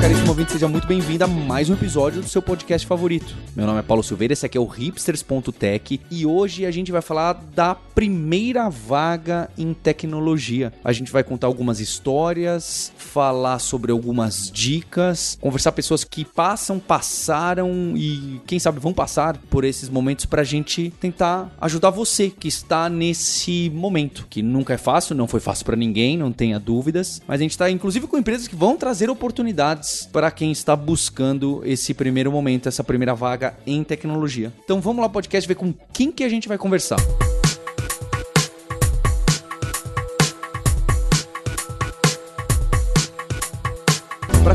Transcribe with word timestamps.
caríssimo 0.00 0.28
ouvinte, 0.28 0.52
seja 0.52 0.68
muito 0.68 0.86
bem-vindo 0.86 1.24
a 1.24 1.26
mais 1.26 1.70
um 1.70 1.72
episódio 1.72 2.20
do 2.20 2.28
seu 2.28 2.42
podcast 2.42 2.86
favorito. 2.86 3.34
Meu 3.56 3.66
nome 3.66 3.80
é 3.80 3.82
Paulo 3.82 4.02
Silveira, 4.02 4.34
esse 4.34 4.44
aqui 4.44 4.58
é 4.58 4.60
o 4.60 4.66
hipsters.tech 4.66 6.00
e 6.10 6.26
hoje 6.26 6.66
a 6.66 6.70
gente 6.70 6.92
vai 6.92 7.00
falar 7.00 7.32
da 7.54 7.74
primeira 7.74 8.68
vaga 8.68 9.50
em 9.56 9.72
tecnologia. 9.72 10.70
A 10.84 10.92
gente 10.92 11.10
vai 11.10 11.24
contar 11.24 11.46
algumas 11.46 11.80
histórias, 11.80 12.92
falar 12.96 13.58
sobre 13.58 13.90
algumas 13.90 14.50
dicas, 14.50 15.38
conversar 15.40 15.72
pessoas 15.72 16.04
que 16.04 16.26
passam, 16.26 16.78
passaram 16.78 17.94
e 17.96 18.40
quem 18.46 18.58
sabe 18.58 18.80
vão 18.80 18.92
passar 18.92 19.38
por 19.48 19.64
esses 19.64 19.88
momentos 19.88 20.26
pra 20.26 20.44
gente 20.44 20.92
tentar 21.00 21.50
ajudar 21.58 21.90
você 21.90 22.28
que 22.28 22.48
está 22.48 22.88
nesse 22.90 23.70
momento, 23.74 24.26
que 24.28 24.42
nunca 24.42 24.74
é 24.74 24.78
fácil, 24.78 25.14
não 25.14 25.26
foi 25.26 25.40
fácil 25.40 25.64
para 25.64 25.76
ninguém, 25.76 26.18
não 26.18 26.32
tenha 26.32 26.58
dúvidas, 26.58 27.22
mas 27.26 27.40
a 27.40 27.42
gente 27.42 27.56
tá 27.56 27.70
inclusive 27.70 28.06
com 28.06 28.18
empresas 28.18 28.46
que 28.46 28.56
vão 28.56 28.76
trazer 28.76 29.08
oportunidades 29.08 29.69
para 30.12 30.30
quem 30.30 30.52
está 30.52 30.74
buscando 30.76 31.62
esse 31.64 31.94
primeiro 31.94 32.30
momento, 32.30 32.68
essa 32.68 32.84
primeira 32.84 33.14
vaga 33.14 33.56
em 33.66 33.82
tecnologia. 33.82 34.52
Então 34.64 34.80
vamos 34.80 35.02
lá 35.02 35.08
podcast 35.08 35.46
ver 35.46 35.54
com 35.54 35.72
quem 35.92 36.10
que 36.12 36.24
a 36.24 36.28
gente 36.28 36.48
vai 36.48 36.58
conversar. 36.58 36.98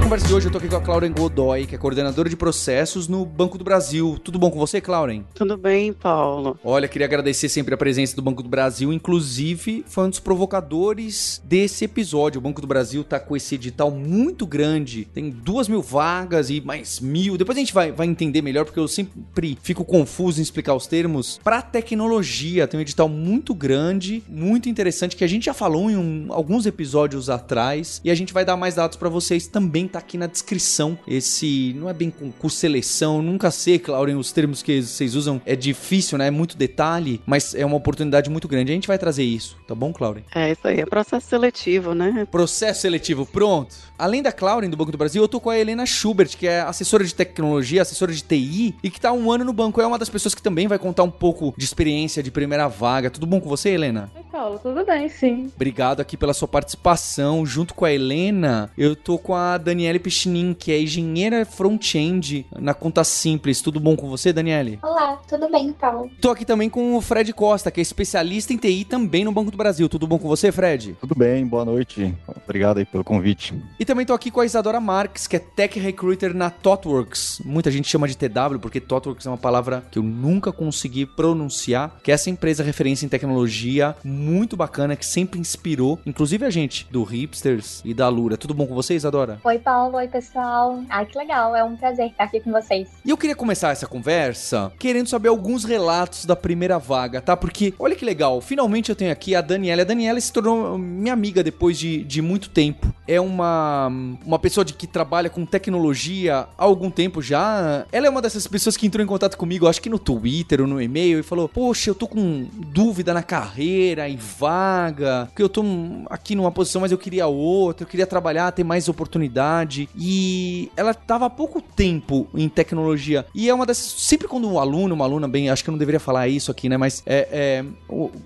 Conversa 0.06 0.28
de 0.28 0.36
hoje, 0.36 0.46
eu 0.46 0.52
tô 0.52 0.60
aqui 0.60 0.68
com 0.68 0.76
a 0.76 0.82
Clauren 0.82 1.12
Godoy, 1.12 1.66
que 1.66 1.74
é 1.74 1.80
coordenadora 1.80 2.30
de 2.30 2.38
processos 2.38 3.08
no 3.08 3.26
Banco 3.26 3.58
do 3.58 3.64
Brasil. 3.64 4.20
Tudo 4.24 4.38
bom 4.38 4.52
com 4.52 4.60
você, 4.60 4.80
Clauren? 4.80 5.24
Tudo 5.34 5.58
bem, 5.58 5.92
Paulo. 5.92 6.60
Olha, 6.64 6.88
queria 6.88 7.08
agradecer 7.08 7.50
sempre 7.50 7.74
a 7.74 7.78
presença 7.78 8.16
do 8.16 8.22
Banco 8.22 8.44
do 8.44 8.48
Brasil. 8.48 8.94
Inclusive, 8.94 9.84
foi 9.88 10.06
um 10.06 10.10
dos 10.12 10.20
provocadores 10.20 11.42
desse 11.44 11.86
episódio. 11.86 12.38
O 12.38 12.42
Banco 12.42 12.62
do 12.62 12.68
Brasil 12.68 13.04
tá 13.04 13.20
com 13.20 13.36
esse 13.36 13.56
edital 13.56 13.90
muito 13.90 14.46
grande. 14.46 15.06
Tem 15.06 15.32
duas 15.32 15.68
mil 15.68 15.82
vagas 15.82 16.52
e 16.52 16.62
mais 16.62 17.00
mil. 17.00 17.36
Depois 17.36 17.58
a 17.58 17.62
gente 17.62 17.74
vai, 17.74 17.92
vai 17.92 18.06
entender 18.06 18.44
melhor, 18.44 18.66
porque 18.66 18.80
eu 18.80 18.88
sempre 18.88 19.58
fico 19.64 19.84
confuso 19.84 20.40
em 20.40 20.44
explicar 20.44 20.76
os 20.76 20.86
termos. 20.86 21.40
Para 21.44 21.64
tecnologia, 21.64 22.68
tem 22.68 22.78
um 22.78 22.82
edital 22.82 23.10
muito 23.10 23.56
grande, 23.56 24.22
muito 24.30 24.70
interessante, 24.70 25.16
que 25.16 25.24
a 25.24 25.28
gente 25.28 25.46
já 25.46 25.54
falou 25.54 25.90
em 25.90 25.98
um, 25.98 26.28
alguns 26.30 26.68
episódios 26.68 27.28
atrás. 27.28 28.02
E 28.04 28.12
a 28.12 28.16
gente 28.16 28.32
vai 28.32 28.46
dar 28.46 28.56
mais 28.56 28.76
dados 28.76 28.98
para 28.98 29.10
vocês 29.10 29.48
também 29.48 29.88
tá 29.96 30.00
aqui 30.00 30.18
na 30.18 30.28
descrição. 30.28 30.98
Esse 31.08 31.74
não 31.78 31.90
é 31.90 31.94
bem 31.94 32.10
concurso 32.10 32.58
seleção, 32.58 33.22
nunca 33.22 33.50
sei, 33.50 33.80
Clauren, 33.80 34.16
os 34.16 34.32
termos 34.32 34.62
que 34.62 34.82
vocês 34.82 35.16
usam 35.16 35.42
é 35.46 35.56
difícil, 35.56 36.18
né? 36.18 36.28
É 36.28 36.32
muito 36.32 36.58
detalhe, 36.58 37.22
mas 37.26 37.56
é 37.56 37.66
uma 37.66 37.78
oportunidade 37.78 38.30
muito 38.30 38.48
grande. 38.48 38.72
A 38.72 38.76
gente 38.76 38.88
vai 38.88 38.98
trazer 38.98 39.24
isso, 39.24 39.58
tá 39.68 39.74
bom, 39.74 39.94
Clauren? 39.94 40.24
É 40.34 40.52
isso 40.52 40.68
aí, 40.68 40.80
é 40.80 40.86
processo 40.86 41.28
seletivo, 41.28 41.94
né? 41.94 42.28
Processo 42.30 42.82
seletivo, 42.82 43.26
pronto. 43.26 43.76
Além 43.98 44.22
da 44.22 44.32
Clauren 44.32 44.70
do 44.70 44.76
Banco 44.76 44.92
do 44.92 44.98
Brasil, 44.98 45.22
eu 45.22 45.28
tô 45.28 45.40
com 45.40 45.50
a 45.50 45.58
Helena 45.58 45.86
Schubert, 45.86 46.36
que 46.38 46.48
é 46.48 46.62
assessora 46.62 47.04
de 47.04 47.16
tecnologia, 47.16 47.82
assessora 47.82 48.12
de 48.12 48.22
TI 48.22 48.76
e 48.84 48.90
que 48.90 49.00
tá 49.00 49.14
um 49.14 49.32
ano 49.32 49.46
no 49.46 49.54
banco. 49.54 49.80
É 49.80 49.88
uma 49.88 49.98
das 49.98 50.10
pessoas 50.10 50.36
que 50.36 50.42
também 50.42 50.68
vai 50.68 50.78
contar 50.78 51.04
um 51.04 51.12
pouco 51.12 51.54
de 51.58 51.64
experiência 51.64 52.22
de 52.22 52.32
primeira 52.32 52.68
vaga. 52.68 53.10
Tudo 53.10 53.26
bom 53.26 53.40
com 53.40 53.48
você, 53.48 53.70
Helena? 53.70 54.12
Paulo, 54.36 54.60
tudo 54.60 54.86
bem, 54.86 55.08
sim. 55.08 55.50
Obrigado 55.56 56.02
aqui 56.02 56.18
pela 56.18 56.34
sua 56.34 56.46
participação. 56.46 57.46
Junto 57.46 57.74
com 57.74 57.86
a 57.86 57.94
Helena, 57.94 58.70
eu 58.78 58.94
tô 58.94 59.18
com 59.18 59.34
a 59.34 59.58
Daniele 59.58 59.98
Pichinin, 59.98 60.54
que 60.54 60.74
é 60.74 60.82
engenheira 60.82 61.46
front-end 61.46 62.46
na 62.60 62.74
Conta 62.74 63.06
Simples. 63.06 63.62
Tudo 63.62 63.80
bom 63.80 63.96
com 63.96 64.10
você, 64.10 64.34
Daniele? 64.34 64.78
Olá, 64.84 65.22
tudo 65.26 65.50
bem, 65.50 65.72
Paulo? 65.72 66.12
Tô 66.20 66.32
aqui 66.32 66.44
também 66.44 66.70
com 66.70 66.98
o 66.98 67.02
Fred 67.02 67.32
Costa, 67.32 67.72
que 67.72 67.80
é 67.80 67.82
especialista 67.82 68.52
em 68.52 68.58
TI 68.58 68.84
também 68.84 69.24
no 69.24 69.32
Banco 69.32 69.52
do 69.52 69.58
Brasil. 69.58 69.88
Tudo 69.88 70.06
bom 70.06 70.20
com 70.20 70.28
você, 70.28 70.52
Fred? 70.52 70.98
Tudo 71.00 71.16
bem, 71.16 71.48
boa 71.48 71.64
noite. 71.64 72.14
Obrigado 72.44 72.80
aí 72.80 72.86
pelo 72.86 73.06
convite. 73.06 73.56
E 73.80 73.86
também 73.86 74.06
tô 74.06 74.14
aqui 74.14 74.30
com 74.30 74.42
a 74.42 74.46
Isadora 74.46 74.82
Marques, 74.82 75.28
que 75.28 75.38
é 75.38 75.40
Tech 75.40 75.80
Recruiter 75.80 76.34
na 76.34 76.50
ThoughtWorks. 76.50 77.42
Muita 77.46 77.72
gente 77.72 77.88
chama 77.88 78.06
de 78.06 78.18
TW, 78.18 78.60
porque 78.62 78.82
ThoughtWorks 78.82 79.26
é 79.26 79.30
uma 79.30 79.38
palavra 79.38 79.82
que 79.90 79.98
eu 79.98 80.04
nunca 80.04 80.52
consegui 80.52 81.06
pronunciar, 81.06 82.02
que 82.04 82.12
é 82.12 82.14
essa 82.14 82.30
empresa 82.30 82.62
referência 82.62 83.06
em 83.06 83.10
tecnologia 83.10 83.96
muito 84.04 84.25
bacana, 84.56 84.96
que 84.96 85.06
sempre 85.06 85.40
inspirou, 85.40 86.00
inclusive 86.06 86.46
a 86.46 86.50
gente, 86.50 86.88
do 86.90 87.04
Hipsters 87.04 87.82
e 87.86 87.94
da 87.94 88.10
Lura. 88.10 88.38
Tudo 88.38 88.54
bom 88.54 88.66
com 88.66 88.74
você, 88.74 88.96
Isadora? 88.96 89.40
Oi, 89.44 89.60
Paulo. 89.60 89.98
Oi, 89.98 90.08
pessoal. 90.08 90.84
Ai, 90.90 91.06
que 91.06 91.18
legal. 91.18 91.56
É 91.56 91.64
um 91.64 91.76
prazer 91.76 92.08
estar 92.08 92.26
aqui 92.26 92.40
com 92.40 92.52
vocês. 92.52 92.90
E 93.06 93.10
eu 93.10 93.18
queria 93.18 93.36
começar 93.36 93.72
essa 93.72 93.88
conversa 93.88 94.72
querendo 94.80 95.08
saber 95.08 95.30
alguns 95.30 95.64
relatos 95.64 96.26
da 96.26 96.36
primeira 96.36 96.78
vaga, 96.80 97.22
tá? 97.22 97.38
Porque, 97.38 97.74
olha 97.78 97.96
que 97.96 98.04
legal, 98.04 98.42
finalmente 98.42 98.90
eu 98.90 98.96
tenho 98.96 99.12
aqui 99.12 99.36
a 99.36 99.42
Daniela. 99.42 99.82
A 99.82 99.86
Daniela 99.86 100.20
se 100.20 100.34
tornou 100.34 100.78
minha 100.78 101.14
amiga 101.14 101.44
depois 101.44 101.78
de, 101.78 102.04
de 102.04 102.22
muito 102.22 102.50
tempo. 102.50 102.94
É 103.08 103.22
uma, 103.22 103.88
uma 104.26 104.40
pessoa 104.40 104.66
de 104.66 104.74
que 104.74 104.88
trabalha 104.88 105.30
com 105.30 105.46
tecnologia 105.46 106.48
há 106.58 106.64
algum 106.64 106.90
tempo 106.90 107.22
já. 107.22 107.86
Ela 107.92 108.08
é 108.08 108.10
uma 108.10 108.22
dessas 108.22 108.48
pessoas 108.48 108.76
que 108.76 108.88
entrou 108.88 109.04
em 109.04 109.08
contato 109.08 109.38
comigo, 109.38 109.68
acho 109.68 109.82
que 109.82 109.90
no 109.90 110.00
Twitter 110.00 110.62
ou 110.62 110.68
no 110.68 110.82
e-mail, 110.82 111.20
e 111.20 111.24
falou: 111.24 111.48
Poxa, 111.48 111.90
eu 111.90 111.96
tô 111.96 112.08
com 112.08 112.48
dúvida 112.54 113.14
na 113.14 113.22
carreira 113.22 114.10
e 114.10 114.15
vaga, 114.16 115.26
porque 115.28 115.44
eu 115.44 115.50
tô 115.50 115.64
aqui 116.10 116.36
numa 116.36 116.52
posição, 116.52 116.82
mas 116.82 116.92
eu 116.92 116.98
queria 116.98 117.28
outra, 117.28 117.84
eu 117.84 117.90
queria 117.90 118.08
trabalhar, 118.08 118.52
ter 118.52 118.64
mais 118.64 118.88
oportunidade 118.88 119.90
e 119.96 120.72
ela 120.76 120.92
estava 120.92 121.26
há 121.26 121.30
pouco 121.30 121.62
tempo 121.62 122.28
em 122.34 122.48
tecnologia. 122.48 123.26
E 123.34 123.50
é 123.50 123.54
uma 123.54 123.66
dessas. 123.66 123.86
Sempre 124.02 124.28
quando 124.28 124.50
um 124.50 124.60
aluno, 124.60 124.96
uma 124.96 125.06
aluna, 125.06 125.28
bem, 125.28 125.50
acho 125.50 125.64
que 125.64 125.70
eu 125.70 125.74
não 125.74 125.80
deveria 125.80 126.00
falar 126.00 126.28
isso 126.28 126.52
aqui, 126.52 126.70
né? 126.70 126.78
Mas 126.78 127.04
é, 127.06 127.28
é, 127.32 127.66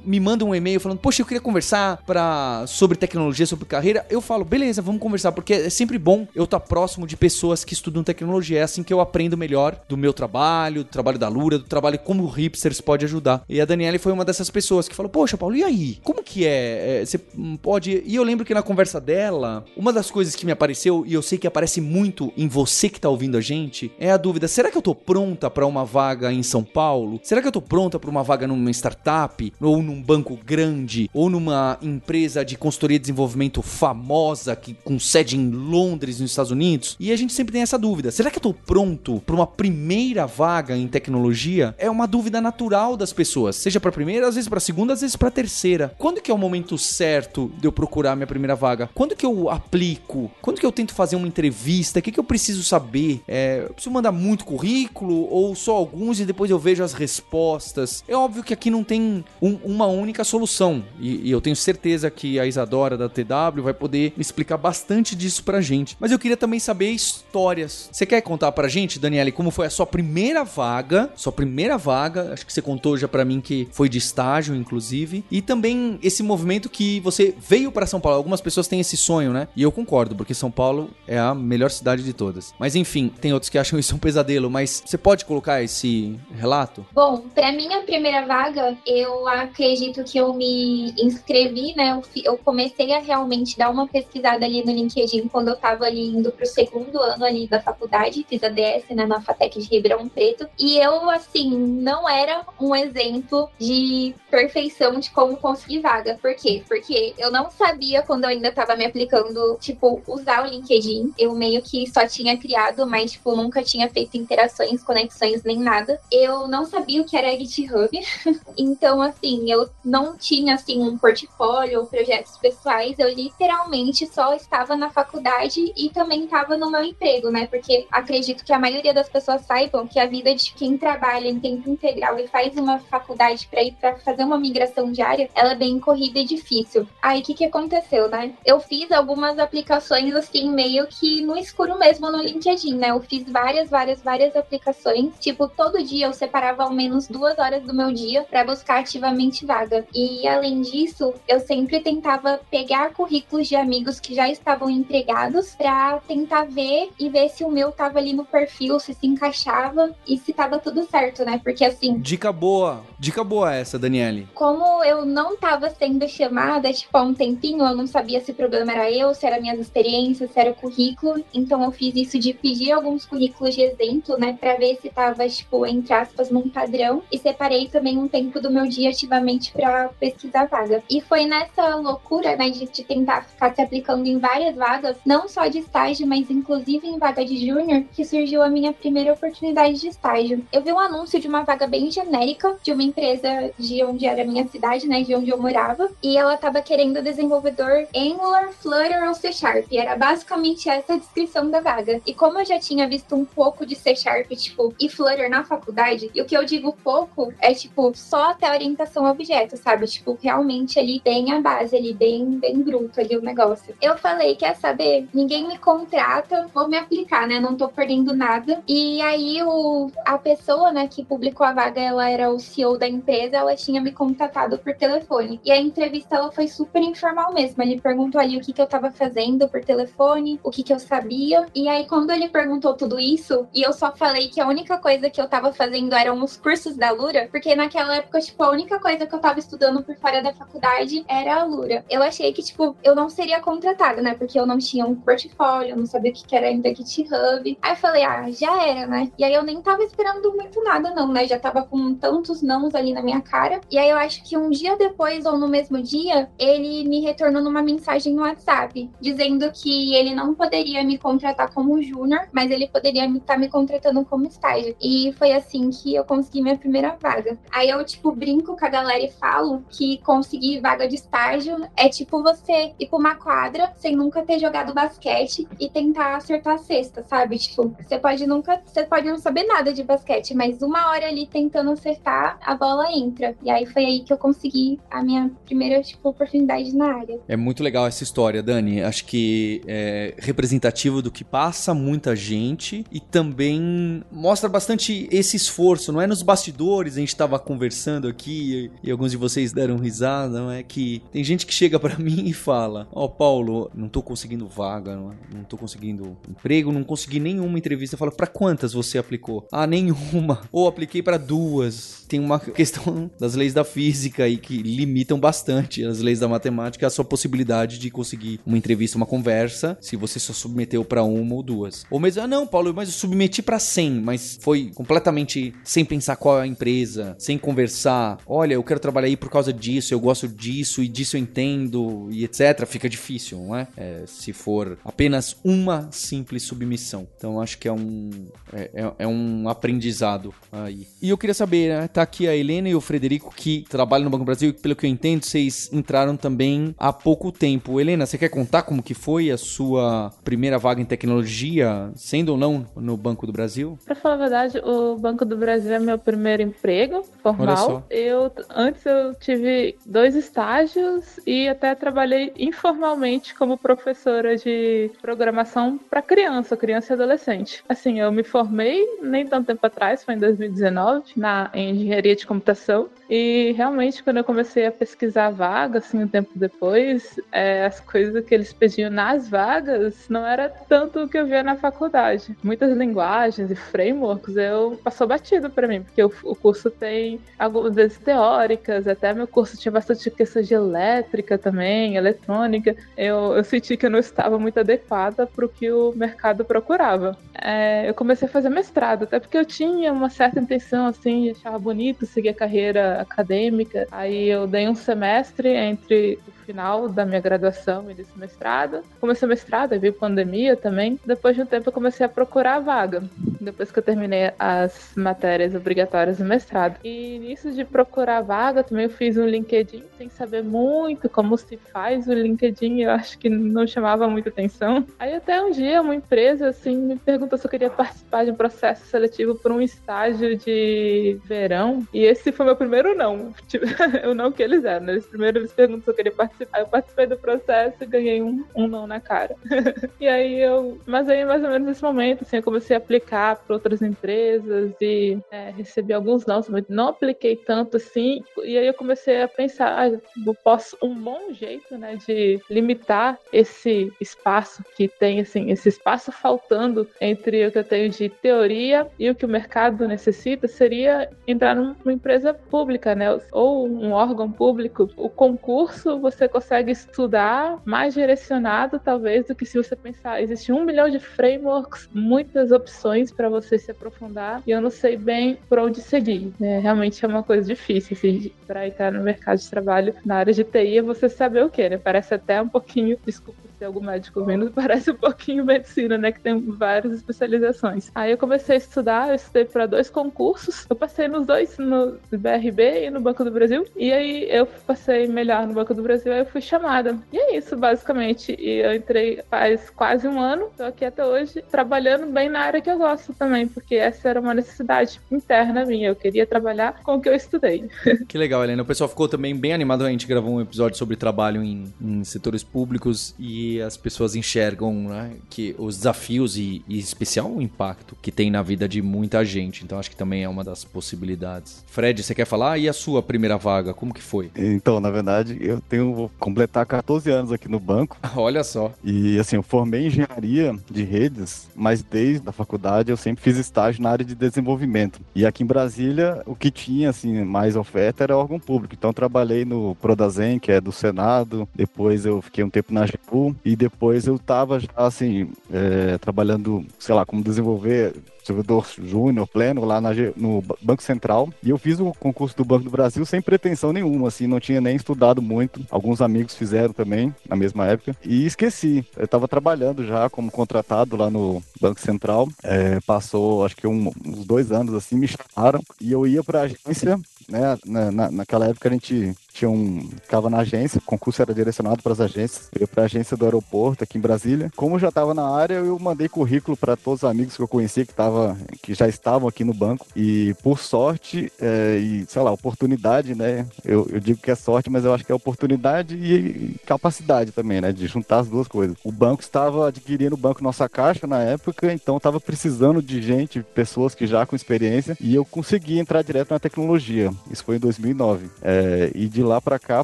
me 0.06 0.20
manda 0.20 0.46
um 0.46 0.54
e-mail 0.54 0.80
falando, 0.80 1.00
poxa, 1.00 1.22
eu 1.22 1.26
queria 1.26 1.42
conversar 1.42 1.98
pra, 2.06 2.66
sobre 2.68 2.98
tecnologia, 2.98 3.46
sobre 3.46 3.66
carreira. 3.66 4.06
Eu 4.10 4.22
falo, 4.22 4.44
beleza, 4.44 4.82
vamos 4.82 5.02
conversar, 5.02 5.32
porque 5.32 5.54
é 5.54 5.70
sempre 5.70 5.98
bom 5.98 6.28
eu 6.36 6.44
estar 6.44 6.60
próximo 6.60 7.08
de 7.08 7.16
pessoas 7.16 7.64
que 7.64 7.74
estudam 7.74 8.04
tecnologia. 8.04 8.60
É 8.60 8.64
assim 8.64 8.84
que 8.84 8.94
eu 8.94 9.00
aprendo 9.00 9.38
melhor 9.38 9.80
do 9.88 9.98
meu 9.98 10.14
trabalho, 10.14 10.84
do 10.84 10.90
trabalho 10.90 11.18
da 11.18 11.28
Lura, 11.28 11.58
do 11.58 11.66
trabalho 11.66 12.00
como 12.00 12.28
Hipsters 12.28 12.82
pode 12.82 13.06
ajudar. 13.06 13.44
E 13.48 13.60
a 13.60 13.66
Daniele 13.66 13.98
foi 13.98 14.12
uma 14.12 14.26
dessas 14.26 14.50
pessoas 14.50 14.88
que 14.88 14.96
falou, 14.96 15.10
poxa, 15.10 15.38
Paulo, 15.38 15.56
e 15.56 15.64
aí? 15.64 15.78
Como 16.03 16.23
que 16.23 16.45
é? 16.45 17.01
é 17.01 17.06
você 17.06 17.17
pode. 17.62 18.03
E 18.06 18.16
eu 18.16 18.23
lembro 18.23 18.45
que 18.45 18.53
na 18.53 18.62
conversa 18.62 19.00
dela, 19.00 19.66
uma 19.75 19.91
das 19.91 20.12
coisas 20.12 20.35
que 20.35 20.45
me 20.45 20.51
apareceu, 20.51 21.03
e 21.06 21.13
eu 21.13 21.22
sei 21.22 21.38
que 21.38 21.47
aparece 21.47 21.81
muito 21.81 22.31
em 22.38 22.47
você 22.47 22.90
que 22.90 23.00
tá 23.00 23.09
ouvindo 23.09 23.38
a 23.38 23.41
gente, 23.41 23.91
é 24.00 24.12
a 24.12 24.17
dúvida: 24.17 24.47
será 24.47 24.72
que 24.72 24.78
eu 24.78 24.81
tô 24.81 24.94
pronta 24.94 25.50
para 25.50 25.66
uma 25.66 25.85
vaga 25.85 26.31
em 26.31 26.44
São 26.44 26.63
Paulo? 26.63 27.19
Será 27.23 27.41
que 27.41 27.47
eu 27.47 27.51
tô 27.51 27.62
pronta 27.62 28.00
para 28.00 28.09
uma 28.09 28.23
vaga 28.23 28.47
numa 28.47 28.72
startup? 28.72 29.53
Ou 29.59 29.81
num 29.81 30.01
banco 30.01 30.38
grande? 30.45 31.09
Ou 31.13 31.29
numa 31.29 31.78
empresa 31.81 32.44
de 32.44 32.57
consultoria 32.57 32.97
de 32.97 33.03
desenvolvimento 33.03 33.61
famosa, 33.61 34.56
que, 34.56 34.73
com 34.84 35.00
sede 35.00 35.38
em 35.38 35.50
Londres, 35.50 36.19
nos 36.19 36.31
Estados 36.31 36.51
Unidos? 36.51 36.96
E 37.00 37.11
a 37.11 37.16
gente 37.16 37.34
sempre 37.34 37.53
tem 37.53 37.61
essa 37.61 37.78
dúvida: 37.78 38.11
será 38.11 38.29
que 38.29 38.38
eu 38.38 38.41
tô 38.41 38.53
pronto 38.53 39.22
para 39.25 39.35
uma 39.35 39.47
primeira 39.47 40.25
vaga 40.25 40.75
em 40.75 40.88
tecnologia? 40.88 41.75
É 41.78 41.90
uma 41.90 42.07
dúvida 42.07 42.41
natural 42.41 42.96
das 42.96 43.13
pessoas, 43.13 43.56
seja 43.56 43.79
para 43.79 43.91
primeira, 43.91 44.28
às 44.28 44.35
vezes 44.35 44.50
para 44.50 44.59
segunda, 44.59 44.94
às 44.94 45.01
vezes 45.01 45.16
para 45.16 45.31
terceira. 45.31 45.59
Quando 45.97 46.22
que 46.22 46.31
é 46.31 46.34
o 46.34 46.38
momento 46.38 46.78
certo 46.78 47.52
de 47.58 47.68
eu 47.68 47.72
procurar 47.72 48.16
minha 48.16 48.28
primeira 48.28 48.56
vaga? 48.56 48.90
Quando 48.94 49.16
que 49.16 49.25
eu 49.25 49.50
aplico? 49.50 50.31
Quando 50.42 50.59
que 50.59 50.66
eu 50.66 50.72
tento 50.72 50.94
fazer 50.94 51.16
uma 51.16 51.28
entrevista? 51.28 52.00
O 52.00 52.02
que, 52.02 52.12
que 52.12 52.20
eu 52.20 52.24
preciso 52.24 52.64
saber? 52.64 53.22
É, 53.28 53.64
eu 53.68 53.74
preciso 53.74 53.94
mandar 53.94 54.12
muito 54.12 54.46
currículo 54.46 55.28
ou 55.30 55.56
só 55.56 55.75
alguns 55.75 56.20
e 56.20 56.25
depois 56.25 56.52
eu 56.52 56.59
vejo 56.59 56.84
as 56.84 56.94
respostas? 56.94 58.03
É 58.08 58.16
óbvio 58.16 58.44
que 58.44 58.53
aqui 58.53 58.70
não 58.70 58.84
tem 58.84 59.24
um, 59.42 59.53
uma 59.64 59.88
única 59.88 60.24
solução 60.24 60.84
e, 61.00 61.28
e, 61.28 61.31
eu 61.31 61.42
tenho 61.42 61.56
certeza 61.56 62.09
que 62.09 62.40
a 62.40 62.46
Isadora 62.46 62.97
da 62.97 63.09
TW 63.09 63.62
vai 63.64 63.74
poder 63.74 64.14
explicar 64.18 64.58
bastante 64.58 65.16
disso 65.16 65.44
pra 65.44 65.62
gente. 65.62 65.96
Mas 66.00 66.12
eu 66.12 66.20
queria 66.20 66.38
também 66.38 66.59
saber 66.59 66.91
histórias. 66.91 67.90
Você 67.91 68.06
quer 68.06 68.22
contar 68.22 68.52
pra 68.52 68.68
gente, 68.68 69.00
Daniele, 69.00 69.31
como 69.31 69.52
foi 69.52 69.67
a 69.67 69.70
sua 69.70 69.85
primeira 69.85 70.44
vaga? 70.44 71.09
Sua 71.16 71.32
primeira 71.32 71.78
vaga, 71.78 72.34
acho 72.34 72.46
que 72.46 72.53
você 72.53 72.61
contou 72.61 72.97
já 72.97 73.08
pra 73.08 73.26
mim 73.26 73.41
que 73.41 73.67
foi 73.72 73.90
de 73.90 73.97
estágio, 73.97 74.56
inclusive. 74.56 75.23
E 75.32 75.41
também 75.49 75.97
esse 76.03 76.22
movimento 76.22 76.69
que 76.69 76.99
você 76.99 77.34
veio 77.35 77.72
para 77.72 77.87
São 77.87 77.99
Paulo. 77.99 78.17
Algumas 78.17 78.40
pessoas 78.40 78.67
têm 78.67 78.79
esse 78.79 78.96
sonho, 78.96 79.34
né? 79.34 79.47
E 79.55 79.63
eu 79.63 79.72
concordo, 79.72 80.16
porque 80.16 80.35
São 80.35 80.51
Paulo 80.51 80.91
é 81.07 81.17
a 81.17 81.34
melhor 81.34 81.72
cidade 81.72 82.03
de 82.03 82.13
todas. 82.13 82.53
Mas 82.59 82.75
enfim, 82.75 83.11
tem 83.19 83.34
outros 83.34 83.49
que 83.49 83.57
acham 83.57 83.79
isso 83.79 83.96
um 83.96 83.97
pesadelo, 83.97 84.47
mas 84.47 84.84
você 84.85 84.96
pode 84.96 85.25
colocar 85.25 85.63
esse 85.63 86.19
relato? 86.35 86.85
Bom, 86.93 87.23
para 87.34 87.51
minha 87.51 87.81
primeira 87.81 88.28
vaga, 88.28 88.78
eu 88.85 89.28
acredito 89.28 90.03
que 90.03 90.19
eu 90.19 90.35
me 90.35 90.93
inscrevi, 91.01 91.73
né? 91.75 91.99
Eu, 92.23 92.37
comecei 92.37 92.93
a 92.93 92.99
realmente 92.99 93.57
dar 93.57 93.72
uma 93.72 93.87
pesquisada 93.87 94.46
ali 94.46 94.63
no 94.63 94.72
LinkedIn 94.72 95.29
quando 95.29 95.47
eu 95.47 95.55
tava 95.55 95.85
ali 95.85 96.09
indo 96.09 96.31
pro 96.31 96.46
segundo 96.46 96.99
ano 96.99 97.25
ali 97.25 97.47
da 97.47 97.59
faculdade, 97.59 98.23
fiz 98.29 98.43
a 98.43 98.49
DS, 98.49 98.87
né, 98.91 99.07
na 99.07 99.19
FATEC 99.19 99.59
de 99.59 99.67
Ribeirão 99.67 100.07
Preto, 100.07 100.47
e 100.59 100.78
eu, 100.78 101.09
assim, 101.09 101.49
não 101.49 102.07
era 102.07 102.46
um 102.61 102.75
exemplo 102.75 103.49
de 103.57 104.13
perfeição 104.29 104.99
de 104.99 105.09
como 105.09 105.39
conseguir 105.40 105.80
vaga. 105.80 106.18
Por 106.22 106.34
quê? 106.36 106.64
Porque 106.68 107.14
eu 107.18 107.32
não 107.32 107.50
sabia 107.50 108.02
quando 108.02 108.24
eu 108.24 108.30
ainda 108.30 108.52
tava 108.52 108.76
me 108.76 108.86
aplicando, 108.86 109.58
tipo, 109.59 110.02
usar 110.08 110.44
o 110.44 110.47
LinkedIn. 110.47 111.14
Eu 111.18 111.34
meio 111.34 111.62
que 111.62 111.88
só 111.90 112.08
tinha 112.08 112.38
criado, 112.38 112.86
mas, 112.88 113.14
tipo, 113.14 113.36
nunca 113.36 113.64
tinha 113.64 113.90
feito 113.90 114.18
interações, 114.18 114.84
conexões, 114.84 115.44
nem 115.44 115.58
nada. 115.58 116.00
Eu 116.12 116.47
não 116.47 116.66
sabia 116.66 117.02
o 117.02 117.06
que 117.06 117.18
era 117.18 117.38
GitHub. 117.38 117.90
então, 118.58 119.02
assim, 119.02 119.52
eu 119.52 119.70
não 119.84 120.18
tinha, 120.18 120.56
assim, 120.56 120.82
um 120.82 120.97
portfólio 120.97 121.82
ou 121.82 121.85
projetos 121.85 122.38
pessoais. 122.38 122.97
Eu 123.00 123.09
literalmente 123.09 124.06
só 124.08 124.34
estava 124.34 124.76
na 124.76 124.90
faculdade 124.90 125.74
e 125.76 125.90
também 125.90 126.26
estava 126.26 126.58
no 126.58 126.70
meu 126.70 126.84
emprego, 126.84 127.30
né? 127.30 127.47
Porque 127.47 127.88
acredito 127.92 128.44
que 128.44 128.53
a 128.53 128.59
maioria 128.59 128.94
das 128.94 129.09
pessoas 129.09 129.42
saibam 129.46 129.88
que 129.88 130.00
a 130.00 130.06
vida 130.06 130.34
de 130.34 130.53
quem 130.53 130.78
trabalha 130.78 131.28
em 131.28 131.40
tempo 131.40 131.70
integral 131.70 132.20
e 132.20 132.28
faz 132.28 132.56
uma 132.58 132.80
faculdade 132.80 133.47
para 133.47 133.64
ir 133.64 133.74
para 133.74 133.96
fazer 133.97 134.24
uma 134.24 134.38
migração 134.38 134.92
diária, 134.92 135.28
ela 135.35 135.53
é 135.53 135.55
bem 135.55 135.79
corrida 135.79 136.20
e 136.20 136.26
difícil. 136.26 136.87
Aí 137.02 137.22
o 137.22 137.23
que, 137.23 137.34
que 137.34 137.46
aconteceu, 137.46 138.09
né? 138.09 138.34
Eu 138.46 138.59
fiz 138.59 138.91
algumas 138.91 139.40
aplicações 139.40 140.14
assim, 140.16 140.52
meio 140.52 140.87
que 140.87 141.22
no 141.22 141.37
escuro 141.37 141.78
mesmo 141.78 142.11
no 142.11 142.22
LinkedIn, 142.22 142.76
né? 142.76 142.91
Eu 142.91 143.02
fiz 143.02 143.23
várias, 143.29 143.70
várias, 143.70 144.02
várias 144.02 144.35
aplicações. 144.35 145.14
Tipo, 145.20 145.47
todo 145.47 145.84
dia 145.84 146.08
eu 146.08 146.14
separava 146.14 146.64
ao 146.64 146.72
menos 146.72 147.08
duas 147.08 147.37
horas 147.37 147.64
do 147.64 147.73
meu 147.73 147.91
dia 147.91 148.23
para 148.23 148.43
buscar 148.43 148.79
ativamente 148.79 149.46
vaga. 149.46 149.85
E 149.93 150.28
além 150.28 150.61
disso, 150.61 151.14
eu 151.28 151.40
sempre 151.40 151.79
tentava 151.79 152.40
pegar 152.52 152.93
currículos 152.93 153.47
de 153.47 153.55
amigos 153.55 153.99
que 153.99 154.14
já 154.14 154.29
estavam 154.29 154.70
empregados 154.70 155.55
para 155.55 155.99
tentar 156.08 156.46
ver 156.46 156.90
e 156.99 157.09
ver 157.09 157.29
se 157.29 157.43
o 157.43 157.52
meu 157.52 157.72
tava 157.72 157.99
ali 157.99 158.14
no 158.14 158.25
perfil, 158.25 158.79
se 158.79 158.93
se 158.93 159.08
encaixava 159.08 159.91
e 160.08 160.17
se 160.17 160.34
tava 160.34 160.59
tudo 160.59 160.84
certo, 160.85 161.23
né? 161.23 161.40
Porque 161.43 161.64
assim. 161.64 161.97
Dica 161.99 162.32
boa, 162.32 162.84
dica 162.97 163.23
boa 163.23 163.53
essa, 163.53 163.79
Daniele. 163.79 164.28
Como 164.34 164.84
eu 164.84 165.05
não 165.05 165.19
tava 165.36 165.70
sendo 165.70 166.08
chamada, 166.08 166.72
tipo, 166.72 166.96
há 166.98 167.02
um 167.02 167.14
tempinho, 167.14 167.64
eu 167.66 167.76
não 167.76 167.88
sabia 167.88 168.20
se 168.22 168.32
o 168.32 168.36
problema 168.36 168.72
era 168.72 168.92
eu, 168.92 169.14
se 169.14 169.26
era 169.26 169.40
minhas 169.40 169.60
experiências, 169.60 170.32
se 170.32 170.40
era 170.40 170.52
o 170.52 170.56
currículo. 170.56 171.24
Então 171.34 171.64
eu 171.64 171.72
fiz 171.72 171.96
isso 171.96 172.20
de 172.20 172.34
pedir 172.34 172.72
alguns 172.72 173.06
currículos 173.06 173.56
de 173.56 173.62
exemplo, 173.62 174.18
né? 174.18 174.38
Pra 174.40 174.56
ver 174.56 174.78
se 174.82 174.90
tava, 174.90 175.28
tipo, 175.28 175.66
entre 175.66 175.94
aspas, 175.94 176.30
num 176.30 176.50
padrão. 176.50 177.02
E 177.12 177.18
separei 177.18 177.68
também 177.68 177.98
um 177.98 178.08
tempo 178.08 178.40
do 178.40 178.52
meu 178.52 178.68
dia 178.68 178.90
ativamente 178.90 179.52
para 179.52 179.90
pesquisar 180.00 180.46
vaga. 180.46 180.84
E 180.90 181.02
foi 181.02 181.26
nessa 181.26 181.76
loucura, 181.76 182.36
né, 182.36 182.50
de, 182.50 182.66
de 182.68 182.84
tentar 182.84 183.24
ficar 183.24 183.54
se 183.54 183.62
aplicando 183.62 184.06
em 184.08 184.18
várias 184.18 184.56
vagas, 184.56 184.98
não 185.06 185.28
só 185.28 185.48
de 185.48 185.60
estágio, 185.60 186.08
mas 186.08 186.30
inclusive 186.30 186.88
em 186.88 186.98
vaga 186.98 187.24
de 187.26 187.46
júnior, 187.46 187.84
que 187.94 188.06
surgiu 188.06 188.42
a 188.42 188.50
minha 188.50 188.74
primeira 188.74 189.14
oportunidade 189.14 189.80
de 189.80 189.88
estágio. 189.88 190.46
Eu 190.52 190.62
vi 190.62 190.72
um 190.72 190.80
anúncio 190.80 191.20
de 191.20 191.28
uma 191.28 191.44
vaga 191.44 191.68
bem 191.68 191.92
genérica 191.92 192.58
de 192.64 192.72
uma 192.72 192.84
empresa 192.84 193.52
de 193.58 193.84
onde 193.84 194.06
era 194.06 194.22
a 194.22 194.26
minha 194.26 194.48
cidade, 194.48 194.88
né, 194.88 195.04
de 195.09 195.16
onde 195.16 195.32
eu 195.32 195.41
morava, 195.41 195.90
e 196.03 196.16
ela 196.16 196.35
estava 196.35 196.61
querendo 196.61 197.02
desenvolvedor 197.02 197.88
Angular, 197.96 198.53
Flutter 198.53 199.08
ou 199.08 199.16
C 199.16 199.34
Sharp. 199.34 199.66
Era 199.72 199.96
basicamente 199.96 200.70
essa 200.70 200.94
a 200.94 200.97
descrição 200.97 201.50
da 201.50 201.59
vaga. 201.59 202.00
E 202.06 202.14
como 202.14 202.40
eu 202.40 202.46
já 202.46 202.59
tinha 202.59 202.88
visto 202.88 203.16
um 203.16 203.26
pouco 203.26 203.66
de 203.66 203.76
C 203.76 203.96
Sharp, 203.96 204.29
tipo, 204.32 204.73
e 204.79 204.88
Flutter 204.88 205.29
na 205.29 205.44
faculdade, 205.44 206.11
e 206.14 206.22
o 206.22 206.26
que 206.26 206.38
eu 206.38 206.46
digo 206.46 206.78
pouco 206.84 207.34
é, 207.40 207.53
tipo, 207.56 207.91
só 207.96 208.32
até 208.32 208.52
orientação 208.52 209.06
a 209.06 209.11
objeto, 209.11 209.58
sabe? 209.58 209.88
Tipo, 209.88 210.17
realmente 210.22 210.78
ali 210.78 211.02
bem 211.03 211.32
a 211.32 211.41
base, 211.41 211.76
ali 211.76 211.94
bem, 211.94 212.38
bem 212.38 212.61
bruto 212.61 213.00
ali 213.00 213.17
o 213.17 213.22
negócio. 213.22 213.76
Eu 213.82 213.97
falei, 213.97 214.35
quer 214.35 214.56
saber? 214.56 215.08
Ninguém 215.11 215.47
me 215.47 215.58
contrata, 215.58 216.47
vou 216.53 216.67
me 216.67 216.78
aplicar, 216.78 217.28
né? 217.28 217.40
Não 217.40 217.56
tô 217.56 217.67
perdendo 217.67 218.16
nada. 218.16 218.61
E 218.67 219.02
aí 219.02 219.41
o, 219.41 219.91
a 220.06 220.17
pessoa, 220.20 220.72
né, 220.72 220.88
que 220.88 221.03
publicou 221.03 221.46
a 221.46 221.53
vaga, 221.53 221.82
ela 221.82 222.08
era 222.08 222.29
o 222.29 222.40
CEO 222.40 222.78
da 222.78 222.88
empresa, 222.88 223.38
ela 223.38 223.56
tinha 223.56 223.82
me 223.82 223.91
contatado 223.91 224.59
por 224.59 224.73
telefone. 224.76 224.98
E 225.43 225.51
a 225.51 225.57
entrevista 225.57 226.16
ela 226.16 226.31
foi 226.31 226.47
super 226.47 226.81
informal 226.81 227.34
mesmo. 227.34 227.61
Ele 227.61 227.79
perguntou 227.79 228.19
ali 228.19 228.37
o 228.37 228.41
que, 228.41 228.53
que 228.53 228.61
eu 228.61 228.67
tava 228.67 228.91
fazendo 228.91 229.47
por 229.47 229.63
telefone, 229.63 230.40
o 230.43 230.49
que, 230.49 230.63
que 230.63 230.73
eu 230.73 230.79
sabia. 230.79 231.46
E 231.53 231.67
aí, 231.67 231.85
quando 231.87 232.11
ele 232.11 232.29
perguntou 232.29 232.73
tudo 232.73 232.99
isso, 232.99 233.47
e 233.53 233.61
eu 233.61 233.73
só 233.73 233.91
falei 233.96 234.29
que 234.29 234.41
a 234.41 234.47
única 234.47 234.78
coisa 234.78 235.09
que 235.09 235.22
eu 235.22 235.28
tava 235.28 235.51
fazendo 235.53 235.93
eram 235.93 236.22
os 236.23 236.37
cursos 236.37 236.75
da 236.75 236.91
Lura, 236.91 237.28
porque 237.31 237.55
naquela 237.55 237.96
época, 237.96 238.19
tipo, 238.19 238.43
a 238.43 238.51
única 238.51 238.79
coisa 238.79 239.05
que 239.05 239.16
eu 239.16 239.19
tava 239.19 239.40
estudando 239.40 239.84
por 239.84 239.96
fora 239.96 240.22
da 240.22 240.34
faculdade 240.34 241.03
era 241.07 241.41
a 241.41 241.43
Lura. 241.43 241.85
Eu 241.90 242.03
achei 242.03 242.31
que, 242.34 242.43
tipo, 242.43 242.75
eu 242.84 242.96
não 242.96 243.09
seria 243.09 243.40
contratada, 243.40 244.01
né? 244.01 244.16
Porque 244.16 244.40
eu 244.40 244.46
não 244.46 244.57
tinha 244.57 244.85
um 244.85 244.96
portfólio, 244.96 245.72
eu 245.72 245.78
não 245.78 245.85
sabia 245.85 246.11
o 246.11 246.13
que 246.13 246.35
era 246.35 246.47
ainda 246.47 246.73
GitHub. 246.73 247.57
Aí 247.61 247.72
eu 247.72 247.75
falei, 247.75 248.03
ah, 248.03 248.29
já 248.31 248.67
era, 248.67 248.87
né? 248.87 249.11
E 249.17 249.23
aí 249.23 249.34
eu 249.34 249.43
nem 249.43 249.61
tava 249.61 249.84
esperando 249.84 250.34
muito 250.34 250.63
nada, 250.63 250.91
não, 250.91 251.07
né? 251.11 251.25
Já 251.28 251.40
tava 251.40 251.63
com 251.63 251.93
tantos 251.96 252.41
nãos 252.41 252.75
ali 252.75 252.93
na 252.93 253.01
minha 253.01 253.22
cara. 253.22 253.61
E 253.69 253.78
aí 253.78 253.90
eu 253.90 253.97
acho 253.97 254.23
que 254.23 254.37
um 254.37 254.49
dia 254.49 254.75
depois, 254.75 254.89
ou 255.26 255.38
no 255.38 255.47
mesmo 255.47 255.82
dia, 255.82 256.30
ele 256.38 256.88
me 256.88 257.01
retornou 257.01 257.41
numa 257.41 257.62
mensagem 257.62 258.13
no 258.13 258.22
WhatsApp, 258.22 258.89
dizendo 259.00 259.51
que 259.51 259.96
ele 259.96 260.13
não 260.13 260.34
poderia 260.34 260.84
me 260.84 260.98
contratar 260.98 261.53
como 261.53 261.82
júnior, 261.82 262.27
mas 262.32 262.51
ele 262.51 262.68
poderia 262.68 263.06
estar 263.06 263.34
tá 263.34 263.38
me 263.38 263.50
contratando 263.50 264.06
como 264.06 264.25
estágio. 264.25 264.75
E 264.82 265.13
foi 265.18 265.34
assim 265.34 265.70
que 265.70 265.96
eu 265.96 266.03
consegui 266.03 266.41
minha 266.41 266.58
primeira 266.58 266.98
vaga. 267.00 267.38
Aí 267.51 267.70
eu, 267.70 267.84
tipo, 267.84 268.12
brinco 268.12 268.58
com 268.58 268.65
a 268.65 268.70
galera 268.70 269.03
e 269.03 269.12
falo 269.12 269.63
que 269.70 269.98
conseguir 270.00 270.60
vaga 270.60 270.88
de 270.88 270.96
estágio 270.96 271.58
é 271.75 271.89
tipo 271.89 272.22
você 272.22 272.74
ir 272.80 272.88
pra 272.88 273.00
uma 273.00 273.15
quadra 273.15 273.72
sem 273.75 273.96
nunca 273.96 274.22
ter 274.24 274.39
jogado 274.39 274.74
basquete 274.74 275.48
e 275.60 275.70
tentar 275.70 276.15
acertar 276.15 276.56
a 276.56 276.58
cesta, 276.58 277.03
sabe? 277.03 277.38
Tipo, 277.38 277.75
você 277.80 277.98
pode 278.00 278.25
nunca, 278.27 278.62
você 278.65 278.84
pode 278.84 279.08
não 279.08 279.18
saber 279.18 279.44
nada 279.44 279.74
de 279.74 279.84
basquete, 279.84 280.34
mas 280.34 280.62
uma 280.62 280.89
hora 280.89 281.08
ali 281.08 281.27
tentando 281.27 281.72
acertar, 281.72 282.39
a 282.42 282.56
bola 282.56 282.92
entra. 282.92 283.36
E 283.44 283.50
aí 283.50 283.65
foi 283.65 283.86
aí 283.86 284.00
que 284.01 284.13
eu 284.13 284.18
consegui 284.18 284.78
a 284.89 285.03
minha 285.03 285.31
primeira, 285.46 285.81
tipo, 285.81 286.10
oportunidade 286.10 286.75
na 286.75 286.93
área. 286.93 287.20
É 287.27 287.36
muito 287.36 287.63
legal 287.63 287.88
essa 287.88 288.03
história, 288.03 288.41
Dani. 288.41 288.81
Acho 288.81 289.05
que 289.05 289.62
é 289.67 290.13
representativo 290.17 291.01
do 291.01 291.12
que 291.12 291.24
passa 291.24 291.74
muita 291.74 292.15
gente 292.15 292.86
e 292.91 293.00
também 293.00 294.03
mostra 294.12 294.50
bastante 294.50 295.08
esse 295.12 295.36
esforço, 295.36 295.91
não 295.91 296.01
é? 296.01 296.08
Nos 296.08 296.22
bastidores, 296.22 296.96
a 296.96 297.00
gente 297.00 297.10
estava 297.10 297.39
conversando 297.39 298.08
aqui 298.08 298.72
e, 298.84 298.91
alguns 298.91 299.12
de 299.12 299.17
vocês 299.17 299.51
deram 299.53 299.77
risada, 299.77 300.39
não 300.39 300.51
é? 300.51 300.63
Que 300.63 301.01
tem 301.12 301.24
gente 301.24 301.46
que 301.46 301.53
chega 301.53 301.79
para 301.79 301.98
mim 302.00 302.25
e 302.25 302.34
fala: 302.34 302.88
Ó, 302.91 303.05
oh, 303.05 303.10
Paulo, 303.10 303.70
não 303.74 303.88
tô 303.88 304.01
conseguindo 304.01 304.48
vaga, 304.48 304.96
não, 304.96 305.12
é? 305.12 305.15
não 305.34 305.43
tô 305.43 305.58
conseguindo 305.58 306.17
emprego, 306.27 306.72
não 306.72 306.84
consegui 306.84 307.20
nenhuma 307.20 307.58
entrevista. 307.58 307.96
Eu 307.96 308.00
falo: 308.00 308.12
pra 308.12 308.27
quantas 308.27 308.74
você 308.74 308.98
aplicou? 308.98 309.48
Ah, 309.51 309.67
nenhuma. 309.67 310.41
Ou 310.51 310.67
apliquei 310.67 311.01
para 311.01 311.17
duas. 311.17 312.05
Tem 312.08 312.20
uma 312.20 312.39
questão 312.39 313.10
das 313.20 313.36
leis 313.36 313.53
da 313.53 313.63
física 313.63 314.24
aí 314.24 314.38
que 314.38 314.59
limitam 314.62 315.20
bastante 315.20 315.84
as 315.84 316.00
leis 316.00 316.20
da 316.20 316.27
matemática 316.27 316.88
a 316.88 316.89
sua 316.89 317.06
possibilidade 317.06 317.77
de 317.77 317.89
conseguir 317.89 318.39
uma 318.46 318.58
entrevista, 318.58 318.98
uma 318.98 319.06
conversa, 319.06 319.77
se 319.82 319.96
você 319.96 320.20
só 320.20 320.34
submeteu 320.34 320.84
para 320.84 321.03
uma 321.03 321.36
ou 321.36 321.44
duas. 321.44 321.86
Ou 321.89 322.00
mesmo, 322.00 322.22
ah, 322.22 322.27
não, 322.27 322.48
Paulo, 322.48 322.74
mas 322.74 322.89
eu 322.89 322.94
submeti 322.94 323.41
para 323.41 323.60
100, 323.60 323.91
mas 324.01 324.39
foi 324.41 324.72
completamente 324.74 325.53
sem 325.63 325.86
pensar 325.86 326.16
qual 326.16 326.39
é 326.39 326.44
a 326.44 326.48
empresa, 326.48 327.16
sem 327.20 327.38
conversar. 327.38 328.18
Olha, 328.25 328.54
eu 328.54 328.63
quero 328.63 328.80
trabalhar 328.80 329.08
aí 329.08 329.18
por 329.18 329.30
causa 329.30 329.54
disso, 329.54 329.94
eu 329.94 330.00
gosto 330.00 330.28
disso 330.28 330.84
e 330.84 330.88
disso 330.88 331.18
eu 331.18 331.22
entendo 331.22 332.08
e 332.12 332.24
etc. 332.24 332.66
Fica 332.66 332.89
difícil, 332.89 333.39
não 333.39 333.56
é? 333.56 333.68
é 333.78 334.04
se 334.06 334.34
for 334.34 334.78
apenas 334.84 335.38
uma 335.44 335.89
simples 335.92 336.44
submissão. 336.44 337.08
Então 337.18 337.42
acho 337.42 337.58
que 337.58 337.68
é 337.68 337.72
um 337.72 338.10
é, 338.54 338.70
é, 338.74 338.94
é 339.00 339.08
um 339.08 339.48
aprendizado 339.48 340.34
aí. 340.51 340.88
E 341.01 341.10
eu 341.10 341.18
queria 341.18 341.34
saber, 341.34 341.70
né? 341.70 341.88
Tá 341.88 342.01
aqui 342.01 342.28
a 342.28 342.36
Helena 342.36 342.70
e 342.70 342.75
o 342.75 342.82
Frederico 342.82 343.34
que 343.36 343.66
trabalham 343.70 344.06
no 344.06 344.10
Banco 344.10 344.24
do 344.24 344.28
Pelo 344.53 344.75
que 344.75 344.86
eu 344.86 344.89
entendo, 344.89 345.24
vocês 345.24 345.70
entraram 345.72 346.15
também 346.15 346.75
há 346.77 346.91
pouco 346.91 347.32
tempo. 347.32 347.79
Helena, 347.79 348.06
você 348.06 348.18
quer 348.18 348.29
contar 348.29 348.63
como 348.63 348.84
que 348.84 348.94
foi 348.94 349.32
a 349.32 349.38
sua 349.38 350.12
primeira 350.24 350.58
vaga 350.58 350.82
em 350.82 350.86
tecnologia, 350.86 351.91
sendo 351.96 352.29
ou 352.29 352.38
não 352.38 352.65
no 352.75 352.96
Banco 352.98 353.25
do 353.25 353.34
Brasil? 353.34 353.77
Para 353.86 353.96
falar 353.96 354.15
a 354.15 354.18
verdade, 354.18 354.60
o 354.60 354.98
Banco 354.98 355.25
do 355.25 355.38
Brasil 355.38 355.74
é 355.74 355.79
meu 355.79 355.98
primeiro 355.98 356.44
emprego 356.44 357.03
formal. 357.22 357.84
Eu 357.89 358.32
antes 358.50 358.86
eu 358.86 359.13
tive 359.15 359.77
dois 359.86 360.15
estágios 360.15 361.20
e 361.25 361.48
até 361.48 361.75
trabalhei 361.75 362.34
informalmente 362.38 363.36
como 363.36 363.58
professora 363.58 364.36
de 364.38 364.91
programação 365.01 365.79
para 365.89 366.01
criança, 366.01 366.58
criança 366.58 366.94
e 366.94 366.96
adolescente. 366.96 367.63
Assim, 367.68 368.00
eu 368.00 368.12
me 368.12 368.24
formei 368.24 368.86
nem 369.01 369.25
tanto 369.25 369.48
tempo 369.48 369.65
atrás, 369.65 370.03
foi 370.03 370.15
em 370.15 370.20
2019, 370.20 371.03
na 371.15 371.50
engenharia 371.53 372.15
de 372.15 372.25
computação. 372.25 372.89
E 373.10 373.53
realmente, 373.58 374.03
quando 374.03 374.18
eu 374.18 374.24
comecei 374.24 374.38
a 374.39 374.72
pesquisar 374.72 375.29
vaga, 375.29 375.79
assim, 375.79 376.03
um 376.03 376.08
tempo 376.08 376.31
depois, 376.36 377.19
é, 377.31 377.65
as 377.65 377.79
coisas 377.79 378.24
que 378.25 378.34
eles 378.34 378.53
pediam 378.53 378.89
nas 378.89 379.29
vagas 379.29 380.08
não 380.10 380.25
era 380.25 380.50
tanto 380.50 381.03
o 381.03 381.10
que 381.10 381.17
eu 381.17 381.25
via 381.25 381.43
na 381.43 381.55
faculdade. 381.55 382.36
Muitas 382.43 382.75
linguagens 382.75 383.51
e 383.51 383.55
frameworks 383.55 384.36
eu 384.36 384.79
passou 384.84 385.08
batido 385.08 385.50
para 385.50 385.67
mim, 385.67 385.81
porque 385.81 386.03
o, 386.03 386.12
o, 386.24 386.36
curso 386.36 386.69
tem 386.69 387.19
algumas 387.38 387.75
vezes 387.75 387.98
teóricas, 387.98 388.88
até 388.88 389.13
meu 389.13 389.27
curso 389.27 389.58
tinha 389.58 389.72
bastante 389.72 390.10
questão 390.12 390.41
de 390.41 390.53
elétrica 390.53 391.38
também, 391.38 391.96
eletrônica. 391.96 392.75
Eu, 392.98 393.34
eu 393.36 393.43
senti 393.43 393.77
que 393.77 393.86
eu 393.86 393.89
não 393.89 394.00
estava 394.00 394.38
muito 394.38 394.60
adequada 394.60 395.27
para 395.27 395.46
o 395.46 395.50
que 395.50 395.72
o 395.72 395.93
mercado 395.96 396.43
procurava. 396.46 397.17
É, 397.41 397.89
eu 397.89 397.93
comecei 397.93 398.27
a 398.27 398.31
fazer 398.31 398.50
mestrado, 398.50 399.03
até 399.03 399.19
porque 399.19 399.38
eu 399.38 399.46
tinha 399.46 399.91
uma 399.91 400.10
certa 400.10 400.39
intenção, 400.39 400.88
assim, 400.88 401.31
achar 401.31 401.58
bonito 401.58 402.05
seguir 402.05 402.29
a 402.29 402.34
carreira 402.34 403.01
acadêmica. 403.01 403.88
Aí 403.91 404.29
eu 404.30 404.48
dei 404.48 404.68
um 404.68 404.76
semestre 404.76 405.50
entre 405.50 406.20
o 406.28 406.38
final 406.50 406.89
da 406.89 407.06
minha 407.06 407.22
graduação 407.22 407.91
e 407.91 407.94
desse 407.94 408.18
mestrado. 408.18 408.82
Comecei 409.00 409.27
o 409.27 409.29
mestrado, 409.29 409.79
veio 409.79 409.94
pandemia 409.94 410.56
também. 410.56 411.00
Depois 411.06 411.36
de 411.36 411.44
um 411.44 411.46
tempo 411.46 411.70
eu 411.70 411.74
comecei 411.74 412.03
a 412.03 412.10
procurar 412.10 412.56
a 412.56 412.60
vaga. 412.60 413.03
Depois 413.39 413.72
que 413.72 413.77
eu 413.77 413.84
terminei 413.84 414.32
as 414.39 414.91
matérias 414.96 415.53
obrigatórias 415.53 416.18
do 416.18 416.25
mestrado. 416.25 416.79
E 416.84 417.20
nisso 417.20 417.51
de 417.51 417.63
procurar 417.63 418.18
a 418.18 418.22
vaga, 418.22 418.63
também 418.63 418.86
eu 418.86 418.89
fiz 418.89 419.15
um 419.15 419.27
LinkedIn 419.27 419.84
sem 419.96 420.10
saber 420.10 420.44
muito 420.44 421.08
como 421.08 421.38
se 421.38 421.56
faz 421.56 422.08
o 422.08 422.13
LinkedIn. 422.13 422.82
Eu 422.82 422.91
acho 422.91 423.20
que 423.20 423.29
não 423.29 423.68
chamava 423.68 424.08
muita 424.08 424.29
atenção. 424.29 424.88
Aí 424.98 425.13
até 425.13 425.39
um 425.44 425.51
dia 425.51 425.79
uma 425.84 425.94
empresa 425.94 426.50
assim 426.50 426.75
me 426.75 426.96
perguntou 426.96 427.38
se 427.38 427.46
eu 427.46 427.51
queria 427.51 427.70
participar 427.70 428.25
de 428.25 428.32
um 428.32 428.36
processo 428.36 428.88
seletivo 428.88 429.36
para 429.36 429.53
um 429.53 429.62
estágio 429.62 430.36
de 430.36 431.20
verão. 431.25 431.88
E 431.94 432.03
esse 432.03 432.32
foi 432.32 432.48
meu 432.48 432.56
primeiro 432.56 432.96
não. 432.96 433.32
Tipo, 433.48 433.65
o 434.10 434.13
não 434.15 434.32
que 434.32 434.41
eles 434.41 434.65
eram. 434.65 434.88
Né? 434.88 434.94
Eles 434.94 435.06
primeiro 435.06 435.39
eles 435.39 435.53
perguntam 435.53 435.84
se 435.84 435.89
eu 435.89 435.94
queria 435.94 436.12
participar 436.12 436.38
Eu 436.58 436.67
participei 436.67 437.08
do 437.08 437.17
processo 437.17 437.84
e 437.84 437.88
ganhei 437.88 438.22
um, 438.22 438.46
um 438.55 438.67
não 438.67 438.88
na 438.88 439.00
cara. 439.00 439.36
e 440.00 440.08
aí 440.08 440.39
eu. 440.39 440.79
Mas 440.86 441.10
aí, 441.10 441.25
mais 441.25 441.43
ou 441.43 441.50
menos 441.50 441.67
nesse 441.67 441.84
momento, 441.84 442.24
assim, 442.24 442.38
eu 442.38 442.43
comecei 442.43 442.75
a 442.75 442.79
aplicar 442.79 443.38
para 443.38 443.55
outras 443.55 443.81
empresas 443.81 444.74
e 444.81 445.17
é, 445.31 445.51
recebi 445.51 445.93
alguns 445.93 446.25
não, 446.25 446.41
não 446.67 446.88
apliquei 446.89 447.36
tanto 447.36 447.77
assim. 447.77 448.24
E 448.43 448.58
aí 448.58 448.67
eu 448.67 448.74
comecei 448.74 449.22
a 449.22 449.27
pensar, 449.27 449.77
ah, 449.77 449.89
eu 449.89 450.36
posso. 450.43 450.77
Um 450.81 450.96
bom 450.96 451.34
jeito, 451.34 451.77
né, 451.77 451.98
de 452.08 452.39
limitar 452.50 453.19
esse 453.34 453.91
espaço 454.00 454.63
que 454.75 454.88
tem, 454.88 455.19
assim, 455.19 455.51
esse 455.51 455.69
espaço 455.69 456.12
faltando 456.12 456.88
entre 457.01 457.48
o 457.48 457.51
que 457.51 457.60
eu 457.60 457.63
tenho 457.63 457.89
de 457.89 458.10
teoria 458.10 458.88
e 458.98 459.10
o 459.10 459.15
que 459.15 459.25
o 459.25 459.29
mercado 459.29 459.88
necessita 459.88 460.48
seria 460.48 461.10
entrar 461.27 461.55
numa 461.55 461.91
empresa 461.91 462.34
pública, 462.34 462.96
né? 462.96 463.08
Ou 463.31 463.67
um 463.67 463.91
órgão 463.91 464.31
público. 464.31 464.89
O 464.96 465.10
concurso 465.10 466.00
você 466.00 466.29
consegue 466.30 466.72
estudar 466.72 467.62
mais 467.66 467.94
direcionado, 467.94 468.80
talvez, 468.80 469.26
do 469.26 469.36
que 469.36 469.46
se 469.46 469.58
você 469.58 469.76
pensar. 469.76 470.22
Existe 470.22 470.52
um 470.52 470.64
milhão 470.64 470.90
de 470.90 471.00
frameworks, 471.00 471.90
muitas 471.94 472.52
opções 472.52 473.12
para 473.12 473.30
você 473.30 473.58
se 473.58 473.72
aprofundar, 473.72 474.42
e 474.46 474.52
eu 474.52 474.62
não 474.62 474.70
sei 474.70 474.96
bem 474.96 475.38
por 475.50 475.60
onde 475.60 475.82
seguir. 475.82 476.32
Né? 476.40 476.60
Realmente 476.60 477.04
é 477.04 477.08
uma 477.08 477.24
coisa 477.24 477.48
difícil, 477.48 477.98
assim, 477.98 478.32
para 478.48 478.68
entrar 478.68 478.92
no 478.92 479.02
mercado 479.02 479.40
de 479.40 479.50
trabalho 479.50 479.94
na 480.06 480.18
área 480.18 480.34
de 480.34 480.44
TI, 480.44 480.78
é 480.78 480.82
você 480.82 481.10
saber 481.10 481.44
o 481.44 481.50
que, 481.50 481.68
né? 481.68 481.78
Parece 481.78 482.14
até 482.14 482.42
um 482.42 482.48
pouquinho, 482.48 482.98
desculpa 483.06 483.49
se 483.60 483.66
algum 483.66 483.82
médico 483.82 484.24
vendo, 484.24 484.50
parece 484.56 484.89
um 484.89 484.96
pouquinho 484.96 485.46
medicina, 485.46 485.98
né? 485.98 486.12
Que 486.12 486.22
tem 486.22 486.39
várias 486.39 486.94
especializações. 486.94 487.92
Aí 487.94 488.12
eu 488.12 488.18
comecei 488.18 488.56
a 488.56 488.58
estudar, 488.58 489.10
eu 489.10 489.16
estudei 489.16 489.46
para 489.46 489.66
dois 489.66 489.89
concursos. 489.89 490.66
Eu 490.70 490.75
passei 490.75 491.08
nos 491.08 491.28
dois, 491.28 491.58
no 491.58 491.98
BRB 492.10 492.86
e 492.86 492.89
no 492.89 493.01
Banco 493.01 493.24
do 493.24 493.32
Brasil. 493.32 493.66
E 493.75 493.92
aí 493.92 494.28
eu 494.32 494.46
passei 494.46 495.08
melhor 495.08 495.46
no 495.46 495.54
Banco 495.54 495.74
do 495.74 495.84
Brasil, 495.84 496.13
aí 496.13 496.20
eu 496.20 496.25
fui 496.25 496.42
chamada. 496.42 496.98
E 497.12 497.18
é 497.18 497.38
isso, 497.38 497.58
basicamente. 497.58 498.36
E 498.39 498.60
eu 498.60 498.74
entrei 498.74 499.22
faz 499.30 499.70
quase 499.70 500.08
um 500.08 500.20
ano, 500.20 500.50
tô 500.56 500.63
aqui 500.63 500.86
até 500.86 501.06
hoje, 501.06 501.44
trabalhando 501.51 502.06
bem 502.12 502.30
na 502.30 502.39
área 502.39 502.62
que 502.62 502.70
eu 502.70 502.78
gosto 502.78 503.13
também, 503.13 503.48
porque 503.48 503.75
essa 503.75 504.08
era 504.08 504.22
uma 504.22 504.34
necessidade 504.34 505.01
interna 505.12 505.66
minha. 505.66 505.89
Eu 505.89 505.96
queria 505.96 506.25
trabalhar 506.25 506.82
com 506.82 506.96
o 506.96 507.01
que 507.01 507.10
eu 507.10 507.13
estudei. 507.13 507.70
Que 508.08 508.18
legal, 508.18 508.44
Helena. 508.44 508.63
O 508.63 508.66
pessoal 508.66 508.88
ficou 508.88 509.08
também 509.08 509.36
bem 509.36 509.54
animado. 509.54 509.86
A 509.86 509.89
gente 509.89 510.08
gravou 510.08 510.34
um 510.34 510.42
episódio 510.42 510.78
sobre 510.78 510.96
trabalho 510.96 511.44
em, 511.44 511.72
em 511.80 512.04
setores 512.04 512.44
públicos 512.44 513.13
e 513.20 513.49
as 513.62 513.77
pessoas 513.77 514.15
enxergam 514.15 514.74
né, 514.74 515.12
que 515.29 515.56
os 515.58 515.77
desafios 515.77 516.38
e, 516.38 516.63
e, 516.68 516.77
em 516.77 516.79
especial 516.79 517.32
o 517.32 517.41
impacto 517.41 517.96
que 518.01 518.12
tem 518.12 518.32
na 518.32 518.41
vida 518.41 518.68
de 518.68 518.82
muita 518.82 519.24
gente. 519.24 519.63
Então 519.63 519.79
acho 519.79 519.89
que 519.89 519.96
também 519.96 520.24
é 520.24 520.29
uma 520.29 520.44
das 520.44 520.63
possibilidades. 520.63 521.63
Fred, 521.68 522.01
você 522.01 522.15
quer 522.15 522.25
falar? 522.25 522.58
E 522.58 522.68
a 522.68 522.74
sua 522.74 523.01
primeira 523.03 523.38
vaga, 523.38 523.74
como 523.74 523.94
que 523.94 524.01
foi? 524.01 524.32
Então, 524.36 524.79
na 524.79 524.89
verdade, 524.89 525.38
eu 525.39 525.62
tenho 525.62 525.94
vou 525.94 526.12
completar 526.20 526.65
14 526.65 527.10
anos 527.12 527.32
aqui 527.32 527.50
no 527.50 527.60
banco. 527.60 527.98
Olha 528.15 528.44
só. 528.44 528.74
E 528.84 529.20
assim, 529.20 529.36
eu 529.36 529.44
formei 529.44 529.88
engenharia 529.88 530.58
de 530.70 530.84
redes, 530.84 531.50
mas 531.56 531.82
desde 531.84 532.27
a 532.27 532.32
faculdade 532.32 532.91
eu 532.91 532.98
sempre 532.98 533.24
fiz 533.24 533.38
estágio 533.38 533.82
na 533.84 533.89
área 533.89 534.06
de 534.06 534.15
desenvolvimento. 534.15 535.01
E 535.13 535.25
aqui 535.25 535.44
em 535.44 535.48
Brasília, 535.48 536.22
o 536.25 536.36
que 536.36 536.51
tinha 536.51 536.89
assim 536.89 537.24
mais 537.24 537.56
oferta 537.56 538.03
era 538.03 538.18
órgão 538.18 538.39
público. 538.39 538.75
Então 538.77 538.94
trabalhei 538.94 539.46
no 539.46 539.75
Prodazem, 539.75 540.39
que 540.39 540.51
é 540.51 540.62
do 540.62 540.72
Senado. 540.72 541.48
Depois 541.53 542.06
eu 542.06 542.22
fiquei 542.22 542.44
um 542.44 542.50
tempo 542.50 542.74
na 542.74 542.86
GPU 542.86 543.36
e 543.43 543.55
depois 543.55 544.08
eu 544.08 544.17
tava 544.17 544.60
já, 544.60 544.69
assim, 544.75 545.31
é, 545.51 545.98
trabalhando, 545.98 546.65
sei 546.77 546.96
lá, 546.96 547.05
como 547.05 547.24
desenvolver 547.24 547.96
servidor 548.29 548.67
júnior, 548.77 549.27
pleno, 549.27 549.65
lá 549.65 549.81
na, 549.81 549.89
no 550.15 550.43
Banco 550.62 550.84
Central. 550.84 551.29
E 551.41 551.50
eu 551.50 551.58
fiz 551.58 551.79
o 551.79 551.91
concurso 551.93 552.38
do 552.38 552.46
Banco 552.46 552.65
do 552.65 552.69
Brasil 552.69 553.05
sem 553.05 553.22
pretensão 553.22 553.74
nenhuma, 553.74 554.08
assim, 554.08 554.27
não 554.27 554.39
tinha 554.39 554.62
nem 554.62 554.75
estudado 554.75 555.22
muito. 555.22 555.65
Alguns 555.72 556.01
amigos 556.01 556.36
fizeram 556.36 556.74
também, 556.74 557.13
na 557.27 557.36
mesma 557.36 557.65
época. 557.65 557.96
E 558.05 558.25
esqueci. 558.25 558.86
Eu 558.96 559.05
estava 559.05 559.27
trabalhando 559.27 559.86
já 559.86 560.10
como 560.10 560.31
contratado 560.31 560.96
lá 560.96 561.10
no 561.10 561.41
Banco 561.60 561.79
Central. 561.79 562.27
É, 562.43 562.79
passou, 562.81 563.46
acho 563.46 563.55
que 563.55 563.67
um, 563.67 563.91
uns 564.05 564.25
dois 564.25 564.51
anos, 564.51 564.74
assim, 564.74 564.96
me 564.96 565.08
chamaram. 565.08 565.62
E 565.81 565.91
eu 565.91 566.05
ia 566.05 566.24
para 566.24 566.41
a 566.41 566.43
agência, 566.43 567.00
né? 567.27 567.58
Na, 567.65 567.91
na, 567.91 568.12
naquela 568.12 568.48
época 568.48 568.69
a 568.69 568.72
gente 568.72 569.15
tinha 569.34 569.50
um. 569.50 569.88
Ficava 570.02 570.30
na 570.30 570.40
agência, 570.40 570.80
o 570.80 570.82
concurso 570.82 571.22
era 571.22 571.34
direcionado 571.34 571.82
para 571.82 571.94
as 571.94 572.02
agências. 572.02 572.50
Ia 572.60 572.68
para 572.68 572.84
a 572.84 572.86
agência 572.86 573.16
do 573.16 573.26
aeroporto 573.26 573.84
aqui 573.84 573.98
em 573.98 574.02
Brasília. 574.02 574.52
Como 574.56 574.80
já 574.80 574.90
estava 574.90 575.14
na 575.14 575.28
área, 575.30 575.56
eu 575.56 575.78
mandei 575.80 576.10
currículo 576.10 576.58
para 576.58 576.76
todos 576.76 577.04
os 577.04 577.10
amigos 577.10 577.36
que 577.36 577.42
eu 577.42 577.48
conhecia 577.48 577.86
que, 577.86 577.94
tava, 577.94 578.38
que 578.62 578.74
já 578.74 578.88
estavam 578.88 579.28
aqui 579.28 579.44
no 579.44 579.54
banco. 579.54 579.86
E 579.96 580.36
por 580.44 580.60
sorte 580.60 581.32
é, 581.40 581.78
e, 581.78 582.06
sei 582.08 582.22
lá, 582.22 582.32
oportunidade, 582.32 583.16
né? 583.16 583.46
Eu, 583.64 583.88
eu 583.92 584.00
digo 584.00 584.20
que 584.20 584.32
é 584.32 584.36
sorte, 584.36 584.70
mas 584.70 584.86
eu 584.86 584.94
acho 584.94 585.06
que 585.06 585.12
é 585.12 585.16
oportunidade 585.16 585.96
e 585.96 586.56
capacidade 586.66 587.32
também, 587.32 587.62
né? 587.62 587.72
De 587.72 587.88
juntar 587.88 588.20
as 588.20 588.28
duas 588.28 588.48
coisas. 588.48 588.78
O 588.84 588.92
banco 588.92 589.22
estava 589.22 589.68
adquirindo 589.68 590.16
o 590.16 590.18
banco 590.18 590.44
Nossa 590.44 590.68
Caixa 590.68 591.08
na 591.08 591.22
época, 591.22 591.72
então 591.72 591.98
estava 591.98 592.20
precisando 592.20 592.82
de 592.82 593.02
gente, 593.02 593.44
pessoas 593.54 593.96
que 593.96 594.08
já 594.08 594.26
com 594.26 594.36
experiência, 594.36 594.98
e 595.00 595.16
eu 595.16 595.26
consegui 595.26 595.80
entrar 595.80 596.02
direto 596.02 596.32
na 596.32 596.40
tecnologia. 596.40 597.12
Isso 597.32 597.44
foi 597.44 597.58
em 597.58 597.60
2009. 597.60 598.30
É, 598.42 598.92
e 598.96 599.08
de 599.08 599.19
lá 599.24 599.42
para 599.42 599.60
cá, 599.60 599.84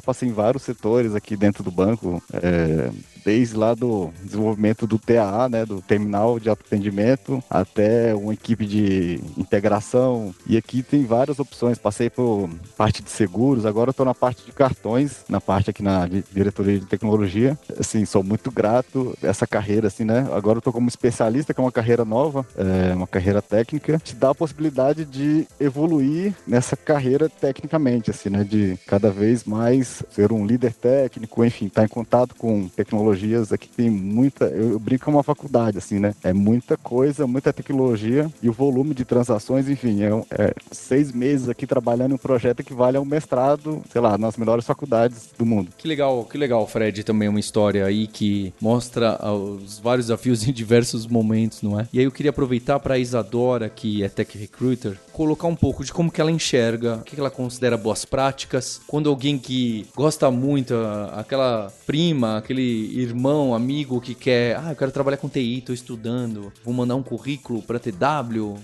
passei 0.00 0.28
em 0.28 0.32
vários 0.32 0.62
setores 0.62 1.14
aqui 1.14 1.36
dentro 1.36 1.62
do 1.62 1.70
banco. 1.70 2.22
É, 2.32 2.90
desde 3.26 3.56
lá 3.56 3.74
do 3.74 4.12
desenvolvimento 4.22 4.86
do 4.86 5.00
TAA, 5.00 5.48
né, 5.48 5.66
do 5.66 5.82
terminal 5.82 6.38
de 6.38 6.48
atendimento, 6.48 7.42
até 7.50 8.14
uma 8.14 8.32
equipe 8.32 8.64
de 8.64 9.20
integração. 9.36 10.32
E 10.46 10.56
aqui 10.56 10.80
tem 10.80 11.04
várias 11.04 11.40
opções. 11.40 11.76
Passei 11.76 12.08
por 12.08 12.48
parte 12.76 13.02
de 13.02 13.10
seguros, 13.10 13.66
agora 13.66 13.90
estou 13.90 14.06
na 14.06 14.14
parte 14.14 14.46
de 14.46 14.52
cartões, 14.52 15.24
na 15.28 15.40
parte 15.40 15.70
aqui 15.70 15.82
na 15.82 16.06
diretoria 16.06 16.78
de 16.78 16.86
tecnologia. 16.86 17.58
Assim, 17.76 18.04
sou 18.04 18.22
muito 18.22 18.48
grato 18.48 19.18
essa 19.20 19.44
carreira, 19.44 19.88
assim, 19.88 20.04
né? 20.04 20.28
Agora 20.32 20.58
estou 20.58 20.72
como 20.72 20.88
especialista, 20.88 21.52
que 21.52 21.60
é 21.60 21.64
uma 21.64 21.72
carreira 21.72 22.04
nova, 22.04 22.46
é 22.56 22.94
uma 22.94 23.08
carreira 23.08 23.42
técnica, 23.42 23.98
te 23.98 24.14
dá 24.14 24.30
a 24.30 24.34
possibilidade 24.36 25.04
de 25.04 25.48
evoluir 25.58 26.32
nessa 26.46 26.76
carreira 26.76 27.28
tecnicamente, 27.28 28.08
assim, 28.08 28.30
né? 28.30 28.44
De 28.44 28.78
cada 28.86 29.10
vez 29.10 29.42
mais 29.42 30.04
ser 30.10 30.30
um 30.30 30.46
líder 30.46 30.72
técnico, 30.74 31.44
enfim, 31.44 31.66
estar 31.66 31.80
tá 31.80 31.86
em 31.86 31.88
contato 31.88 32.36
com 32.36 32.68
tecnologia 32.68 33.15
tecnologias 33.16 33.52
aqui 33.52 33.68
tem 33.68 33.90
muita. 33.90 34.44
Eu, 34.46 34.78
brinco 34.78 35.06
com 35.06 35.10
uma 35.10 35.22
faculdade, 35.22 35.78
assim, 35.78 35.98
né? 35.98 36.14
É 36.22 36.32
muita 36.32 36.76
coisa, 36.76 37.26
muita 37.26 37.52
tecnologia 37.52 38.30
e 38.42 38.48
o 38.48 38.52
volume 38.52 38.94
de 38.94 39.04
transações, 39.04 39.68
enfim, 39.68 40.02
é, 40.02 40.08
é 40.30 40.54
seis 40.70 41.12
meses 41.12 41.48
aqui 41.48 41.66
trabalhando 41.66 42.12
em 42.12 42.14
um 42.14 42.18
projeto 42.18 42.62
que 42.62 42.74
vale 42.74 42.98
um 42.98 43.04
mestrado, 43.04 43.82
sei 43.90 44.00
lá, 44.00 44.18
nas 44.18 44.36
melhores 44.36 44.64
faculdades 44.64 45.30
do 45.38 45.46
mundo. 45.46 45.70
Que 45.76 45.88
legal, 45.88 46.24
que 46.24 46.36
legal, 46.36 46.66
Fred, 46.66 47.04
também 47.04 47.28
uma 47.28 47.40
história 47.40 47.84
aí 47.84 48.06
que 48.06 48.52
mostra 48.60 49.18
os 49.32 49.78
vários 49.78 50.06
desafios 50.06 50.46
em 50.46 50.52
diversos 50.52 51.06
momentos, 51.06 51.62
não 51.62 51.78
é? 51.78 51.88
E 51.92 51.98
aí 51.98 52.04
eu 52.04 52.12
queria 52.12 52.30
aproveitar 52.30 52.78
para 52.80 52.94
a 52.94 52.98
Isadora, 52.98 53.68
que 53.68 54.02
é 54.02 54.08
Tech 54.08 54.36
Recruiter, 54.36 54.98
colocar 55.12 55.46
um 55.46 55.56
pouco 55.56 55.84
de 55.84 55.92
como 55.92 56.10
que 56.10 56.20
ela 56.20 56.30
enxerga, 56.30 56.96
o 56.96 57.04
que 57.04 57.18
ela 57.18 57.30
considera 57.30 57.76
boas 57.76 58.04
práticas, 58.04 58.80
quando 58.86 59.08
alguém 59.08 59.38
que 59.38 59.86
gosta 59.94 60.30
muito, 60.30 60.74
aquela 61.12 61.72
prima, 61.86 62.36
aquele 62.36 63.05
irmão, 63.06 63.54
amigo 63.54 64.00
que 64.00 64.14
quer, 64.14 64.56
ah, 64.56 64.72
eu 64.72 64.76
quero 64.76 64.90
trabalhar 64.90 65.16
com 65.16 65.28
TI, 65.28 65.62
tô 65.64 65.72
estudando, 65.72 66.52
vou 66.64 66.74
mandar 66.74 66.96
um 66.96 67.02
currículo 67.02 67.62
para 67.62 67.78
TW, 67.78 68.56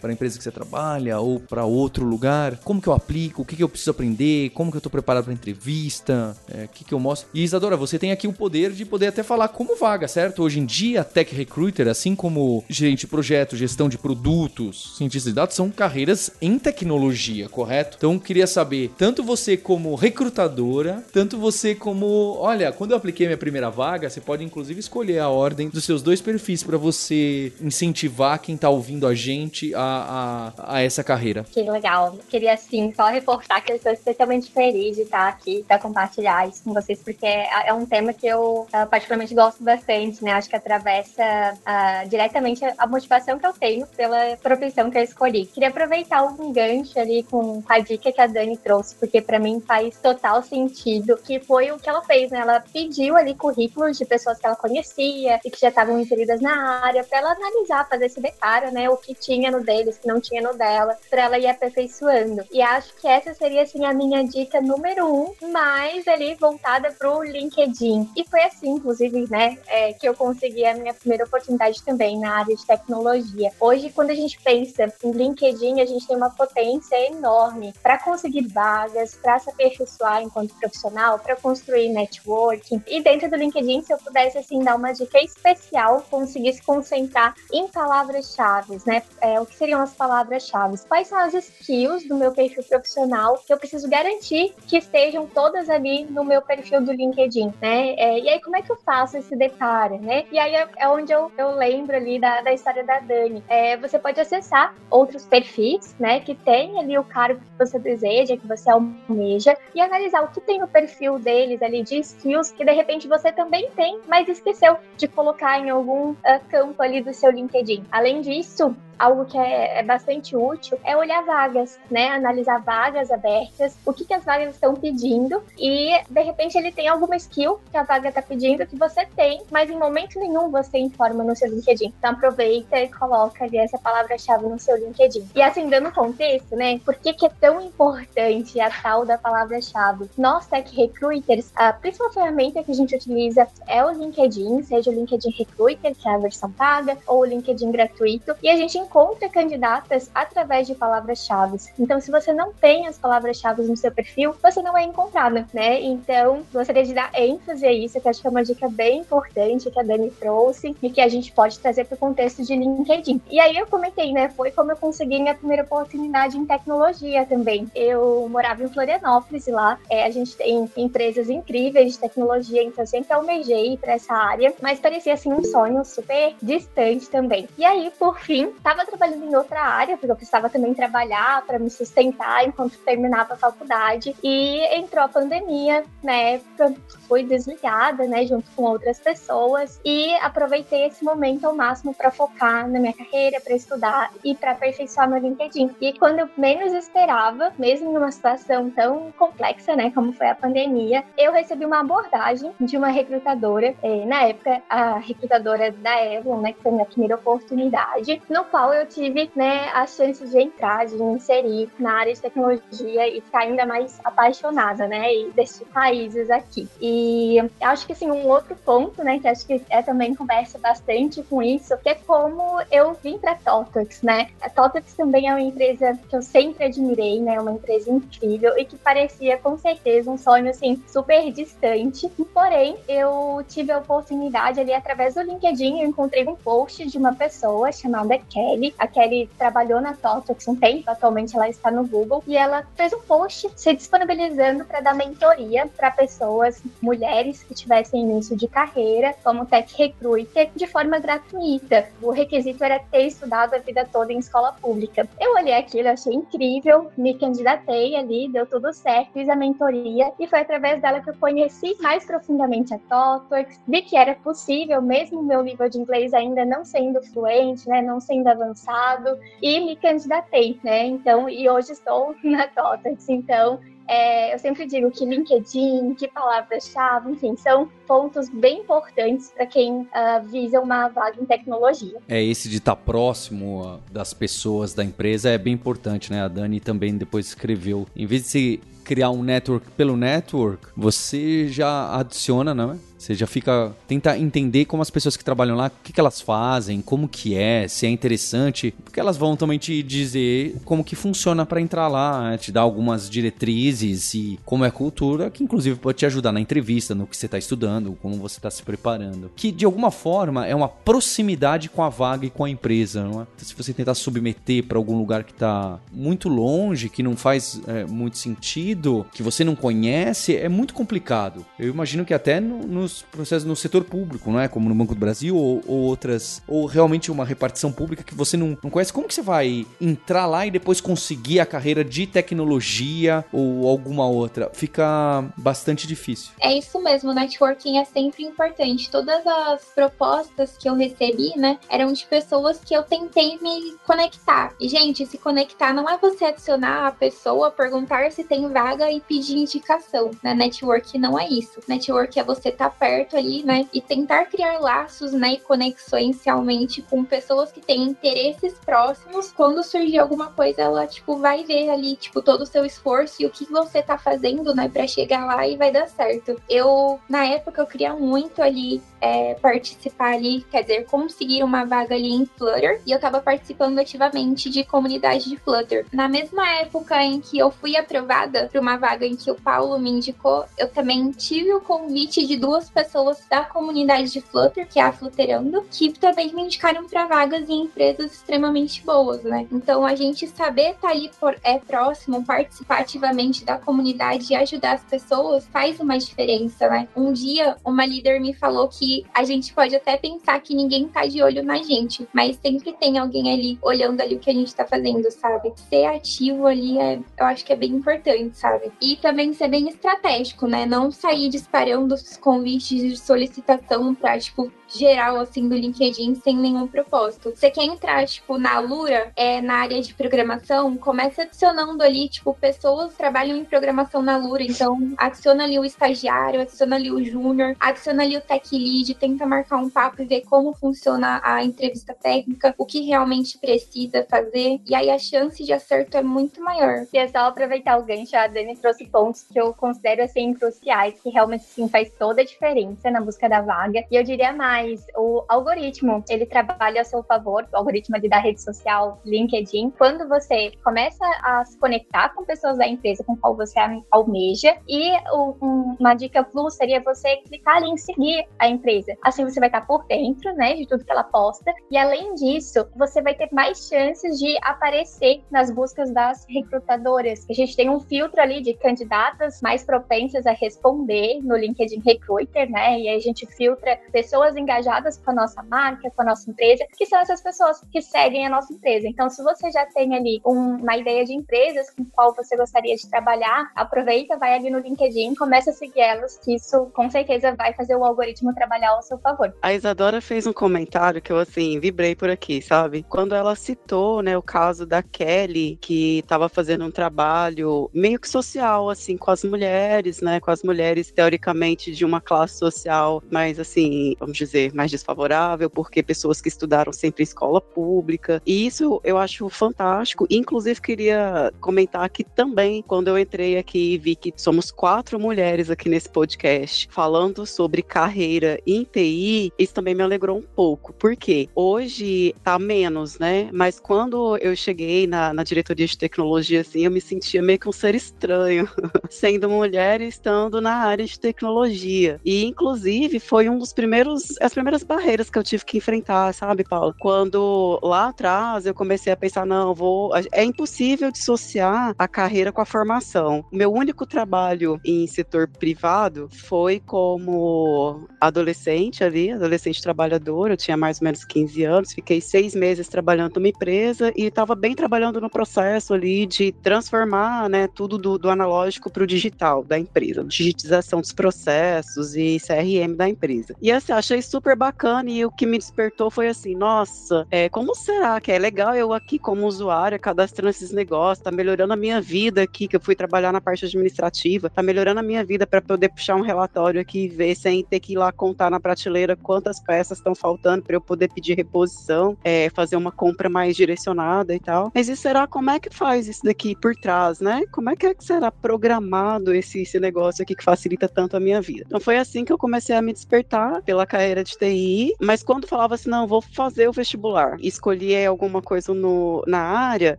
para 0.00 0.10
a 0.10 0.12
empresa 0.12 0.38
que 0.38 0.44
você 0.44 0.50
trabalha 0.50 1.18
ou 1.18 1.40
para 1.40 1.64
outro 1.64 2.04
lugar? 2.04 2.56
Como 2.58 2.80
que 2.80 2.88
eu 2.88 2.92
aplico? 2.92 3.42
O 3.42 3.44
que, 3.44 3.56
que 3.56 3.62
eu 3.62 3.68
preciso 3.68 3.90
aprender? 3.90 4.50
Como 4.50 4.70
que 4.70 4.76
eu 4.76 4.80
estou 4.80 4.90
preparado 4.90 5.24
para 5.24 5.32
entrevista? 5.32 6.36
É, 6.48 6.64
o 6.64 6.68
que, 6.68 6.84
que 6.84 6.94
eu 6.94 7.00
mostro? 7.00 7.28
E 7.34 7.42
Isadora, 7.42 7.76
você 7.76 7.98
tem 7.98 8.12
aqui 8.12 8.26
o 8.26 8.32
poder 8.32 8.72
de 8.72 8.84
poder 8.84 9.08
até 9.08 9.22
falar 9.22 9.48
como 9.48 9.76
vaga, 9.76 10.08
certo? 10.08 10.42
Hoje 10.42 10.60
em 10.60 10.66
dia, 10.66 11.04
Tech 11.04 11.34
Recruiter, 11.34 11.88
assim 11.88 12.14
como 12.14 12.64
gerente 12.68 13.00
de 13.00 13.06
projeto, 13.06 13.56
gestão 13.56 13.88
de 13.88 13.98
produtos, 13.98 14.96
cientista 14.96 15.30
de 15.30 15.36
dados, 15.36 15.54
são 15.54 15.70
carreiras 15.70 16.30
em 16.40 16.58
tecnologia, 16.58 17.48
correto? 17.48 17.96
Então, 17.96 18.18
queria 18.18 18.46
saber, 18.46 18.90
tanto 18.96 19.22
você 19.22 19.56
como 19.56 19.94
recrutadora, 19.94 21.04
tanto 21.12 21.38
você 21.38 21.74
como, 21.74 22.36
olha, 22.38 22.72
quando 22.72 22.92
eu 22.92 22.96
apliquei 22.96 23.26
minha 23.26 23.38
primeira 23.38 23.70
vaga, 23.70 24.08
você 24.08 24.20
pode 24.20 24.44
inclusive 24.44 24.80
escolher 24.80 25.18
a 25.18 25.28
ordem 25.28 25.68
dos 25.68 25.84
seus 25.84 26.02
dois 26.02 26.20
perfis 26.20 26.62
para 26.62 26.76
você 26.76 27.52
incentivar 27.60 28.40
quem 28.40 28.54
está 28.54 28.68
ouvindo 28.68 29.06
a 29.06 29.14
gente 29.14 29.69
a, 29.74 30.52
a, 30.56 30.76
a, 30.76 30.82
essa 30.82 31.02
carreira? 31.02 31.44
Que 31.44 31.62
legal. 31.62 32.18
Queria, 32.28 32.54
assim, 32.54 32.92
só 32.94 33.06
reforçar 33.08 33.60
que 33.60 33.72
eu 33.72 33.76
estou 33.76 33.92
especialmente 33.92 34.50
feliz 34.50 34.96
de 34.96 35.02
estar 35.02 35.28
aqui 35.28 35.64
para 35.66 35.78
compartilhar 35.78 36.48
isso 36.48 36.64
com 36.64 36.72
vocês, 36.72 37.00
porque 37.02 37.26
é, 37.26 37.68
é 37.68 37.72
um 37.72 37.86
tema 37.86 38.12
que 38.12 38.26
eu 38.26 38.66
uh, 38.72 38.86
particularmente 38.88 39.34
gosto 39.34 39.62
bastante, 39.62 40.22
né? 40.22 40.32
Acho 40.32 40.48
que 40.48 40.56
atravessa 40.56 41.22
uh, 41.54 42.08
diretamente 42.08 42.64
a 42.76 42.86
motivação 42.86 43.38
que 43.38 43.46
eu 43.46 43.52
tenho 43.52 43.86
pela 43.88 44.36
profissão 44.42 44.90
que 44.90 44.98
eu 44.98 45.02
escolhi. 45.02 45.46
Queria 45.46 45.68
aproveitar 45.68 46.22
um 46.22 46.52
gancho 46.52 46.98
ali 46.98 47.22
com 47.22 47.62
a 47.68 47.78
dica 47.78 48.12
que 48.12 48.20
a 48.20 48.26
Dani 48.26 48.56
trouxe, 48.56 48.94
porque 48.96 49.20
para 49.20 49.38
mim 49.38 49.60
faz 49.60 49.96
total 49.98 50.42
sentido, 50.42 51.16
que 51.16 51.40
foi 51.40 51.70
o 51.70 51.78
que 51.78 51.88
ela 51.88 52.02
fez, 52.02 52.30
né? 52.30 52.40
Ela 52.40 52.60
pediu 52.60 53.16
ali 53.16 53.34
currículos 53.34 53.98
de 53.98 54.04
pessoas 54.04 54.38
que 54.38 54.46
ela 54.46 54.56
conhecia 54.56 55.40
e 55.44 55.50
que 55.50 55.60
já 55.60 55.68
estavam 55.68 55.98
inseridas 55.98 56.40
na 56.40 56.80
área 56.84 57.04
para 57.04 57.18
ela 57.18 57.32
analisar, 57.32 57.88
fazer 57.88 58.06
esse 58.06 58.20
decaro, 58.20 58.72
né? 58.72 58.88
O 58.88 58.96
que 58.96 59.14
tinha 59.14 59.50
no 59.50 59.59
deles, 59.62 59.98
que 59.98 60.06
não 60.06 60.20
tinha 60.20 60.42
no 60.42 60.56
dela, 60.56 60.96
para 61.08 61.22
ela 61.22 61.38
ir 61.38 61.46
aperfeiçoando. 61.46 62.44
E 62.50 62.60
acho 62.60 62.94
que 62.96 63.06
essa 63.06 63.34
seria 63.34 63.62
assim 63.62 63.84
a 63.84 63.92
minha 63.92 64.22
dica 64.24 64.60
número 64.60 65.06
um, 65.06 65.34
mais 65.50 66.06
ali 66.08 66.34
voltada 66.34 66.90
pro 66.92 67.22
LinkedIn. 67.22 68.10
E 68.16 68.24
foi 68.24 68.42
assim, 68.42 68.70
inclusive, 68.70 69.26
né, 69.30 69.58
é, 69.66 69.92
que 69.92 70.08
eu 70.08 70.14
consegui 70.14 70.64
a 70.64 70.74
minha 70.74 70.94
primeira 70.94 71.24
oportunidade 71.24 71.82
também 71.82 72.18
na 72.18 72.38
área 72.38 72.54
de 72.54 72.66
tecnologia. 72.66 73.52
Hoje, 73.60 73.90
quando 73.90 74.10
a 74.10 74.14
gente 74.14 74.40
pensa 74.40 74.92
em 75.04 75.10
LinkedIn, 75.10 75.80
a 75.80 75.86
gente 75.86 76.06
tem 76.06 76.16
uma 76.16 76.30
potência 76.30 76.96
enorme 77.06 77.74
para 77.82 77.98
conseguir 77.98 78.46
vagas, 78.48 79.14
para 79.14 79.38
se 79.38 79.50
aperfeiçoar 79.50 80.22
enquanto 80.22 80.54
profissional, 80.54 81.18
para 81.18 81.36
construir 81.36 81.88
networking. 81.88 82.82
E 82.86 83.02
dentro 83.02 83.28
do 83.30 83.36
LinkedIn, 83.36 83.82
se 83.82 83.92
eu 83.92 83.98
pudesse 83.98 84.38
assim 84.38 84.60
dar 84.60 84.76
uma 84.76 84.92
dica 84.92 85.18
especial, 85.20 86.04
conseguir 86.10 86.52
se 86.52 86.62
concentrar 86.62 87.34
em 87.52 87.68
palavras-chave, 87.68 88.78
né? 88.86 89.02
É, 89.20 89.40
o 89.40 89.46
que 89.50 89.56
seriam 89.56 89.80
as 89.80 89.94
palavras-chave? 89.94 90.78
Quais 90.88 91.08
são 91.08 91.18
as 91.18 91.34
skills 91.34 92.06
do 92.06 92.16
meu 92.16 92.32
perfil 92.32 92.62
profissional 92.64 93.36
que 93.46 93.52
eu 93.52 93.58
preciso 93.58 93.88
garantir 93.88 94.54
que 94.66 94.78
estejam 94.78 95.26
todas 95.26 95.68
ali 95.68 96.04
no 96.04 96.24
meu 96.24 96.40
perfil 96.40 96.80
do 96.80 96.92
LinkedIn, 96.92 97.52
né? 97.60 97.94
É, 97.98 98.18
e 98.18 98.28
aí, 98.28 98.40
como 98.40 98.56
é 98.56 98.62
que 98.62 98.70
eu 98.70 98.76
faço 98.76 99.18
esse 99.18 99.36
detalhe, 99.36 99.98
né? 99.98 100.24
E 100.30 100.38
aí 100.38 100.54
é, 100.54 100.68
é 100.78 100.88
onde 100.88 101.12
eu, 101.12 101.30
eu 101.36 101.50
lembro 101.56 101.96
ali 101.96 102.18
da, 102.18 102.40
da 102.40 102.52
história 102.52 102.84
da 102.84 103.00
Dani. 103.00 103.42
É, 103.48 103.76
você 103.76 103.98
pode 103.98 104.20
acessar 104.20 104.74
outros 104.88 105.26
perfis, 105.26 105.94
né? 105.98 106.20
Que 106.20 106.34
tem 106.34 106.78
ali 106.78 106.96
o 106.96 107.04
cargo 107.04 107.40
que 107.40 107.58
você 107.58 107.78
deseja, 107.78 108.36
que 108.36 108.46
você 108.46 108.70
almeja, 108.70 109.56
e 109.74 109.80
analisar 109.80 110.22
o 110.22 110.28
que 110.28 110.40
tem 110.40 110.60
no 110.60 110.68
perfil 110.68 111.18
deles 111.18 111.60
ali 111.62 111.82
de 111.82 111.98
skills 111.98 112.52
que 112.52 112.64
de 112.64 112.72
repente 112.72 113.08
você 113.08 113.32
também 113.32 113.70
tem, 113.70 114.00
mas 114.06 114.28
esqueceu 114.28 114.76
de 114.96 115.08
colocar 115.08 115.58
em 115.58 115.70
algum 115.70 116.10
uh, 116.12 116.16
campo 116.48 116.82
ali 116.82 117.02
do 117.02 117.12
seu 117.12 117.30
LinkedIn. 117.30 117.84
Além 117.90 118.20
disso, 118.20 118.76
algo 119.00 119.24
que 119.24 119.38
é, 119.38 119.78
é, 119.78 119.82
bastante 119.82 120.36
útil 120.36 120.78
é 120.84 120.96
olhar 120.96 121.24
vagas, 121.24 121.78
né? 121.90 122.08
Analisar 122.08 122.58
vagas 122.62 123.10
abertas, 123.10 123.76
o 123.86 123.92
que, 123.92 124.04
que 124.04 124.12
as 124.12 124.24
vagas 124.24 124.54
estão 124.54 124.74
pedindo 124.74 125.42
e 125.58 125.90
de 126.08 126.20
repente 126.20 126.58
ele 126.58 126.70
tem 126.70 126.86
alguma 126.86 127.16
skill 127.16 127.58
que 127.70 127.76
a 127.76 127.82
vaga 127.82 128.10
está 128.10 128.20
pedindo 128.20 128.66
que 128.66 128.76
você 128.76 129.06
tem, 129.16 129.42
mas 129.50 129.70
em 129.70 129.78
momento 129.78 130.18
nenhum 130.18 130.50
você 130.50 130.78
informa 130.78 131.24
no 131.24 131.34
seu 131.34 131.48
LinkedIn. 131.48 131.94
Então 131.98 132.10
aproveita 132.10 132.78
e 132.78 132.88
coloca 132.88 133.44
ali 133.44 133.56
essa 133.56 133.78
palavra-chave 133.78 134.46
no 134.46 134.58
seu 134.58 134.76
LinkedIn. 134.76 135.30
E 135.34 135.42
assim, 135.42 135.68
dando 135.68 135.90
contexto, 135.92 136.54
né? 136.54 136.78
Por 136.84 136.94
que, 136.96 137.14
que 137.14 137.26
é 137.26 137.30
tão 137.40 137.60
importante 137.60 138.60
a 138.60 138.70
tal 138.70 139.06
da 139.06 139.16
palavra-chave? 139.16 140.10
Nós, 140.18 140.46
tech 140.46 140.74
recruiters, 140.76 141.50
a 141.54 141.72
principal 141.72 142.12
ferramenta 142.12 142.62
que 142.62 142.70
a 142.70 142.74
gente 142.74 142.94
utiliza 142.94 143.48
é 143.66 143.84
o 143.84 143.90
LinkedIn, 143.90 144.62
seja 144.64 144.90
o 144.90 144.94
LinkedIn 144.94 145.30
Recruiter, 145.30 145.94
que 145.94 146.08
é 146.08 146.14
a 146.14 146.18
versão 146.18 146.50
paga, 146.52 146.98
ou 147.06 147.20
o 147.20 147.24
LinkedIn 147.24 147.70
gratuito, 147.70 148.34
e 148.42 148.50
a 148.50 148.56
gente 148.56 148.76
encontra 148.90 149.28
candidatas 149.28 150.10
através 150.12 150.66
de 150.66 150.74
palavras-chave. 150.74 151.58
Então, 151.78 152.00
se 152.00 152.10
você 152.10 152.32
não 152.32 152.52
tem 152.52 152.88
as 152.88 152.98
palavras-chave 152.98 153.62
no 153.62 153.76
seu 153.76 153.92
perfil, 153.92 154.34
você 154.42 154.60
não 154.60 154.76
é 154.76 154.82
encontrada, 154.82 155.46
né? 155.54 155.80
Então, 155.80 156.42
gostaria 156.52 156.84
de 156.84 156.92
dar 156.92 157.10
ênfase 157.14 157.64
a 157.64 157.72
isso, 157.72 158.00
que 158.00 158.08
acho 158.08 158.20
que 158.20 158.26
é 158.26 158.30
uma 158.30 158.42
dica 158.42 158.68
bem 158.68 159.00
importante 159.00 159.70
que 159.70 159.78
a 159.78 159.82
Dani 159.82 160.10
trouxe 160.10 160.76
e 160.82 160.90
que 160.90 161.00
a 161.00 161.08
gente 161.08 161.30
pode 161.30 161.58
trazer 161.60 161.84
para 161.84 161.94
o 161.94 161.98
contexto 161.98 162.42
de 162.42 162.56
LinkedIn. 162.56 163.22
E 163.30 163.38
aí 163.38 163.56
eu 163.56 163.66
comentei, 163.66 164.12
né? 164.12 164.28
Foi 164.30 164.50
como 164.50 164.72
eu 164.72 164.76
consegui 164.76 165.20
minha 165.20 165.34
primeira 165.34 165.62
oportunidade 165.62 166.36
em 166.36 166.44
tecnologia 166.44 167.24
também. 167.26 167.70
Eu 167.74 168.28
morava 168.28 168.64
em 168.64 168.68
Florianópolis 168.68 169.46
e 169.46 169.52
lá 169.52 169.78
é, 169.88 170.04
a 170.04 170.10
gente 170.10 170.36
tem 170.36 170.68
empresas 170.76 171.30
incríveis 171.30 171.92
de 171.92 171.98
tecnologia, 172.00 172.62
então 172.62 172.82
eu 172.82 172.88
sempre 172.88 173.12
almejei 173.12 173.76
para 173.76 173.92
essa 173.92 174.14
área, 174.14 174.52
mas 174.60 174.80
parecia 174.80 175.14
assim 175.14 175.32
um 175.32 175.44
sonho 175.44 175.84
super 175.84 176.34
distante 176.42 177.08
também. 177.08 177.48
E 177.56 177.64
aí, 177.64 177.92
por 177.98 178.18
fim, 178.18 178.50
tava 178.62 178.79
estava 178.80 178.84
trabalhando 178.86 179.24
em 179.24 179.36
outra 179.36 179.62
área, 179.62 179.96
porque 179.96 180.10
eu 180.10 180.16
precisava 180.16 180.48
também 180.48 180.74
trabalhar 180.74 181.44
para 181.46 181.58
me 181.58 181.70
sustentar 181.70 182.46
enquanto 182.46 182.78
terminava 182.78 183.34
a 183.34 183.36
faculdade. 183.36 184.16
E 184.22 184.60
entrou 184.76 185.04
a 185.04 185.08
pandemia, 185.08 185.84
na 186.02 186.14
época, 186.14 186.74
fui 187.06 187.22
desligada, 187.24 188.06
né, 188.06 188.24
junto 188.26 188.50
com 188.52 188.64
outras 188.64 188.98
pessoas. 188.98 189.80
E 189.84 190.14
aproveitei 190.16 190.86
esse 190.86 191.04
momento 191.04 191.44
ao 191.44 191.54
máximo 191.54 191.94
para 191.94 192.10
focar 192.10 192.68
na 192.68 192.78
minha 192.78 192.92
carreira, 192.92 193.40
para 193.40 193.54
estudar 193.54 194.10
e 194.24 194.34
para 194.34 194.52
aperfeiçoar 194.52 195.08
meu 195.08 195.18
LinkedIn. 195.18 195.74
E 195.80 195.92
quando 195.98 196.20
eu 196.20 196.30
menos 196.36 196.72
esperava, 196.72 197.52
mesmo 197.58 197.92
numa 197.92 198.10
situação 198.10 198.70
tão 198.70 199.12
complexa, 199.18 199.74
né, 199.76 199.90
como 199.90 200.12
foi 200.12 200.28
a 200.28 200.34
pandemia, 200.34 201.04
eu 201.18 201.32
recebi 201.32 201.64
uma 201.64 201.80
abordagem 201.80 202.52
de 202.60 202.76
uma 202.76 202.88
recrutadora, 202.88 203.74
eh, 203.82 204.04
na 204.06 204.22
época, 204.22 204.62
a 204.68 204.98
recrutadora 204.98 205.70
da 205.70 206.04
Evelyn, 206.04 206.40
né, 206.40 206.52
que 206.52 206.62
foi 206.62 206.72
minha 206.72 206.86
primeira 206.86 207.16
oportunidade, 207.16 208.22
no 208.28 208.44
qual 208.44 208.69
qual 208.70 208.78
eu 208.78 208.86
tive 208.86 209.28
né, 209.34 209.68
a 209.74 209.84
chance 209.84 210.24
de 210.24 210.38
entrar, 210.38 210.86
de 210.86 210.94
me 210.94 211.14
inserir 211.14 211.68
na 211.76 211.92
área 211.92 212.14
de 212.14 212.20
tecnologia 212.20 213.08
e 213.08 213.20
ficar 213.20 213.40
ainda 213.40 213.66
mais 213.66 213.98
apaixonada, 214.04 214.86
né? 214.86 215.12
E 215.12 215.30
desses 215.32 215.66
países 215.74 216.30
aqui. 216.30 216.68
E 216.80 217.38
acho 217.60 217.84
que 217.84 217.92
assim, 217.92 218.08
um 218.08 218.28
outro 218.28 218.54
ponto, 218.54 219.02
né, 219.02 219.18
que 219.18 219.26
acho 219.26 219.44
que 219.44 219.60
é 219.68 219.82
também 219.82 220.14
conversa 220.14 220.56
bastante 220.56 221.20
com 221.24 221.42
isso, 221.42 221.76
que 221.78 221.88
é 221.88 221.96
como 221.96 222.62
eu 222.70 222.94
vim 223.02 223.18
para 223.18 223.34
Totox, 223.34 224.02
né? 224.02 224.28
A 224.40 224.48
Totox 224.48 224.94
também 224.94 225.28
é 225.28 225.32
uma 225.32 225.40
empresa 225.40 225.98
que 226.08 226.14
eu 226.14 226.22
sempre 226.22 226.66
admirei, 226.66 227.20
né? 227.20 227.40
Uma 227.40 227.52
empresa 227.52 227.90
incrível 227.90 228.56
e 228.56 228.64
que 228.64 228.76
parecia 228.76 229.36
com 229.38 229.58
certeza 229.58 230.08
um 230.08 230.16
sonho 230.16 230.48
assim 230.48 230.80
super 230.86 231.32
distante. 231.32 232.08
Porém, 232.32 232.76
eu 232.86 233.44
tive 233.48 233.72
a 233.72 233.78
oportunidade 233.78 234.60
ali 234.60 234.72
através 234.72 235.14
do 235.14 235.22
LinkedIn, 235.22 235.80
eu 235.80 235.88
encontrei 235.88 236.24
um 236.24 236.36
post 236.36 236.86
de 236.86 236.96
uma 236.96 237.12
pessoa 237.12 237.72
chamada 237.72 238.16
Kelly 238.16 238.49
Kelly. 238.50 238.74
A 238.78 238.86
Kelly 238.86 239.30
trabalhou 239.38 239.80
na 239.80 239.94
TOTOX 239.94 240.48
um 240.48 240.56
tempo, 240.56 240.90
atualmente 240.90 241.36
ela 241.36 241.48
está 241.48 241.70
no 241.70 241.86
Google, 241.86 242.22
e 242.26 242.36
ela 242.36 242.66
fez 242.74 242.92
um 242.92 243.00
post 243.00 243.50
se 243.56 243.74
disponibilizando 243.74 244.64
para 244.64 244.80
dar 244.80 244.94
mentoria 244.94 245.68
para 245.76 245.90
pessoas, 245.90 246.62
mulheres 246.80 247.42
que 247.42 247.54
tivessem 247.54 248.02
início 248.02 248.36
de 248.36 248.48
carreira, 248.48 249.14
como 249.22 249.46
Tech 249.46 249.72
Recruiter, 249.76 250.50
de 250.54 250.66
forma 250.66 250.98
gratuita. 250.98 251.88
O 252.02 252.10
requisito 252.10 252.64
era 252.64 252.78
ter 252.78 253.06
estudado 253.06 253.54
a 253.54 253.58
vida 253.58 253.88
toda 253.90 254.12
em 254.12 254.18
escola 254.18 254.52
pública. 254.52 255.08
Eu 255.20 255.34
olhei 255.34 255.54
aquilo, 255.54 255.88
achei 255.88 256.14
incrível, 256.14 256.90
me 256.96 257.14
candidatei 257.14 257.96
ali, 257.96 258.28
deu 258.28 258.46
tudo 258.46 258.72
certo, 258.72 259.12
fiz 259.12 259.28
a 259.28 259.36
mentoria 259.36 260.12
e 260.18 260.26
foi 260.26 260.40
através 260.40 260.80
dela 260.80 261.00
que 261.00 261.10
eu 261.10 261.14
conheci 261.14 261.76
mais 261.80 262.04
profundamente 262.04 262.74
a 262.74 262.78
TOTOX, 262.78 263.60
vi 263.66 263.82
que 263.82 263.96
era 263.96 264.14
possível, 264.14 264.80
mesmo 264.82 265.22
meu 265.22 265.42
nível 265.42 265.68
de 265.68 265.78
inglês 265.78 266.12
ainda 266.12 266.44
não 266.44 266.64
sendo 266.64 267.02
fluente, 267.02 267.68
né, 267.68 267.82
não 267.82 268.00
sendo 268.00 268.28
avançado 268.40 269.18
e 269.42 269.60
me 269.60 269.76
candidatei, 269.76 270.58
né? 270.62 270.86
Então, 270.86 271.28
e 271.28 271.48
hoje 271.48 271.72
estou 271.72 272.14
na 272.24 272.46
TOTAX. 272.48 273.08
Então, 273.08 273.60
é, 273.90 274.32
eu 274.32 274.38
sempre 274.38 274.66
digo 274.66 274.88
que 274.90 275.04
LinkedIn, 275.04 275.94
que 275.94 276.06
palavra-chave, 276.06 277.10
enfim, 277.10 277.34
são 277.36 277.68
pontos 277.88 278.28
bem 278.28 278.60
importantes 278.60 279.32
para 279.34 279.44
quem 279.46 279.80
uh, 279.80 280.22
visa 280.30 280.60
uma 280.60 280.86
vaga 280.88 281.20
em 281.20 281.26
tecnologia. 281.26 281.98
É, 282.08 282.22
esse 282.22 282.48
de 282.48 282.58
estar 282.58 282.76
tá 282.76 282.80
próximo 282.80 283.66
uh, 283.66 283.80
das 283.90 284.14
pessoas 284.14 284.74
da 284.74 284.84
empresa 284.84 285.28
é 285.28 285.36
bem 285.36 285.54
importante, 285.54 286.12
né? 286.12 286.22
A 286.22 286.28
Dani 286.28 286.60
também 286.60 286.96
depois 286.96 287.26
escreveu. 287.26 287.84
Em 287.96 288.06
vez 288.06 288.22
de 288.22 288.28
se 288.28 288.60
criar 288.84 289.10
um 289.10 289.24
network 289.24 289.68
pelo 289.72 289.96
network, 289.96 290.68
você 290.76 291.48
já 291.48 291.92
adiciona, 291.96 292.54
né? 292.54 292.78
Você 293.00 293.14
já 293.14 293.26
fica. 293.26 293.72
Tenta 293.88 294.16
entender 294.18 294.66
como 294.66 294.82
as 294.82 294.90
pessoas 294.90 295.16
que 295.16 295.24
trabalham 295.24 295.56
lá, 295.56 295.68
o 295.68 295.82
que, 295.82 295.90
que 295.90 295.98
elas 295.98 296.20
fazem, 296.20 296.82
como 296.82 297.08
que 297.08 297.34
é, 297.34 297.66
se 297.66 297.86
é 297.86 297.88
interessante. 297.88 298.74
Porque 298.84 299.00
elas 299.00 299.16
vão 299.16 299.34
também 299.36 299.58
te 299.58 299.82
dizer 299.82 300.56
como 300.66 300.84
que 300.84 300.94
funciona 300.94 301.46
para 301.46 301.62
entrar 301.62 301.88
lá, 301.88 302.30
né? 302.30 302.36
te 302.36 302.52
dar 302.52 302.60
algumas 302.60 303.08
diretrizes 303.08 304.12
e 304.12 304.38
como 304.44 304.66
é 304.66 304.68
a 304.68 304.70
cultura, 304.70 305.30
que 305.30 305.42
inclusive 305.42 305.78
pode 305.78 305.96
te 305.96 306.04
ajudar 306.04 306.30
na 306.30 306.40
entrevista, 306.42 306.94
no 306.94 307.06
que 307.06 307.16
você 307.16 307.24
está 307.24 307.38
estudando, 307.38 307.96
como 308.02 308.16
você 308.16 308.38
está 308.38 308.50
se 308.50 308.62
preparando. 308.62 309.32
Que 309.34 309.50
de 309.50 309.64
alguma 309.64 309.90
forma 309.90 310.46
é 310.46 310.54
uma 310.54 310.68
proximidade 310.68 311.70
com 311.70 311.82
a 311.82 311.88
vaga 311.88 312.26
e 312.26 312.30
com 312.30 312.44
a 312.44 312.50
empresa, 312.50 313.02
não 313.02 313.22
é? 313.22 313.26
Então, 313.34 313.48
se 313.48 313.54
você 313.54 313.72
tentar 313.72 313.94
submeter 313.94 314.64
para 314.64 314.76
algum 314.76 314.98
lugar 314.98 315.24
que 315.24 315.32
está 315.32 315.80
muito 315.90 316.28
longe, 316.28 316.90
que 316.90 317.02
não 317.02 317.16
faz 317.16 317.62
é, 317.66 317.86
muito 317.86 318.18
sentido, 318.18 319.06
que 319.14 319.22
você 319.22 319.42
não 319.42 319.56
conhece, 319.56 320.36
é 320.36 320.50
muito 320.50 320.74
complicado. 320.74 321.46
Eu 321.58 321.70
imagino 321.70 322.04
que 322.04 322.12
até 322.12 322.40
no, 322.40 322.66
no 322.66 322.89
nos 322.90 323.02
processos 323.02 323.44
no 323.44 323.54
setor 323.54 323.84
público, 323.84 324.30
não 324.30 324.40
é? 324.40 324.48
Como 324.48 324.68
no 324.68 324.74
Banco 324.74 324.94
do 324.94 325.00
Brasil 325.00 325.36
ou, 325.36 325.62
ou 325.66 325.78
outras, 325.78 326.42
ou 326.46 326.66
realmente 326.66 327.10
uma 327.10 327.24
repartição 327.24 327.70
pública 327.70 328.02
que 328.02 328.14
você 328.14 328.36
não, 328.36 328.58
não 328.62 328.70
conhece. 328.70 328.92
Como 328.92 329.06
que 329.06 329.14
você 329.14 329.22
vai 329.22 329.66
entrar 329.80 330.26
lá 330.26 330.46
e 330.46 330.50
depois 330.50 330.80
conseguir 330.80 331.40
a 331.40 331.46
carreira 331.46 331.84
de 331.84 332.06
tecnologia 332.06 333.24
ou 333.32 333.68
alguma 333.68 334.06
outra? 334.06 334.50
Fica 334.52 335.24
bastante 335.36 335.86
difícil. 335.86 336.32
É 336.40 336.52
isso 336.52 336.82
mesmo, 336.82 337.14
networking 337.14 337.78
é 337.78 337.84
sempre 337.84 338.24
importante. 338.24 338.90
Todas 338.90 339.26
as 339.26 339.64
propostas 339.74 340.56
que 340.56 340.68
eu 340.68 340.74
recebi, 340.74 341.36
né, 341.36 341.58
eram 341.68 341.92
de 341.92 342.04
pessoas 342.06 342.60
que 342.64 342.74
eu 342.74 342.82
tentei 342.82 343.38
me 343.40 343.76
conectar. 343.86 344.54
E, 344.60 344.68
gente, 344.68 345.06
se 345.06 345.18
conectar 345.18 345.72
não 345.72 345.88
é 345.88 345.96
você 345.96 346.26
adicionar 346.26 346.88
a 346.88 346.92
pessoa, 346.92 347.50
perguntar 347.50 348.10
se 348.10 348.24
tem 348.24 348.48
vaga 348.48 348.90
e 348.90 349.00
pedir 349.00 349.36
indicação, 349.36 350.10
né? 350.22 350.34
Network 350.34 350.98
não 350.98 351.18
é 351.18 351.28
isso. 351.28 351.60
Network 351.68 352.18
é 352.18 352.24
você 352.24 352.48
estar 352.48 352.70
tá 352.70 352.70
perto 352.80 353.14
ali, 353.14 353.42
né, 353.44 353.68
e 353.74 353.80
tentar 353.82 354.24
criar 354.24 354.58
laços, 354.58 355.12
né, 355.12 355.34
e 355.34 355.40
conexões 355.40 356.24
realmente 356.24 356.80
com 356.80 357.04
pessoas 357.04 357.52
que 357.52 357.60
têm 357.60 357.82
interesses 357.82 358.54
próximos. 358.64 359.30
Quando 359.30 359.62
surgir 359.62 359.98
alguma 359.98 360.28
coisa, 360.28 360.62
ela, 360.62 360.86
tipo, 360.86 361.16
vai 361.16 361.44
ver 361.44 361.68
ali, 361.68 361.94
tipo, 361.94 362.22
todo 362.22 362.40
o 362.40 362.46
seu 362.46 362.64
esforço 362.64 363.22
e 363.22 363.26
o 363.26 363.30
que 363.30 363.44
você 363.44 363.82
tá 363.82 363.98
fazendo, 363.98 364.54
né, 364.54 364.68
para 364.68 364.86
chegar 364.86 365.26
lá 365.26 365.46
e 365.46 365.56
vai 365.56 365.70
dar 365.70 365.86
certo. 365.88 366.40
Eu, 366.48 366.98
na 367.06 367.26
época, 367.26 367.60
eu 367.60 367.66
queria 367.66 367.94
muito 367.94 368.42
ali 368.42 368.80
é, 369.00 369.34
participar 369.34 370.14
ali, 370.14 370.42
quer 370.50 370.62
dizer, 370.62 370.84
conseguir 370.86 371.42
uma 371.42 371.64
vaga 371.64 371.94
ali 371.94 372.12
em 372.12 372.26
Flutter 372.26 372.80
e 372.86 372.92
eu 372.92 373.00
tava 373.00 373.20
participando 373.20 373.78
ativamente 373.78 374.48
de 374.50 374.64
comunidade 374.64 375.28
de 375.28 375.36
Flutter. 375.36 375.86
Na 375.92 376.08
mesma 376.08 376.48
época 376.56 377.02
em 377.02 377.20
que 377.20 377.38
eu 377.38 377.50
fui 377.50 377.76
aprovada 377.76 378.48
para 378.50 378.60
uma 378.60 378.76
vaga 378.76 379.06
em 379.06 379.16
que 379.16 379.30
o 379.30 379.34
Paulo 379.34 379.78
me 379.78 379.90
indicou, 379.90 380.44
eu 380.58 380.68
também 380.68 381.10
tive 381.12 381.52
o 381.52 381.60
convite 381.60 382.26
de 382.26 382.36
duas 382.36 382.69
pessoas 382.70 383.24
da 383.28 383.44
comunidade 383.44 384.10
de 384.10 384.20
Flutter, 384.20 384.66
que 384.68 384.78
é 384.78 384.82
a 384.82 384.92
Flutterando, 384.92 385.64
que 385.70 385.92
também 385.92 386.32
me 386.34 386.42
indicaram 386.42 386.86
para 386.86 387.06
vagas 387.06 387.48
em 387.48 387.62
empresas 387.62 388.12
extremamente 388.12 388.84
boas, 388.84 389.22
né? 389.22 389.46
Então 389.50 389.84
a 389.84 389.94
gente 389.94 390.26
saber 390.28 390.70
estar 390.70 390.88
tá 390.88 390.90
ali 390.90 391.10
por, 391.18 391.36
é 391.42 391.58
próximo, 391.58 392.24
participar 392.24 392.80
ativamente 392.80 393.44
da 393.44 393.58
comunidade 393.58 394.32
e 394.32 394.36
ajudar 394.36 394.74
as 394.74 394.84
pessoas 394.84 395.46
faz 395.48 395.80
uma 395.80 395.98
diferença, 395.98 396.68
né? 396.68 396.88
Um 396.96 397.12
dia 397.12 397.56
uma 397.64 397.84
líder 397.84 398.20
me 398.20 398.32
falou 398.32 398.68
que 398.68 399.04
a 399.12 399.24
gente 399.24 399.52
pode 399.52 399.74
até 399.74 399.96
pensar 399.96 400.40
que 400.40 400.54
ninguém 400.54 400.88
tá 400.88 401.06
de 401.06 401.22
olho 401.22 401.42
na 401.42 401.62
gente, 401.62 402.08
mas 402.12 402.36
sempre 402.36 402.72
tem 402.72 402.98
alguém 402.98 403.32
ali 403.32 403.58
olhando 403.62 404.00
ali 404.00 404.14
o 404.14 404.18
que 404.18 404.30
a 404.30 404.34
gente 404.34 404.54
tá 404.54 404.66
fazendo, 404.66 405.10
sabe? 405.10 405.52
Ser 405.68 405.86
ativo 405.86 406.46
ali 406.46 406.78
é, 406.78 407.00
eu 407.18 407.26
acho 407.26 407.44
que 407.44 407.52
é 407.52 407.56
bem 407.56 407.70
importante, 407.70 408.36
sabe? 408.36 408.70
E 408.80 408.96
também 408.96 409.32
ser 409.32 409.48
bem 409.48 409.68
estratégico, 409.68 410.46
né? 410.46 410.66
Não 410.66 410.90
sair 410.90 411.28
disparando 411.28 411.94
os 411.94 412.16
convites 412.16 412.59
de 412.60 412.96
solicitação 412.96 413.94
pra, 413.94 414.18
tipo, 414.18 414.52
geral, 414.78 415.16
assim, 415.18 415.48
do 415.48 415.54
LinkedIn 415.54 416.14
sem 416.16 416.36
nenhum 416.36 416.66
propósito. 416.66 417.30
Você 417.30 417.50
quer 417.50 417.64
entrar, 417.64 418.06
tipo, 418.06 418.38
na 418.38 418.58
Lura, 418.58 419.12
é, 419.16 419.40
na 419.40 419.54
área 419.54 419.80
de 419.80 419.94
programação, 419.94 420.76
começa 420.76 421.22
adicionando 421.22 421.82
ali, 421.82 422.08
tipo, 422.08 422.34
pessoas 422.34 422.92
que 422.92 422.98
trabalham 422.98 423.36
em 423.36 423.44
programação 423.44 424.02
na 424.02 424.16
Lura. 424.16 424.42
Então, 424.42 424.78
adiciona 424.96 425.44
ali 425.44 425.58
o 425.58 425.64
estagiário, 425.64 426.40
adiciona 426.40 426.76
ali 426.76 426.90
o 426.90 427.02
júnior, 427.02 427.56
adiciona 427.58 428.02
ali 428.02 428.16
o 428.16 428.20
tech 428.20 428.56
lead, 428.56 428.94
tenta 428.94 429.26
marcar 429.26 429.56
um 429.56 429.70
papo 429.70 430.02
e 430.02 430.04
ver 430.04 430.22
como 430.22 430.52
funciona 430.52 431.20
a 431.24 431.42
entrevista 431.44 431.94
técnica, 431.94 432.54
o 432.56 432.66
que 432.66 432.80
realmente 432.82 433.38
precisa 433.38 434.06
fazer. 434.08 434.60
E 434.66 434.74
aí 434.74 434.90
a 434.90 434.98
chance 434.98 435.42
de 435.42 435.52
acerto 435.52 435.96
é 435.96 436.02
muito 436.02 436.42
maior. 436.42 436.86
E 436.92 436.98
é 436.98 437.08
só 437.08 437.20
aproveitar 437.20 437.78
o 437.78 437.84
gancho, 437.84 438.16
a 438.16 438.26
Dani 438.26 438.56
trouxe 438.56 438.86
pontos 438.86 439.22
que 439.22 439.40
eu 439.40 439.52
considero, 439.54 440.02
assim, 440.02 440.34
cruciais, 440.34 441.00
que 441.00 441.10
realmente, 441.10 441.44
sim, 441.44 441.68
faz 441.68 441.90
toda 441.98 442.22
a 442.22 442.24
diferença 442.24 442.90
na 442.90 443.00
busca 443.00 443.28
da 443.28 443.40
vaga. 443.40 443.84
E 443.90 443.96
eu 443.96 444.02
diria 444.02 444.32
mais, 444.32 444.59
mas 444.60 444.84
o 444.96 445.24
algoritmo, 445.28 446.04
ele 446.08 446.26
trabalha 446.26 446.82
a 446.82 446.84
seu 446.84 447.02
favor, 447.02 447.46
o 447.52 447.56
algoritmo 447.56 447.96
ali 447.96 448.08
da 448.08 448.18
rede 448.18 448.42
social, 448.42 449.00
LinkedIn, 449.06 449.70
quando 449.70 450.06
você 450.06 450.52
começa 450.62 451.04
a 451.22 451.44
se 451.44 451.58
conectar 451.58 452.10
com 452.10 452.24
pessoas 452.24 452.58
da 452.58 452.66
empresa 452.66 453.02
com 453.04 453.16
qual 453.16 453.34
você 453.34 453.58
almeja, 453.90 454.54
e 454.68 454.92
um, 455.14 455.76
uma 455.80 455.94
dica 455.94 456.22
plus 456.22 456.54
seria 456.54 456.80
você 456.80 457.16
clicar 457.18 457.56
ali 457.56 457.70
em 457.70 457.76
seguir 457.76 458.26
a 458.38 458.48
empresa. 458.48 458.96
Assim 459.02 459.24
você 459.24 459.40
vai 459.40 459.48
estar 459.48 459.62
por 459.62 459.84
dentro, 459.86 460.32
né, 460.34 460.54
de 460.54 460.66
tudo 460.66 460.84
que 460.84 460.92
ela 460.92 461.04
posta, 461.04 461.52
e 461.70 461.76
além 461.78 462.14
disso, 462.14 462.66
você 462.76 463.00
vai 463.00 463.14
ter 463.14 463.28
mais 463.32 463.66
chances 463.66 464.18
de 464.18 464.36
aparecer 464.42 465.22
nas 465.30 465.50
buscas 465.50 465.90
das 465.90 466.26
recrutadoras. 466.28 467.26
A 467.30 467.32
gente 467.32 467.56
tem 467.56 467.70
um 467.70 467.80
filtro 467.80 468.20
ali 468.20 468.42
de 468.42 468.54
candidatas 468.54 469.40
mais 469.40 469.64
propensas 469.64 470.26
a 470.26 470.32
responder 470.32 471.20
no 471.22 471.36
LinkedIn 471.36 471.80
Recruiter, 471.80 472.50
né, 472.50 472.78
e 472.78 472.88
a 472.90 472.98
gente 472.98 473.26
filtra 473.26 473.80
pessoas 473.90 474.36
engajadas 474.36 474.49
engajadas 474.50 474.98
com 474.98 475.12
a 475.12 475.14
nossa 475.14 475.42
marca, 475.44 475.90
com 475.90 476.02
a 476.02 476.04
nossa 476.04 476.28
empresa, 476.28 476.66
que 476.76 476.84
são 476.86 476.98
essas 476.98 477.22
pessoas 477.22 477.60
que 477.70 477.80
seguem 477.80 478.26
a 478.26 478.30
nossa 478.30 478.52
empresa. 478.52 478.88
Então, 478.88 479.08
se 479.08 479.22
você 479.22 479.50
já 479.50 479.64
tem 479.66 479.94
ali 479.94 480.20
um, 480.26 480.56
uma 480.56 480.76
ideia 480.76 481.04
de 481.04 481.14
empresas 481.14 481.70
com 481.70 481.84
qual 481.84 482.14
você 482.14 482.36
gostaria 482.36 482.74
de 482.74 482.88
trabalhar, 482.90 483.50
aproveita, 483.54 484.16
vai 484.16 484.34
ali 484.34 484.50
no 484.50 484.58
LinkedIn, 484.58 485.14
começa 485.14 485.50
a 485.50 485.52
seguir 485.52 485.80
elas, 485.80 486.18
que 486.18 486.34
isso 486.34 486.66
com 486.74 486.90
certeza 486.90 487.34
vai 487.36 487.54
fazer 487.54 487.76
o 487.76 487.84
algoritmo 487.84 488.34
trabalhar 488.34 488.70
ao 488.70 488.82
seu 488.82 488.98
favor. 488.98 489.32
A 489.42 489.54
Isadora 489.54 490.00
fez 490.00 490.26
um 490.26 490.32
comentário 490.32 491.00
que 491.00 491.12
eu 491.12 491.18
assim 491.18 491.60
vibrei 491.60 491.94
por 491.94 492.10
aqui, 492.10 492.42
sabe? 492.42 492.84
Quando 492.88 493.14
ela 493.14 493.36
citou, 493.36 494.02
né, 494.02 494.16
o 494.16 494.22
caso 494.22 494.66
da 494.66 494.82
Kelly 494.82 495.58
que 495.60 495.98
estava 495.98 496.28
fazendo 496.28 496.64
um 496.64 496.70
trabalho 496.70 497.70
meio 497.72 498.00
que 498.00 498.08
social 498.08 498.68
assim 498.68 498.96
com 498.96 499.10
as 499.10 499.22
mulheres, 499.22 500.00
né, 500.00 500.18
com 500.20 500.30
as 500.30 500.42
mulheres 500.42 500.90
teoricamente 500.90 501.72
de 501.72 501.84
uma 501.84 502.00
classe 502.00 502.38
social, 502.38 503.02
mas 503.10 503.38
assim, 503.38 503.94
vamos 503.98 504.16
dizer 504.16 504.39
ser 504.40 504.54
mais 504.54 504.70
desfavorável, 504.70 505.50
porque 505.50 505.82
pessoas 505.82 506.20
que 506.20 506.28
estudaram 506.28 506.72
sempre 506.72 507.02
em 507.02 507.04
escola 507.04 507.40
pública. 507.40 508.22
E 508.24 508.46
isso 508.46 508.80
eu 508.82 508.96
acho 508.96 509.28
fantástico. 509.28 510.06
Inclusive, 510.08 510.60
queria 510.60 511.32
comentar 511.40 511.84
aqui 511.84 512.04
também, 512.04 512.62
quando 512.62 512.88
eu 512.88 512.98
entrei 512.98 513.36
aqui 513.36 513.74
e 513.74 513.78
vi 513.78 513.94
que 513.94 514.12
somos 514.16 514.50
quatro 514.50 514.98
mulheres 514.98 515.50
aqui 515.50 515.68
nesse 515.68 515.88
podcast 515.88 516.68
falando 516.70 517.26
sobre 517.26 517.62
carreira 517.62 518.40
em 518.46 518.64
TI, 518.64 519.32
isso 519.38 519.54
também 519.54 519.74
me 519.74 519.82
alegrou 519.82 520.18
um 520.18 520.22
pouco. 520.22 520.72
Porque 520.72 521.28
hoje 521.34 522.14
tá 522.22 522.38
menos, 522.38 522.98
né? 522.98 523.28
Mas 523.32 523.60
quando 523.60 524.16
eu 524.18 524.34
cheguei 524.34 524.86
na, 524.86 525.12
na 525.12 525.22
diretoria 525.22 525.66
de 525.66 525.76
tecnologia, 525.76 526.40
assim, 526.40 526.64
eu 526.64 526.70
me 526.70 526.80
sentia 526.80 527.22
meio 527.22 527.38
que 527.38 527.48
um 527.48 527.52
ser 527.52 527.74
estranho, 527.74 528.48
sendo 528.88 529.28
mulher 529.28 529.80
e 529.80 529.88
estando 529.88 530.40
na 530.40 530.54
área 530.54 530.86
de 530.86 530.98
tecnologia. 530.98 532.00
E, 532.04 532.24
inclusive, 532.24 532.98
foi 532.98 533.28
um 533.28 533.38
dos 533.38 533.52
primeiros 533.52 534.20
as 534.30 534.34
primeiras 534.34 534.62
barreiras 534.62 535.10
que 535.10 535.18
eu 535.18 535.24
tive 535.24 535.44
que 535.44 535.58
enfrentar, 535.58 536.14
sabe, 536.14 536.44
Paulo? 536.44 536.72
Quando 536.78 537.58
lá 537.62 537.88
atrás 537.88 538.46
eu 538.46 538.54
comecei 538.54 538.92
a 538.92 538.96
pensar, 538.96 539.26
não, 539.26 539.52
vou. 539.52 539.90
É 540.12 540.22
impossível 540.22 540.92
dissociar 540.92 541.74
a 541.76 541.88
carreira 541.88 542.30
com 542.30 542.40
a 542.40 542.46
formação. 542.46 543.24
Meu 543.32 543.52
único 543.52 543.84
trabalho 543.84 544.60
em 544.64 544.86
setor 544.86 545.26
privado 545.26 546.08
foi 546.28 546.60
como 546.60 547.88
adolescente 548.00 548.84
ali, 548.84 549.10
adolescente 549.10 549.60
trabalhador. 549.60 550.30
Eu 550.30 550.36
tinha 550.36 550.56
mais 550.56 550.80
ou 550.80 550.84
menos 550.84 551.04
15 551.04 551.42
anos, 551.42 551.72
fiquei 551.72 552.00
seis 552.00 552.34
meses 552.34 552.68
trabalhando 552.68 553.16
numa 553.16 553.28
empresa 553.28 553.92
e 553.96 554.04
estava 554.04 554.36
bem 554.36 554.54
trabalhando 554.54 555.00
no 555.00 555.10
processo 555.10 555.74
ali 555.74 556.06
de 556.06 556.30
transformar, 556.30 557.28
né, 557.28 557.48
tudo 557.48 557.76
do, 557.76 557.98
do 557.98 558.08
analógico 558.08 558.70
para 558.70 558.84
o 558.84 558.86
digital 558.86 559.42
da 559.42 559.58
empresa, 559.58 560.04
digitização 560.04 560.80
dos 560.80 560.92
processos 560.92 561.96
e 561.96 562.18
CRM 562.20 562.76
da 562.76 562.88
empresa. 562.88 563.34
E 563.42 563.50
assim, 563.50 563.72
achei 563.72 564.00
super 564.00 564.19
super 564.20 564.36
bacana 564.36 564.90
e 564.90 565.02
o 565.02 565.10
que 565.10 565.24
me 565.24 565.38
despertou 565.38 565.90
foi 565.90 566.08
assim, 566.08 566.34
nossa, 566.34 567.06
é, 567.10 567.30
como 567.30 567.54
será 567.54 567.98
que 568.02 568.12
é 568.12 568.18
legal 568.18 568.54
eu 568.54 568.74
aqui 568.74 568.98
como 568.98 569.26
usuária 569.26 569.78
cadastrando 569.78 570.28
esses 570.28 570.52
negócios, 570.52 571.02
tá 571.02 571.10
melhorando 571.10 571.54
a 571.54 571.56
minha 571.56 571.80
vida 571.80 572.20
aqui, 572.22 572.46
que 572.46 572.54
eu 572.54 572.60
fui 572.60 572.74
trabalhar 572.74 573.12
na 573.12 573.20
parte 573.20 573.46
administrativa, 573.46 574.28
tá 574.28 574.42
melhorando 574.42 574.78
a 574.78 574.82
minha 574.82 575.02
vida 575.02 575.26
para 575.26 575.40
poder 575.40 575.70
puxar 575.70 575.96
um 575.96 576.02
relatório 576.02 576.60
aqui 576.60 576.84
e 576.84 576.88
ver 576.88 577.14
sem 577.14 577.42
ter 577.42 577.60
que 577.60 577.72
ir 577.72 577.78
lá 577.78 577.90
contar 577.90 578.30
na 578.30 578.38
prateleira 578.38 578.94
quantas 578.94 579.40
peças 579.40 579.78
estão 579.78 579.94
faltando 579.94 580.42
para 580.42 580.54
eu 580.54 580.60
poder 580.60 580.92
pedir 580.92 581.14
reposição, 581.16 581.96
é, 582.04 582.28
fazer 582.34 582.56
uma 582.56 582.70
compra 582.70 583.08
mais 583.08 583.34
direcionada 583.34 584.14
e 584.14 584.20
tal. 584.20 584.52
Mas 584.54 584.68
e 584.68 584.76
será 584.76 585.06
como 585.06 585.30
é 585.30 585.40
que 585.40 585.48
faz 585.48 585.88
isso 585.88 586.04
daqui 586.04 586.36
por 586.36 586.54
trás, 586.54 587.00
né? 587.00 587.22
Como 587.32 587.48
é 587.48 587.56
que, 587.56 587.66
é 587.66 587.74
que 587.74 587.82
será 587.82 588.12
programado 588.12 589.14
esse, 589.14 589.40
esse 589.40 589.58
negócio 589.58 590.02
aqui 590.02 590.14
que 590.14 590.24
facilita 590.24 590.68
tanto 590.68 590.94
a 590.94 591.00
minha 591.00 591.22
vida? 591.22 591.44
Então 591.46 591.60
foi 591.60 591.78
assim 591.78 592.04
que 592.04 592.12
eu 592.12 592.18
comecei 592.18 592.54
a 592.54 592.60
me 592.60 592.74
despertar 592.74 593.40
pela 593.42 593.64
carreira 593.64 594.04
de 594.04 594.09
de 594.10 594.18
TI, 594.18 594.74
mas 594.80 595.02
quando 595.02 595.26
falava 595.26 595.54
assim, 595.54 595.68
não, 595.70 595.86
vou 595.86 596.00
fazer 596.00 596.48
o 596.48 596.52
vestibular, 596.52 597.16
escolhi 597.20 597.84
alguma 597.84 598.20
coisa 598.22 598.52
no, 598.54 599.02
na 599.06 599.20
área, 599.20 599.78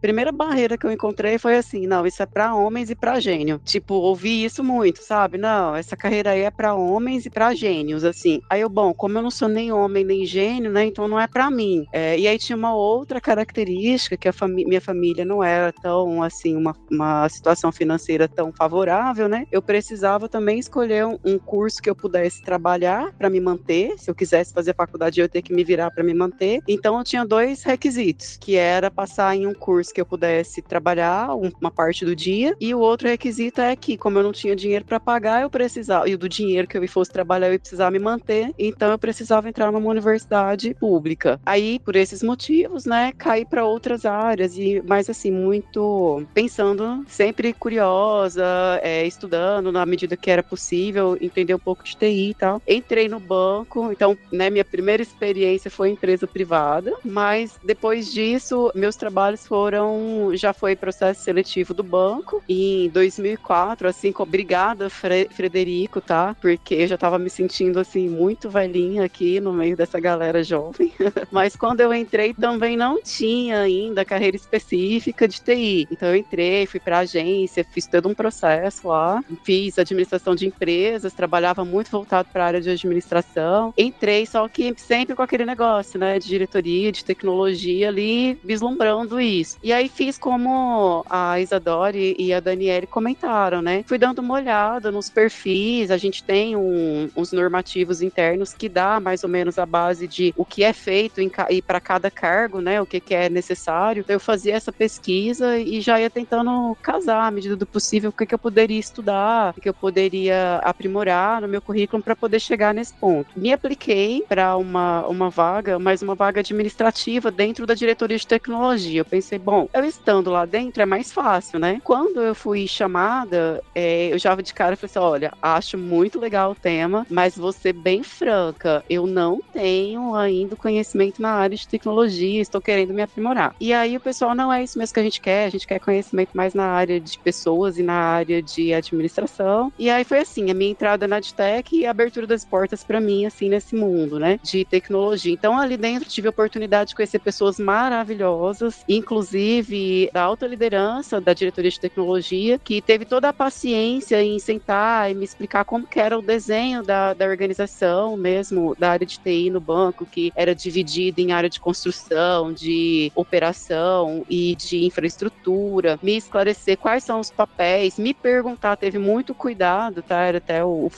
primeira 0.00 0.32
barreira 0.32 0.76
que 0.76 0.86
eu 0.86 0.92
encontrei 0.92 1.38
foi 1.38 1.56
assim, 1.56 1.86
não, 1.86 2.06
isso 2.06 2.22
é 2.22 2.26
para 2.26 2.54
homens 2.54 2.90
e 2.90 2.94
para 2.94 3.20
gênio. 3.20 3.60
Tipo, 3.64 3.94
ouvi 3.94 4.44
isso 4.44 4.62
muito, 4.62 5.02
sabe? 5.02 5.38
Não, 5.38 5.74
essa 5.74 5.96
carreira 5.96 6.30
aí 6.30 6.42
é 6.42 6.50
para 6.50 6.74
homens 6.74 7.26
e 7.26 7.30
para 7.30 7.54
gênios, 7.54 8.04
assim. 8.04 8.40
Aí 8.50 8.60
eu, 8.60 8.68
bom, 8.68 8.92
como 8.94 9.18
eu 9.18 9.22
não 9.22 9.30
sou 9.30 9.48
nem 9.48 9.72
homem 9.72 10.04
nem 10.04 10.24
gênio, 10.24 10.70
né, 10.70 10.84
então 10.84 11.08
não 11.08 11.18
é 11.18 11.26
para 11.26 11.50
mim. 11.50 11.84
É, 11.92 12.18
e 12.18 12.26
aí 12.28 12.38
tinha 12.38 12.56
uma 12.56 12.74
outra 12.74 13.20
característica 13.20 14.16
que 14.16 14.28
a 14.28 14.32
fami 14.32 14.64
minha 14.64 14.80
família 14.80 15.24
não 15.24 15.42
era 15.42 15.72
tão, 15.72 16.22
assim, 16.22 16.56
uma, 16.56 16.74
uma 16.90 17.28
situação 17.28 17.72
financeira 17.72 18.28
tão 18.28 18.52
favorável, 18.52 19.28
né? 19.28 19.44
Eu 19.50 19.62
precisava 19.62 20.28
também 20.28 20.58
escolher 20.58 21.06
um, 21.06 21.18
um 21.24 21.38
curso 21.38 21.80
que 21.82 21.88
eu 21.90 21.96
pudesse 21.96 22.42
trabalhar 22.42 23.12
para 23.18 23.30
me 23.30 23.40
manter. 23.40 23.94
Se 23.98 24.09
eu 24.10 24.14
quisesse 24.14 24.52
fazer 24.52 24.74
faculdade, 24.74 25.20
eu 25.20 25.24
ia 25.24 25.28
ter 25.28 25.42
que 25.42 25.52
me 25.52 25.64
virar 25.64 25.90
para 25.90 26.04
me 26.04 26.14
manter. 26.14 26.60
Então 26.68 26.98
eu 26.98 27.04
tinha 27.04 27.24
dois 27.24 27.62
requisitos, 27.62 28.36
que 28.40 28.56
era 28.56 28.90
passar 28.90 29.34
em 29.36 29.46
um 29.46 29.54
curso 29.54 29.92
que 29.92 30.00
eu 30.00 30.06
pudesse 30.06 30.62
trabalhar 30.62 31.34
uma 31.34 31.70
parte 31.70 32.04
do 32.04 32.14
dia, 32.14 32.54
e 32.60 32.74
o 32.74 32.80
outro 32.80 33.08
requisito 33.08 33.60
é 33.60 33.74
que, 33.74 33.96
como 33.96 34.18
eu 34.18 34.22
não 34.22 34.32
tinha 34.32 34.54
dinheiro 34.56 34.84
para 34.84 35.00
pagar, 35.00 35.42
eu 35.42 35.50
precisava, 35.50 36.08
e 36.08 36.16
do 36.16 36.28
dinheiro 36.28 36.66
que 36.66 36.76
eu 36.76 36.88
fosse 36.88 37.12
trabalhar, 37.12 37.48
eu 37.48 37.52
ia 37.52 37.58
precisar 37.58 37.90
me 37.90 37.98
manter, 37.98 38.52
então 38.58 38.90
eu 38.90 38.98
precisava 38.98 39.48
entrar 39.48 39.70
numa 39.70 39.88
universidade 39.88 40.74
pública. 40.74 41.40
Aí, 41.46 41.78
por 41.78 41.94
esses 41.94 42.22
motivos, 42.22 42.84
né, 42.84 43.12
caí 43.16 43.44
para 43.44 43.64
outras 43.64 44.04
áreas, 44.04 44.56
e 44.56 44.82
mais 44.86 45.08
assim, 45.08 45.30
muito 45.30 46.26
pensando, 46.34 47.04
sempre 47.06 47.52
curiosa, 47.52 48.44
é, 48.82 49.06
estudando 49.06 49.70
na 49.70 49.86
medida 49.86 50.16
que 50.16 50.30
era 50.30 50.42
possível, 50.42 51.16
entender 51.20 51.54
um 51.54 51.58
pouco 51.58 51.84
de 51.84 51.96
TI 51.96 52.30
e 52.30 52.34
tal. 52.34 52.60
Entrei 52.66 53.08
no 53.08 53.20
banco, 53.20 53.92
então, 54.00 54.16
né, 54.32 54.48
minha 54.48 54.64
primeira 54.64 55.02
experiência 55.02 55.70
foi 55.70 55.90
empresa 55.90 56.26
privada, 56.26 56.90
mas 57.04 57.60
depois 57.62 58.10
disso, 58.10 58.72
meus 58.74 58.96
trabalhos 58.96 59.46
foram, 59.46 60.30
já 60.32 60.54
foi 60.54 60.74
processo 60.74 61.22
seletivo 61.22 61.74
do 61.74 61.82
banco, 61.82 62.42
em 62.48 62.88
2004, 62.88 63.86
assim, 63.86 64.10
obrigada, 64.16 64.88
Fre 64.88 65.28
Frederico, 65.30 66.00
tá? 66.00 66.34
Porque 66.40 66.76
eu 66.76 66.86
já 66.86 66.96
tava 66.96 67.18
me 67.18 67.28
sentindo, 67.28 67.78
assim, 67.78 68.08
muito 68.08 68.48
velhinha 68.48 69.04
aqui 69.04 69.38
no 69.38 69.52
meio 69.52 69.76
dessa 69.76 70.00
galera 70.00 70.42
jovem, 70.42 70.94
mas 71.30 71.54
quando 71.54 71.82
eu 71.82 71.92
entrei 71.92 72.32
também 72.32 72.78
não 72.78 73.02
tinha 73.02 73.60
ainda 73.60 74.02
carreira 74.02 74.34
específica 74.34 75.28
de 75.28 75.42
TI, 75.42 75.86
então 75.90 76.08
eu 76.08 76.16
entrei, 76.16 76.64
fui 76.64 76.80
pra 76.80 77.00
agência, 77.00 77.66
fiz 77.70 77.86
todo 77.86 78.08
um 78.08 78.14
processo 78.14 78.88
lá, 78.88 79.22
fiz 79.44 79.78
administração 79.78 80.34
de 80.34 80.46
empresas, 80.46 81.12
trabalhava 81.12 81.66
muito 81.66 81.90
voltado 81.90 82.30
para 82.32 82.44
a 82.44 82.46
área 82.46 82.60
de 82.62 82.70
administração. 82.70 83.74
Entrei 83.90 84.24
só 84.24 84.48
que 84.48 84.72
sempre 84.76 85.16
com 85.16 85.22
aquele 85.22 85.44
negócio, 85.44 85.98
né, 85.98 86.18
de 86.18 86.28
diretoria, 86.28 86.92
de 86.92 87.04
tecnologia 87.04 87.88
ali, 87.88 88.38
vislumbrando 88.44 89.20
isso. 89.20 89.58
E 89.62 89.72
aí 89.72 89.88
fiz 89.88 90.16
como 90.16 91.04
a 91.10 91.40
Isadora 91.40 91.96
e 91.96 92.32
a 92.32 92.40
Daniele 92.40 92.86
comentaram, 92.86 93.60
né? 93.60 93.84
Fui 93.86 93.98
dando 93.98 94.20
uma 94.20 94.34
olhada 94.34 94.92
nos 94.92 95.10
perfis, 95.10 95.90
a 95.90 95.96
gente 95.96 96.22
tem 96.22 96.56
um, 96.56 97.10
uns 97.16 97.32
normativos 97.32 98.00
internos 98.00 98.54
que 98.54 98.68
dá 98.68 99.00
mais 99.00 99.24
ou 99.24 99.28
menos 99.28 99.58
a 99.58 99.66
base 99.66 100.06
de 100.06 100.32
o 100.36 100.44
que 100.44 100.62
é 100.62 100.72
feito 100.72 101.20
em, 101.20 101.30
e 101.50 101.60
para 101.60 101.80
cada 101.80 102.10
cargo, 102.10 102.60
né, 102.60 102.80
o 102.80 102.86
que, 102.86 103.00
que 103.00 103.14
é 103.14 103.28
necessário. 103.28 104.00
Então 104.00 104.14
eu 104.14 104.20
fazia 104.20 104.54
essa 104.54 104.72
pesquisa 104.72 105.58
e 105.58 105.80
já 105.80 106.00
ia 106.00 106.10
tentando 106.10 106.76
casar 106.80 107.26
à 107.26 107.30
medida 107.30 107.56
do 107.56 107.66
possível 107.66 108.10
o 108.10 108.12
que, 108.12 108.26
que 108.26 108.34
eu 108.34 108.38
poderia 108.38 108.78
estudar, 108.78 109.54
o 109.56 109.60
que 109.60 109.68
eu 109.68 109.74
poderia 109.74 110.56
aprimorar 110.62 111.40
no 111.40 111.48
meu 111.48 111.60
currículo 111.60 112.02
para 112.02 112.14
poder 112.14 112.40
chegar 112.40 112.72
nesse 112.72 112.94
ponto. 112.94 113.28
Me 113.36 113.52
apliquei 113.52 113.79
para 114.28 114.56
uma, 114.56 115.06
uma 115.06 115.30
vaga, 115.30 115.78
mas 115.78 116.02
uma 116.02 116.14
vaga 116.14 116.40
administrativa 116.40 117.30
dentro 117.30 117.66
da 117.66 117.74
diretoria 117.74 118.18
de 118.18 118.26
tecnologia. 118.26 119.00
Eu 119.00 119.04
pensei, 119.04 119.38
bom, 119.38 119.68
eu 119.72 119.84
estando 119.84 120.30
lá 120.30 120.44
dentro 120.44 120.82
é 120.82 120.86
mais 120.86 121.12
fácil, 121.12 121.58
né? 121.58 121.80
Quando 121.82 122.20
eu 122.20 122.34
fui 122.34 122.66
chamada, 122.66 123.62
é, 123.74 124.12
eu 124.12 124.18
já 124.18 124.34
de 124.34 124.54
cara 124.54 124.76
falei 124.76 124.90
assim: 124.90 124.98
olha, 124.98 125.32
acho 125.42 125.78
muito 125.78 126.18
legal 126.18 126.52
o 126.52 126.54
tema, 126.54 127.06
mas 127.10 127.36
vou 127.36 127.52
ser 127.52 127.72
bem 127.72 128.02
franca, 128.02 128.84
eu 128.88 129.06
não 129.06 129.40
tenho 129.52 130.14
ainda 130.14 130.56
conhecimento 130.56 131.20
na 131.20 131.30
área 131.30 131.56
de 131.56 131.66
tecnologia, 131.66 132.40
estou 132.40 132.60
querendo 132.60 132.94
me 132.94 133.02
aprimorar. 133.02 133.54
E 133.60 133.72
aí 133.72 133.96
o 133.96 134.00
pessoal, 134.00 134.34
não 134.34 134.52
é 134.52 134.62
isso 134.62 134.78
mesmo 134.78 134.94
que 134.94 135.00
a 135.00 135.04
gente 135.04 135.20
quer, 135.20 135.46
a 135.46 135.50
gente 135.50 135.66
quer 135.66 135.78
conhecimento 135.78 136.30
mais 136.34 136.54
na 136.54 136.66
área 136.66 137.00
de 137.00 137.18
pessoas 137.18 137.78
e 137.78 137.82
na 137.82 137.94
área 137.94 138.42
de 138.42 138.72
administração. 138.72 139.72
E 139.78 139.90
aí 139.90 140.04
foi 140.04 140.18
assim, 140.18 140.50
a 140.50 140.54
minha 140.54 140.70
entrada 140.70 141.06
na 141.08 141.16
Adtech 141.16 141.76
e 141.76 141.86
a 141.86 141.90
abertura 141.90 142.26
das 142.26 142.44
portas 142.44 142.84
para 142.84 143.00
mim, 143.00 143.26
assim, 143.26 143.48
nesse 143.48 143.69
mundo, 143.74 144.18
né, 144.18 144.38
de 144.42 144.64
tecnologia. 144.64 145.32
Então, 145.32 145.58
ali 145.58 145.76
dentro 145.76 146.08
tive 146.08 146.28
a 146.28 146.30
oportunidade 146.30 146.90
de 146.90 146.94
conhecer 146.94 147.18
pessoas 147.18 147.58
maravilhosas, 147.58 148.84
inclusive 148.88 150.10
da 150.12 150.22
alta 150.22 150.46
liderança 150.46 151.20
da 151.20 151.32
diretoria 151.32 151.70
de 151.70 151.80
tecnologia, 151.80 152.58
que 152.58 152.80
teve 152.80 153.04
toda 153.04 153.28
a 153.28 153.32
paciência 153.32 154.22
em 154.22 154.38
sentar 154.38 155.10
e 155.10 155.14
me 155.14 155.24
explicar 155.24 155.64
como 155.64 155.86
que 155.86 156.00
era 156.00 156.18
o 156.18 156.22
desenho 156.22 156.82
da, 156.82 157.14
da 157.14 157.26
organização 157.26 158.16
mesmo, 158.16 158.74
da 158.78 158.90
área 158.90 159.06
de 159.06 159.18
TI 159.18 159.50
no 159.50 159.60
banco, 159.60 160.06
que 160.06 160.32
era 160.36 160.54
dividida 160.54 161.20
em 161.20 161.32
área 161.32 161.50
de 161.50 161.60
construção, 161.60 162.52
de 162.52 163.10
operação 163.14 164.24
e 164.28 164.56
de 164.56 164.84
infraestrutura, 164.84 165.98
me 166.02 166.16
esclarecer 166.16 166.76
quais 166.78 167.04
são 167.04 167.20
os 167.20 167.30
papéis, 167.30 167.98
me 167.98 168.14
perguntar, 168.14 168.76
teve 168.76 168.98
muito 168.98 169.34
cuidado, 169.34 170.02
tá? 170.02 170.22
Era 170.22 170.38
até 170.38 170.64
o, 170.64 170.86
o 170.86 170.90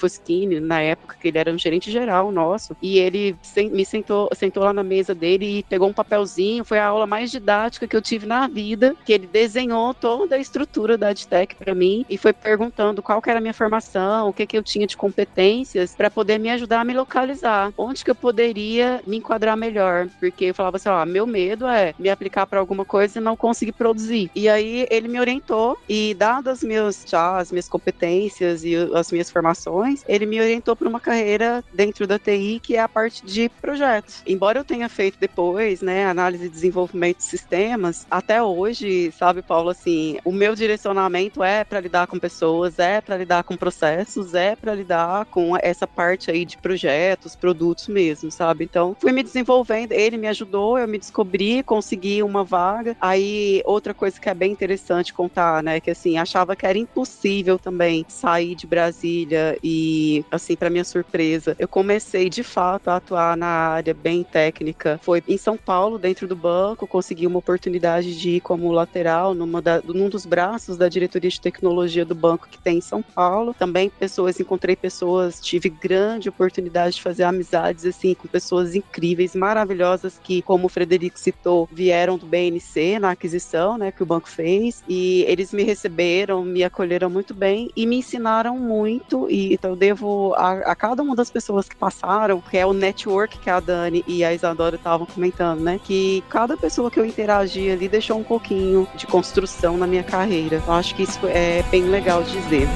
na 0.60 0.80
época, 0.80 1.16
que 1.18 1.28
ele 1.28 1.38
era 1.38 1.52
um 1.52 1.58
gerente 1.58 1.90
geral 1.90 2.30
nosso, 2.32 2.61
e 2.80 2.98
ele 2.98 3.36
me 3.70 3.84
sentou, 3.84 4.28
sentou 4.34 4.64
lá 4.64 4.72
na 4.72 4.82
mesa 4.82 5.14
dele 5.14 5.58
e 5.58 5.62
pegou 5.62 5.88
um 5.88 5.92
papelzinho, 5.92 6.64
foi 6.64 6.78
a 6.78 6.86
aula 6.86 7.06
mais 7.06 7.30
didática 7.30 7.86
que 7.86 7.96
eu 7.96 8.02
tive 8.02 8.26
na 8.26 8.46
vida, 8.48 8.94
que 9.04 9.12
ele 9.12 9.26
desenhou 9.26 9.94
toda 9.94 10.36
a 10.36 10.38
estrutura 10.38 10.96
da 10.96 11.08
AdTech 11.08 11.54
para 11.56 11.74
mim 11.74 12.04
e 12.08 12.16
foi 12.16 12.32
perguntando 12.32 13.02
qual 13.02 13.22
era 13.26 13.38
a 13.38 13.40
minha 13.40 13.54
formação, 13.54 14.28
o 14.28 14.32
que, 14.32 14.46
que 14.46 14.56
eu 14.56 14.62
tinha 14.62 14.86
de 14.86 14.96
competências 14.96 15.94
para 15.94 16.10
poder 16.10 16.38
me 16.38 16.50
ajudar 16.50 16.80
a 16.80 16.84
me 16.84 16.94
localizar, 16.94 17.72
onde 17.76 18.04
que 18.04 18.10
eu 18.10 18.14
poderia 18.14 19.00
me 19.06 19.16
enquadrar 19.18 19.56
melhor, 19.56 20.08
porque 20.18 20.46
eu 20.46 20.54
falava 20.54 20.76
assim, 20.76 20.88
ó, 20.88 21.04
meu 21.04 21.26
medo 21.26 21.66
é 21.66 21.94
me 21.98 22.10
aplicar 22.10 22.46
para 22.46 22.60
alguma 22.60 22.84
coisa 22.84 23.18
e 23.18 23.22
não 23.22 23.36
conseguir 23.36 23.72
produzir. 23.72 24.30
E 24.34 24.48
aí 24.48 24.86
ele 24.90 25.08
me 25.08 25.20
orientou 25.20 25.76
e 25.88 26.14
dadas 26.14 26.62
meus 26.62 27.04
já 27.06 27.38
as 27.38 27.50
minhas 27.50 27.68
competências 27.68 28.64
e 28.64 28.74
as 28.94 29.10
minhas 29.10 29.30
formações, 29.30 30.02
ele 30.06 30.26
me 30.26 30.40
orientou 30.40 30.76
para 30.76 30.88
uma 30.88 31.00
carreira 31.00 31.64
dentro 31.72 32.06
da 32.06 32.18
TI 32.18 32.51
que 32.58 32.76
é 32.76 32.80
a 32.80 32.88
parte 32.88 33.24
de 33.24 33.48
projetos. 33.48 34.22
Embora 34.26 34.58
eu 34.58 34.64
tenha 34.64 34.88
feito 34.88 35.18
depois, 35.18 35.80
né, 35.80 36.06
análise 36.06 36.46
e 36.46 36.48
desenvolvimento 36.48 37.18
de 37.18 37.24
sistemas, 37.24 38.06
até 38.10 38.42
hoje, 38.42 39.12
sabe, 39.12 39.42
Paulo, 39.42 39.70
assim, 39.70 40.18
o 40.24 40.32
meu 40.32 40.54
direcionamento 40.54 41.42
é 41.42 41.64
para 41.64 41.80
lidar 41.80 42.06
com 42.06 42.18
pessoas, 42.18 42.78
é 42.78 43.00
para 43.00 43.16
lidar 43.16 43.44
com 43.44 43.56
processos, 43.56 44.34
é 44.34 44.56
para 44.56 44.74
lidar 44.74 45.26
com 45.26 45.56
essa 45.60 45.86
parte 45.86 46.30
aí 46.30 46.44
de 46.44 46.56
projetos, 46.58 47.36
produtos 47.36 47.88
mesmo, 47.88 48.30
sabe? 48.30 48.64
Então, 48.64 48.96
fui 49.00 49.12
me 49.12 49.22
desenvolvendo, 49.22 49.92
ele 49.92 50.16
me 50.16 50.28
ajudou, 50.28 50.78
eu 50.78 50.88
me 50.88 50.98
descobri, 50.98 51.62
consegui 51.62 52.22
uma 52.22 52.44
vaga. 52.44 52.96
Aí, 53.00 53.62
outra 53.64 53.94
coisa 53.94 54.20
que 54.20 54.28
é 54.28 54.34
bem 54.34 54.52
interessante 54.52 55.12
contar, 55.12 55.62
né, 55.62 55.80
que 55.80 55.90
assim, 55.90 56.18
achava 56.18 56.56
que 56.56 56.66
era 56.66 56.78
impossível 56.78 57.58
também 57.58 58.04
sair 58.08 58.54
de 58.54 58.66
Brasília 58.66 59.58
e, 59.62 60.24
assim, 60.30 60.56
para 60.56 60.70
minha 60.70 60.84
surpresa, 60.84 61.56
eu 61.58 61.68
comecei 61.68 62.28
de 62.28 62.41
fato 62.42 62.88
a 62.88 62.96
atuar 62.96 63.36
na 63.36 63.46
área 63.46 63.94
bem 63.94 64.22
técnica. 64.22 64.98
Foi 65.02 65.22
em 65.26 65.36
São 65.36 65.56
Paulo, 65.56 65.98
dentro 65.98 66.26
do 66.26 66.36
banco, 66.36 66.86
consegui 66.86 67.26
uma 67.26 67.38
oportunidade 67.38 68.18
de 68.18 68.30
ir 68.36 68.40
como 68.40 68.72
lateral 68.72 69.34
numa 69.34 69.60
da, 69.60 69.80
num 69.82 70.08
dos 70.08 70.26
braços 70.26 70.76
da 70.76 70.88
diretoria 70.88 71.30
de 71.30 71.40
tecnologia 71.40 72.04
do 72.04 72.14
banco 72.14 72.48
que 72.48 72.58
tem 72.58 72.78
em 72.78 72.80
São 72.80 73.02
Paulo. 73.02 73.54
Também 73.54 73.90
pessoas, 73.90 74.40
encontrei 74.40 74.76
pessoas, 74.76 75.40
tive 75.40 75.68
grande 75.68 76.28
oportunidade 76.28 76.96
de 76.96 77.02
fazer 77.02 77.24
amizades 77.24 77.84
assim 77.84 78.14
com 78.14 78.28
pessoas 78.28 78.74
incríveis, 78.74 79.34
maravilhosas 79.34 80.18
que, 80.22 80.42
como 80.42 80.66
o 80.66 80.68
Frederico 80.68 81.18
citou, 81.18 81.68
vieram 81.70 82.16
do 82.16 82.26
BNC 82.26 82.98
na 82.98 83.10
aquisição, 83.10 83.76
né, 83.76 83.92
que 83.92 84.02
o 84.02 84.06
banco 84.06 84.28
fez, 84.28 84.82
e 84.88 85.24
eles 85.28 85.52
me 85.52 85.62
receberam, 85.62 86.44
me 86.44 86.64
acolheram 86.64 87.10
muito 87.10 87.34
bem 87.34 87.70
e 87.76 87.86
me 87.86 87.96
ensinaram 87.96 88.58
muito 88.58 89.30
e 89.30 89.52
então 89.54 89.70
eu 89.70 89.76
devo 89.76 90.34
a, 90.34 90.72
a 90.72 90.76
cada 90.76 91.02
uma 91.02 91.16
das 91.16 91.30
pessoas 91.30 91.68
que 91.68 91.76
passaram, 91.76 92.31
que 92.40 92.56
é 92.56 92.66
o 92.66 92.72
network 92.72 93.38
que 93.38 93.50
a 93.50 93.60
Dani 93.60 94.04
e 94.06 94.24
a 94.24 94.32
Isadora 94.32 94.76
estavam 94.76 95.06
comentando, 95.06 95.60
né, 95.60 95.80
que 95.82 96.22
cada 96.28 96.56
pessoa 96.56 96.90
que 96.90 96.98
eu 96.98 97.04
interagi 97.04 97.70
ali 97.70 97.88
deixou 97.88 98.18
um 98.18 98.24
pouquinho 98.24 98.86
de 98.94 99.06
construção 99.06 99.76
na 99.76 99.86
minha 99.86 100.02
carreira. 100.02 100.62
Eu 100.66 100.72
acho 100.72 100.94
que 100.94 101.02
isso 101.02 101.20
é 101.26 101.62
bem 101.70 101.84
legal 101.84 102.22
dizer. 102.22 102.68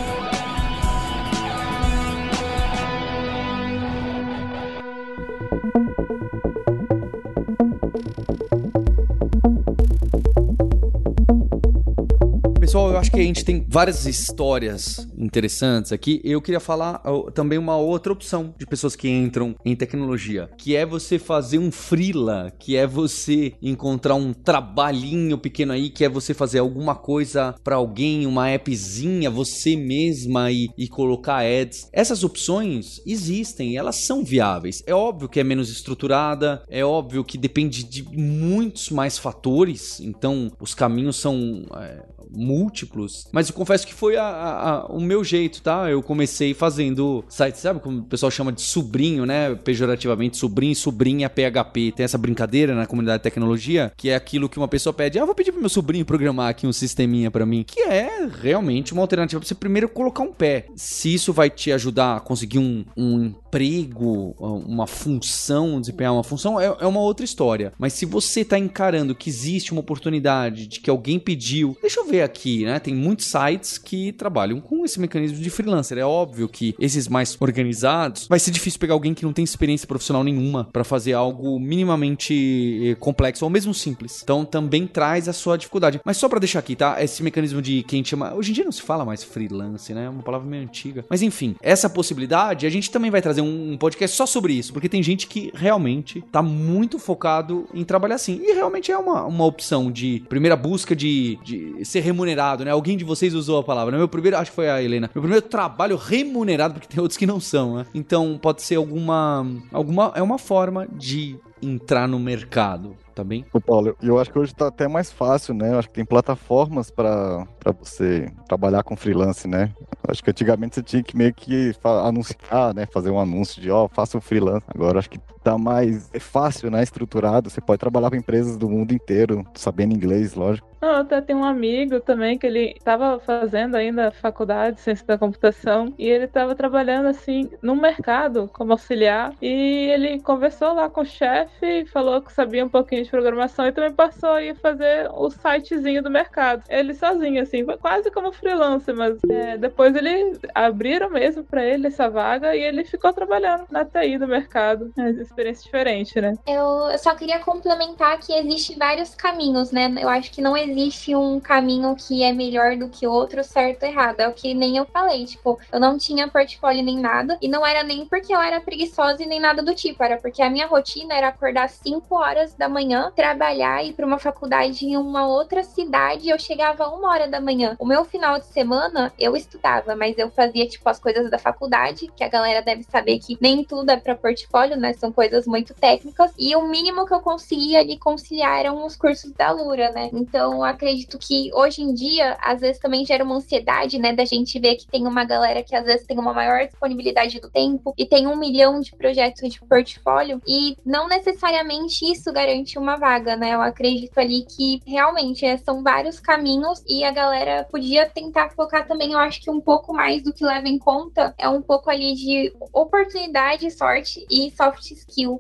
Pessoal, 12.77 12.93
eu 12.93 12.99
acho 12.99 13.11
que 13.11 13.21
a 13.21 13.23
gente 13.23 13.43
tem 13.43 13.65
várias 13.67 14.05
histórias 14.05 15.09
interessantes 15.17 15.93
aqui, 15.93 16.21
eu 16.23 16.43
queria 16.43 16.61
falar 16.61 17.01
também 17.33 17.59
uma 17.59 17.79
outra 17.79 18.13
opção 18.13 18.55
de 18.59 18.67
pessoas 18.67 18.95
que 18.95 19.09
entram 19.09 19.55
em 19.65 19.75
tecnologia, 19.75 20.51
que 20.59 20.77
é 20.77 20.85
você 20.85 21.19
fazer 21.19 21.57
um 21.57 21.73
freela, 21.73 22.53
que 22.59 22.77
é 22.77 22.87
você 22.87 23.55
encontrar 23.63 24.15
um 24.15 24.35
trabalhinho 24.35 25.39
pequeno 25.39 25.73
aí, 25.73 25.89
que 25.89 26.05
é 26.05 26.09
você 26.11 26.35
fazer 26.35 26.59
alguma 26.59 26.95
coisa 26.95 27.55
para 27.65 27.77
alguém, 27.77 28.27
uma 28.27 28.53
appzinha, 28.53 29.31
você 29.31 29.75
mesma 29.75 30.53
e, 30.53 30.69
e 30.77 30.87
colocar 30.87 31.47
ads. 31.47 31.89
Essas 31.95 32.23
opções 32.25 33.01
existem, 33.07 33.79
elas 33.79 34.05
são 34.05 34.23
viáveis. 34.23 34.83
É 34.87 34.95
óbvio 34.95 35.31
que 35.31 35.41
é 35.41 35.45
menos 35.45 35.71
estruturada, 35.71 36.63
é 36.69 36.85
óbvio 36.85 37.25
que 37.25 37.39
depende 37.39 37.85
de 37.85 38.03
muitos 38.03 38.91
mais 38.91 39.17
fatores, 39.17 39.99
então 39.99 40.53
os 40.61 40.75
caminhos 40.75 41.17
são 41.17 41.65
é, 41.75 42.05
múltiplos, 42.31 43.29
mas 43.33 43.49
eu 43.49 43.55
confesso 43.55 43.87
que 43.87 43.95
foi 43.95 44.17
a, 44.17 44.25
a, 44.25 44.87
o 44.87 45.01
meu 45.01 45.23
jeito, 45.25 45.63
tá? 45.63 45.91
Eu 45.91 46.03
comecei 46.03 46.55
fazendo 46.55 47.25
sites, 47.29 47.61
sabe 47.61 47.81
como 47.81 48.01
o 48.01 48.05
pessoal 48.05 48.31
chama 48.31 48.53
de 48.53 48.63
sobrinho, 48.63 49.27
né? 49.27 49.55
Pejorativamente, 49.55 50.37
sobrinho, 50.37 50.75
sobrinha, 50.75 51.31
PHP. 51.31 51.93
Tem 51.93 52.05
essa 52.05 52.19
brincadeira 52.19 52.75
na 52.75 52.87
comunidade 52.87 53.19
de 53.19 53.23
tecnologia, 53.25 53.93
que 53.97 54.11
é 54.11 54.15
aquilo 54.15 54.49
que 54.49 54.59
uma 54.59 54.69
pessoa 54.69 54.93
pede, 54.93 55.19
ah, 55.19 55.25
vou 55.25 55.35
pedir 55.35 55.53
pro 55.53 55.61
meu 55.61 55.71
sobrinho 55.71 56.05
programar 56.05 56.49
aqui 56.49 56.67
um 56.67 56.73
sisteminha 56.73 57.31
para 57.31 57.47
mim, 57.47 57.65
que 57.67 57.81
é 57.81 58.29
realmente 58.41 58.93
uma 58.93 59.03
alternativa 59.03 59.41
pra 59.41 59.47
você 59.47 59.55
primeiro 59.55 59.89
colocar 59.89 60.23
um 60.23 60.33
pé. 60.33 60.67
Se 60.75 61.13
isso 61.13 61.33
vai 61.33 61.51
te 61.51 61.73
ajudar 61.73 62.17
a 62.17 62.21
conseguir 62.21 62.59
um, 62.59 62.85
um 62.97 63.33
emprego, 63.57 64.35
uma 64.39 64.87
função, 64.87 65.81
desempenhar 65.81 66.13
uma 66.13 66.23
função, 66.23 66.61
é, 66.61 66.77
é 66.81 66.87
uma 66.87 67.01
outra 67.01 67.25
história. 67.25 67.73
Mas 67.79 67.95
se 67.95 68.05
você 68.05 68.45
tá 68.45 68.59
encarando 68.59 69.15
que 69.15 69.31
existe 69.31 69.73
uma 69.73 69.81
oportunidade 69.81 70.67
de 70.67 70.81
que 70.81 70.91
alguém 70.91 71.19
pediu, 71.19 71.77
deixa 71.81 72.01
eu 72.01 72.07
ver 72.07 72.23
aqui, 72.23 72.65
né? 72.65 72.79
Tem 72.79 72.95
muitos 72.95 73.27
sites 73.27 73.79
que 73.79 74.13
trabalham 74.13 74.61
com 74.61 74.85
esse 74.85 75.01
mecanismo 75.01 75.39
de 75.39 75.49
freelancer. 75.49 75.97
É 75.99 76.05
óbvio 76.05 76.49
que 76.49 76.75
esses 76.79 77.09
mais 77.09 77.37
organizados, 77.41 78.27
vai 78.29 78.39
ser 78.39 78.51
difícil 78.51 78.79
pegar 78.79 78.95
alguém 78.95 79.15
que 79.15 79.25
não 79.25 79.33
tem 79.33 79.45
experiência 79.45 79.87
profissional 79.87 80.23
nenhuma 80.23 80.69
para 80.73 80.85
fazer 80.85 81.15
algo 81.15 81.59
minimamente 81.59 82.91
eh, 82.91 82.95
complexo 82.97 83.45
ou 83.45 83.51
mesmo 83.51 83.73
simples. 83.73 84.21
Então 84.23 84.45
também 84.45 84.87
traz 84.87 85.29
a 85.29 85.33
sua 85.33 85.57
dificuldade. 85.57 86.01
Mas 86.05 86.19
só 86.19 86.29
para 86.29 86.39
deixar 86.39 86.59
aqui, 86.59 86.77
tá? 86.77 87.03
Esse 87.03 87.23
mecanismo 87.23 87.63
de 87.63 87.83
quem 87.85 88.05
chama, 88.05 88.35
hoje 88.35 88.51
em 88.51 88.55
dia 88.55 88.65
não 88.65 88.73
se 88.73 88.83
fala 88.83 89.05
mais 89.05 89.25
freelance, 89.25 89.95
né? 89.95 90.05
É 90.05 90.11
uma 90.11 90.23
palavra 90.23 90.47
meio 90.47 90.63
antiga. 90.63 91.05
Mas 91.09 91.23
enfim, 91.23 91.57
essa 91.63 91.89
possibilidade, 91.89 92.67
a 92.67 92.71
gente 92.71 92.91
também 92.91 93.11
vai 93.11 93.23
trazer 93.23 93.41
um 93.41 93.46
podcast 93.79 94.17
só 94.17 94.27
sobre 94.27 94.53
isso, 94.53 94.73
porque 94.73 94.89
tem 94.89 95.03
gente 95.03 95.27
que 95.27 95.51
realmente 95.55 96.23
tá 96.33 96.43
muito 96.43 96.99
focado 96.99 97.67
em 97.73 97.85
trabalhar 97.85 98.17
assim. 98.17 98.41
E 98.43 98.53
realmente 98.53 98.91
é 98.91 98.99
uma, 98.99 99.25
uma 99.25 99.45
opção 99.45 99.91
de 99.91 100.23
primeira 100.29 100.57
busca 100.57 100.95
de, 100.95 101.39
de 101.43 101.85
ser 101.85 102.01
remunerado, 102.01 102.65
né? 102.65 102.71
Alguém 102.71 102.97
de 102.97 103.05
vocês 103.05 103.35
usou 103.35 103.59
a 103.59 103.63
palavra. 103.63 103.93
Né? 103.93 103.99
Meu 103.99 104.09
primeiro, 104.09 104.37
acho 104.37 104.51
que 104.51 104.57
foi 104.57 104.69
a 104.69 104.83
Helena. 104.83 105.11
Meu 105.15 105.23
primeiro 105.23 105.47
trabalho 105.47 105.97
remunerado, 105.97 106.75
porque 106.75 106.89
tem 106.89 107.01
outros 107.01 107.17
que 107.17 107.27
não 107.27 107.41
são, 107.41 107.77
né? 107.77 107.87
Então 107.95 108.39
pode 108.41 108.63
ser 108.63 108.77
alguma. 108.77 109.47
alguma 109.73 110.13
é 110.15 110.23
uma 110.23 110.39
forma 110.39 110.87
de 110.93 111.37
entrar 111.63 112.07
no 112.07 112.19
mercado 112.19 112.97
bem? 113.25 113.45
Ô 113.53 113.61
Paulo, 113.61 113.97
eu 114.03 114.19
acho 114.19 114.31
que 114.31 114.39
hoje 114.39 114.55
tá 114.55 114.69
até 114.69 114.89
mais 114.89 115.11
fácil, 115.11 115.55
né? 115.55 115.73
Eu 115.73 115.79
acho 115.79 115.89
que 115.89 115.95
tem 115.95 116.05
plataformas 116.05 116.91
para 116.91 117.47
você 117.79 118.31
trabalhar 118.49 118.83
com 118.83 118.97
freelance, 118.97 119.47
né? 119.49 119.73
Eu 119.81 120.11
acho 120.11 120.23
que 120.23 120.31
antigamente 120.31 120.77
você 120.77 120.83
tinha 120.83 121.03
que 121.03 121.17
meio 121.17 121.35
que 121.35 121.73
anunciar, 121.83 122.75
né? 122.75 122.87
Fazer 122.87 123.11
um 123.11 123.21
anúncio 123.21 123.61
de, 123.61 123.71
ó, 123.71 123.85
oh, 123.85 123.89
faça 123.89 124.17
um 124.17 124.21
freelance. 124.21 124.65
Agora 124.69 124.99
acho 124.99 125.11
que 125.11 125.21
tá 125.47 125.57
mais 125.57 126.11
é 126.13 126.19
fácil, 126.19 126.71
né? 126.73 126.83
Estruturado. 126.83 127.49
Você 127.49 127.61
pode 127.61 127.79
trabalhar 127.79 128.11
com 128.11 128.17
empresas 128.17 128.57
do 128.57 128.69
mundo 128.69 128.93
inteiro, 128.93 129.47
sabendo 129.55 129.95
inglês, 129.95 130.35
lógico. 130.35 130.67
Não, 130.81 130.97
até 130.97 131.21
tem 131.21 131.35
um 131.35 131.45
amigo 131.45 132.01
também 132.01 132.39
que 132.39 132.47
ele 132.47 132.75
estava 132.77 133.19
fazendo 133.19 133.77
ainda 133.77 134.11
faculdade 134.11 134.77
de 134.77 134.83
ciência 134.83 135.07
da 135.07 135.17
computação 135.17 135.93
e 135.99 136.07
ele 136.07 136.27
estava 136.27 136.55
trabalhando 136.55 137.07
assim 137.07 137.51
no 137.63 137.75
mercado 137.75 138.49
como 138.53 138.73
auxiliar 138.73 139.33
e 139.41 139.89
ele 139.91 140.21
conversou 140.21 140.75
lá 140.75 140.89
com 140.91 141.01
o 141.01 141.05
chefe, 141.05 141.87
falou 141.87 142.21
que 142.21 142.33
sabia 142.33 142.65
um 142.65 142.69
pouquinho 142.69 143.03
de 143.03 143.11
programação 143.11 143.67
e 143.67 143.73
também 143.73 143.93
passou 143.93 144.31
a 144.31 144.55
fazer 144.61 145.11
o 145.13 145.31
sitezinho 145.31 146.03
do 146.03 146.11
mercado. 146.11 146.63
Ele 146.69 146.95
sozinho 146.95 147.43
assim, 147.43 147.65
foi 147.65 147.79
quase 147.79 148.11
como 148.11 148.31
freelancer, 148.31 148.95
mas 148.95 149.19
é, 149.31 149.57
depois 149.57 149.97
ele 149.97 150.39
abriram 150.55 151.11
mesmo 151.11 151.43
para 151.43 151.65
ele 151.65 151.87
essa 151.87 152.09
vaga 152.09 152.55
e 152.55 152.61
ele 152.61 152.85
ficou 152.85 153.13
trabalhando 153.13 153.65
na 153.71 153.85
TI 153.85 154.19
do 154.19 154.29
mercado. 154.29 154.93
É 154.99 155.13
experiência 155.37 155.65
diferente, 155.65 156.21
né? 156.21 156.35
Eu 156.47 156.97
só 156.99 157.15
queria 157.15 157.39
complementar 157.41 158.19
que 158.19 158.33
existe 158.33 158.75
vários 158.77 159.15
caminhos, 159.15 159.71
né? 159.71 159.93
Eu 160.01 160.09
acho 160.09 160.31
que 160.31 160.41
não 160.41 160.57
existe 160.57 161.15
um 161.15 161.39
caminho 161.39 161.95
que 161.95 162.23
é 162.23 162.33
melhor 162.33 162.77
do 162.77 162.89
que 162.89 163.07
outro, 163.07 163.45
certo 163.45 163.83
ou 163.83 163.89
errado. 163.89 164.21
É 164.21 164.29
o 164.29 164.33
que 164.33 164.55
nem 164.55 164.77
eu 164.77 164.87
falei, 164.87 165.25
tipo, 165.27 165.59
eu 165.71 165.79
não 165.79 165.99
tinha 165.99 166.29
portfólio 166.29 166.83
nem 166.83 166.99
nada, 166.99 167.37
e 167.41 167.49
não 167.49 167.67
era 167.67 167.83
nem 167.83 168.07
porque 168.07 168.35
eu 168.35 168.41
era 168.41 168.61
preguiçosa 168.61 169.23
e 169.23 169.27
nem 169.27 169.41
nada 169.41 169.63
do 169.63 169.75
tipo, 169.75 170.03
era 170.03 170.17
porque 170.17 170.43
a 170.43 170.51
minha 170.51 170.67
rotina 170.67 171.15
era 171.15 171.29
acordar 171.29 171.69
5 171.69 172.15
horas 172.15 172.55
da 172.55 172.69
manhã, 172.69 173.13
trabalhar 173.15 173.85
e 173.85 173.91
ir 173.91 173.93
para 173.93 174.07
uma 174.07 174.19
faculdade 174.19 174.87
em 174.87 174.97
uma 174.97 175.27
outra 175.27 175.63
cidade, 175.63 176.29
eu 176.29 176.39
chegava 176.39 176.89
uma 176.89 177.11
hora 177.11 177.29
da 177.29 177.41
manhã. 177.41 177.77
O 177.79 177.87
meu 177.87 178.05
final 178.05 178.39
de 178.39 178.47
semana 178.47 179.13
eu 179.19 179.37
estudava, 179.37 179.95
mas 179.95 180.17
eu 180.19 180.31
fazia 180.31 180.67
tipo 180.67 180.89
as 180.89 180.99
coisas 180.99 181.31
da 181.31 181.39
faculdade, 181.39 182.11
que 182.17 182.25
a 182.25 182.29
galera 182.29 182.63
deve 182.63 182.83
saber 182.85 183.19
que 183.19 183.37
nem 183.41 183.65
tudo 183.65 183.91
é 183.91 183.97
para 183.97 184.15
portfólio, 184.15 184.77
né? 184.77 184.93
São 184.95 185.13
coisas 185.13 185.26
muito 185.47 185.75
técnicas, 185.75 186.33
e 186.39 186.55
o 186.55 186.69
mínimo 186.69 187.07
que 187.07 187.15
eu 187.15 187.21
conseguia 187.21 187.81
ali 187.81 187.99
conciliar 187.99 188.61
eram 188.61 188.85
os 188.85 188.97
cursos 188.97 189.33
da 189.33 189.51
Lura, 189.51 189.91
né? 189.93 190.11
Então, 190.13 190.63
acredito 190.63 191.19
que 191.19 191.51
hoje 191.55 191.83
em 191.83 191.95
dia, 191.95 192.37
às 192.41 192.61
vezes 192.61 192.81
também 192.81 193.05
gera 193.05 193.25
uma 193.25 193.37
ansiedade, 193.37 193.99
né, 193.99 194.13
da 194.13 194.25
gente 194.25 194.59
ver 194.59 194.77
que 194.77 194.87
tem 194.87 195.07
uma 195.07 195.25
galera 195.25 195.63
que 195.63 195.75
às 195.75 195.85
vezes 195.85 196.07
tem 196.07 196.19
uma 196.19 196.33
maior 196.33 196.67
disponibilidade 196.67 197.41
do 197.41 197.51
tempo 197.51 197.95
e 197.97 198.07
tem 198.07 198.27
um 198.27 198.37
milhão 198.37 198.81
de 198.81 198.95
projetos 198.95 199.53
de 199.53 199.61
portfólio 199.61 200.41
e 200.47 200.77
não 200.85 201.09
necessariamente 201.09 202.11
isso 202.11 202.33
garante 202.33 202.79
uma 202.79 202.97
vaga, 202.97 203.37
né? 203.37 203.55
Eu 203.55 203.63
acredito 203.63 204.19
ali 204.19 204.45
que 204.45 204.83
realmente 204.87 205.45
é, 205.45 205.57
são 205.57 205.83
vários 205.83 206.21
caminhos 206.21 206.83
e 206.89 207.05
a 207.05 207.11
galera 207.11 207.67
podia 207.71 208.09
tentar 208.09 208.51
focar 208.51 208.87
também, 208.87 209.13
eu 209.13 209.19
acho 209.19 209.41
que 209.41 209.51
um 209.51 209.61
pouco 209.61 209.93
mais 209.93 210.23
do 210.23 210.33
que 210.33 210.45
leva 210.45 210.69
em 210.69 210.79
conta 210.79 211.35
é 211.39 211.49
um 211.49 211.63
pouco 211.63 211.91
ali 211.91 212.15
de 212.15 212.53
oportunidade, 212.73 213.71
sorte 213.71 214.27
e 214.31 214.51
soft 214.51 214.83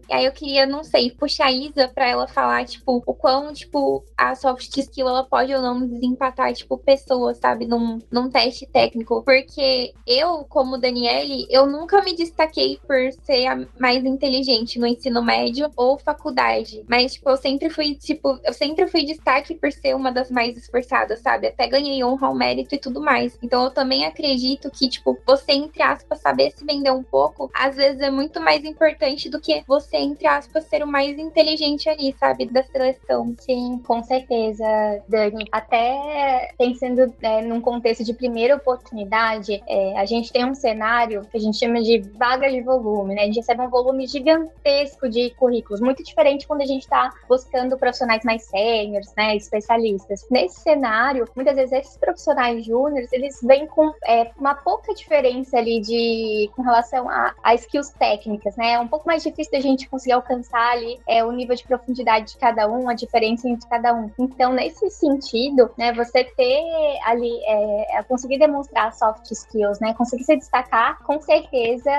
E 0.08 0.14
aí 0.14 0.24
eu 0.24 0.32
queria, 0.32 0.66
não 0.66 0.82
sei, 0.82 1.10
puxar 1.10 1.46
a 1.46 1.52
Isa 1.52 1.88
pra 1.88 2.08
ela 2.08 2.26
falar, 2.26 2.64
tipo, 2.64 3.02
o 3.06 3.14
quão, 3.14 3.52
tipo, 3.52 4.04
a 4.16 4.34
soft 4.34 4.76
skill 4.76 5.08
ela 5.08 5.24
pode 5.24 5.54
ou 5.54 5.60
não 5.60 5.86
desempatar, 5.86 6.52
tipo, 6.54 6.78
pessoas, 6.78 7.38
sabe, 7.38 7.66
num, 7.66 7.98
num 8.10 8.30
teste 8.30 8.66
técnico. 8.66 9.22
Porque 9.22 9.92
eu, 10.06 10.44
como 10.48 10.78
Daniele, 10.78 11.46
eu 11.50 11.66
nunca 11.66 12.02
me 12.02 12.14
destaquei 12.14 12.78
por 12.86 12.96
ser 13.24 13.46
a 13.46 13.66
mais 13.78 14.04
inteligente 14.04 14.78
no 14.78 14.86
ensino 14.86 15.22
médio 15.22 15.70
ou 15.76 15.98
faculdade. 15.98 16.84
Mas, 16.88 17.14
tipo, 17.14 17.28
eu 17.28 17.36
sempre 17.36 17.70
fui, 17.70 17.94
tipo, 17.94 18.38
eu 18.44 18.52
sempre 18.52 18.86
fui 18.86 19.04
destaque 19.04 19.54
por 19.54 19.70
ser 19.72 19.94
uma 19.94 20.10
das 20.10 20.30
mais 20.30 20.56
esforçadas, 20.56 21.20
sabe? 21.20 21.48
Até 21.48 21.66
ganhei 21.68 22.02
honra 22.02 22.28
ao 22.28 22.34
mérito 22.34 22.74
e 22.74 22.78
tudo 22.78 23.00
mais. 23.00 23.38
Então 23.42 23.64
eu 23.64 23.70
também 23.70 24.04
acredito 24.04 24.70
que, 24.70 24.88
tipo, 24.88 25.18
você, 25.26 25.52
entre 25.52 25.82
aspas, 25.82 26.20
saber 26.20 26.52
se 26.52 26.64
vender 26.64 26.90
um 26.90 27.02
pouco, 27.02 27.50
às 27.54 27.76
vezes 27.76 28.00
é 28.00 28.10
muito 28.10 28.40
mais 28.40 28.64
importante 28.64 29.28
do 29.28 29.40
que 29.40 29.55
você, 29.66 29.96
entre 29.96 30.26
aspas, 30.26 30.64
ser 30.64 30.82
o 30.82 30.86
mais 30.86 31.18
inteligente 31.18 31.88
ali, 31.88 32.14
sabe? 32.18 32.46
Da 32.46 32.62
seleção. 32.62 33.34
Sim, 33.38 33.80
com 33.86 34.02
certeza. 34.02 34.64
Dani. 35.08 35.46
Até 35.52 36.52
pensando 36.58 37.12
é, 37.22 37.42
num 37.42 37.60
contexto 37.60 38.04
de 38.04 38.12
primeira 38.14 38.56
oportunidade, 38.56 39.62
é, 39.66 39.98
a 39.98 40.04
gente 40.04 40.32
tem 40.32 40.44
um 40.44 40.54
cenário 40.54 41.26
que 41.30 41.36
a 41.36 41.40
gente 41.40 41.58
chama 41.58 41.80
de 41.80 41.98
vaga 41.98 42.50
de 42.50 42.60
volume, 42.60 43.14
né? 43.14 43.22
A 43.22 43.26
gente 43.26 43.36
recebe 43.36 43.62
um 43.62 43.68
volume 43.68 44.06
gigantesco 44.06 45.08
de 45.08 45.30
currículos, 45.30 45.80
muito 45.80 46.02
diferente 46.02 46.46
quando 46.46 46.62
a 46.62 46.66
gente 46.66 46.82
está 46.82 47.12
buscando 47.28 47.76
profissionais 47.78 48.24
mais 48.24 48.44
sêniores, 48.44 49.12
né? 49.16 49.36
Especialistas. 49.36 50.26
Nesse 50.30 50.60
cenário, 50.60 51.28
muitas 51.34 51.56
vezes 51.56 51.72
esses 51.72 51.96
profissionais 51.96 52.64
júniores, 52.64 53.12
eles 53.12 53.40
vêm 53.42 53.66
com 53.66 53.92
é, 54.06 54.30
uma 54.38 54.54
pouca 54.54 54.94
diferença 54.94 55.58
ali 55.58 55.80
de 55.80 56.50
com 56.54 56.62
relação 56.62 57.08
a, 57.08 57.34
a 57.42 57.54
skills 57.54 57.90
técnicas, 57.90 58.56
né? 58.56 58.72
É 58.72 58.80
um 58.80 58.88
pouco 58.88 59.06
mais 59.06 59.22
difícil 59.22 59.45
da 59.50 59.60
gente 59.60 59.88
conseguir 59.88 60.12
alcançar 60.12 60.72
ali 60.72 61.00
é, 61.06 61.24
o 61.24 61.32
nível 61.32 61.54
de 61.54 61.64
profundidade 61.64 62.32
de 62.32 62.38
cada 62.38 62.68
um, 62.68 62.88
a 62.88 62.94
diferença 62.94 63.48
entre 63.48 63.68
cada 63.68 63.94
um. 63.94 64.10
Então, 64.18 64.52
nesse 64.52 64.90
sentido, 64.90 65.70
né, 65.76 65.92
você 65.92 66.24
ter 66.24 66.62
ali, 67.04 67.32
é, 67.44 67.98
é, 67.98 68.02
conseguir 68.02 68.38
demonstrar 68.38 68.92
soft 68.94 69.30
skills, 69.30 69.80
né, 69.80 69.94
conseguir 69.94 70.24
se 70.24 70.36
destacar, 70.36 71.02
com 71.02 71.20
certeza 71.20 71.90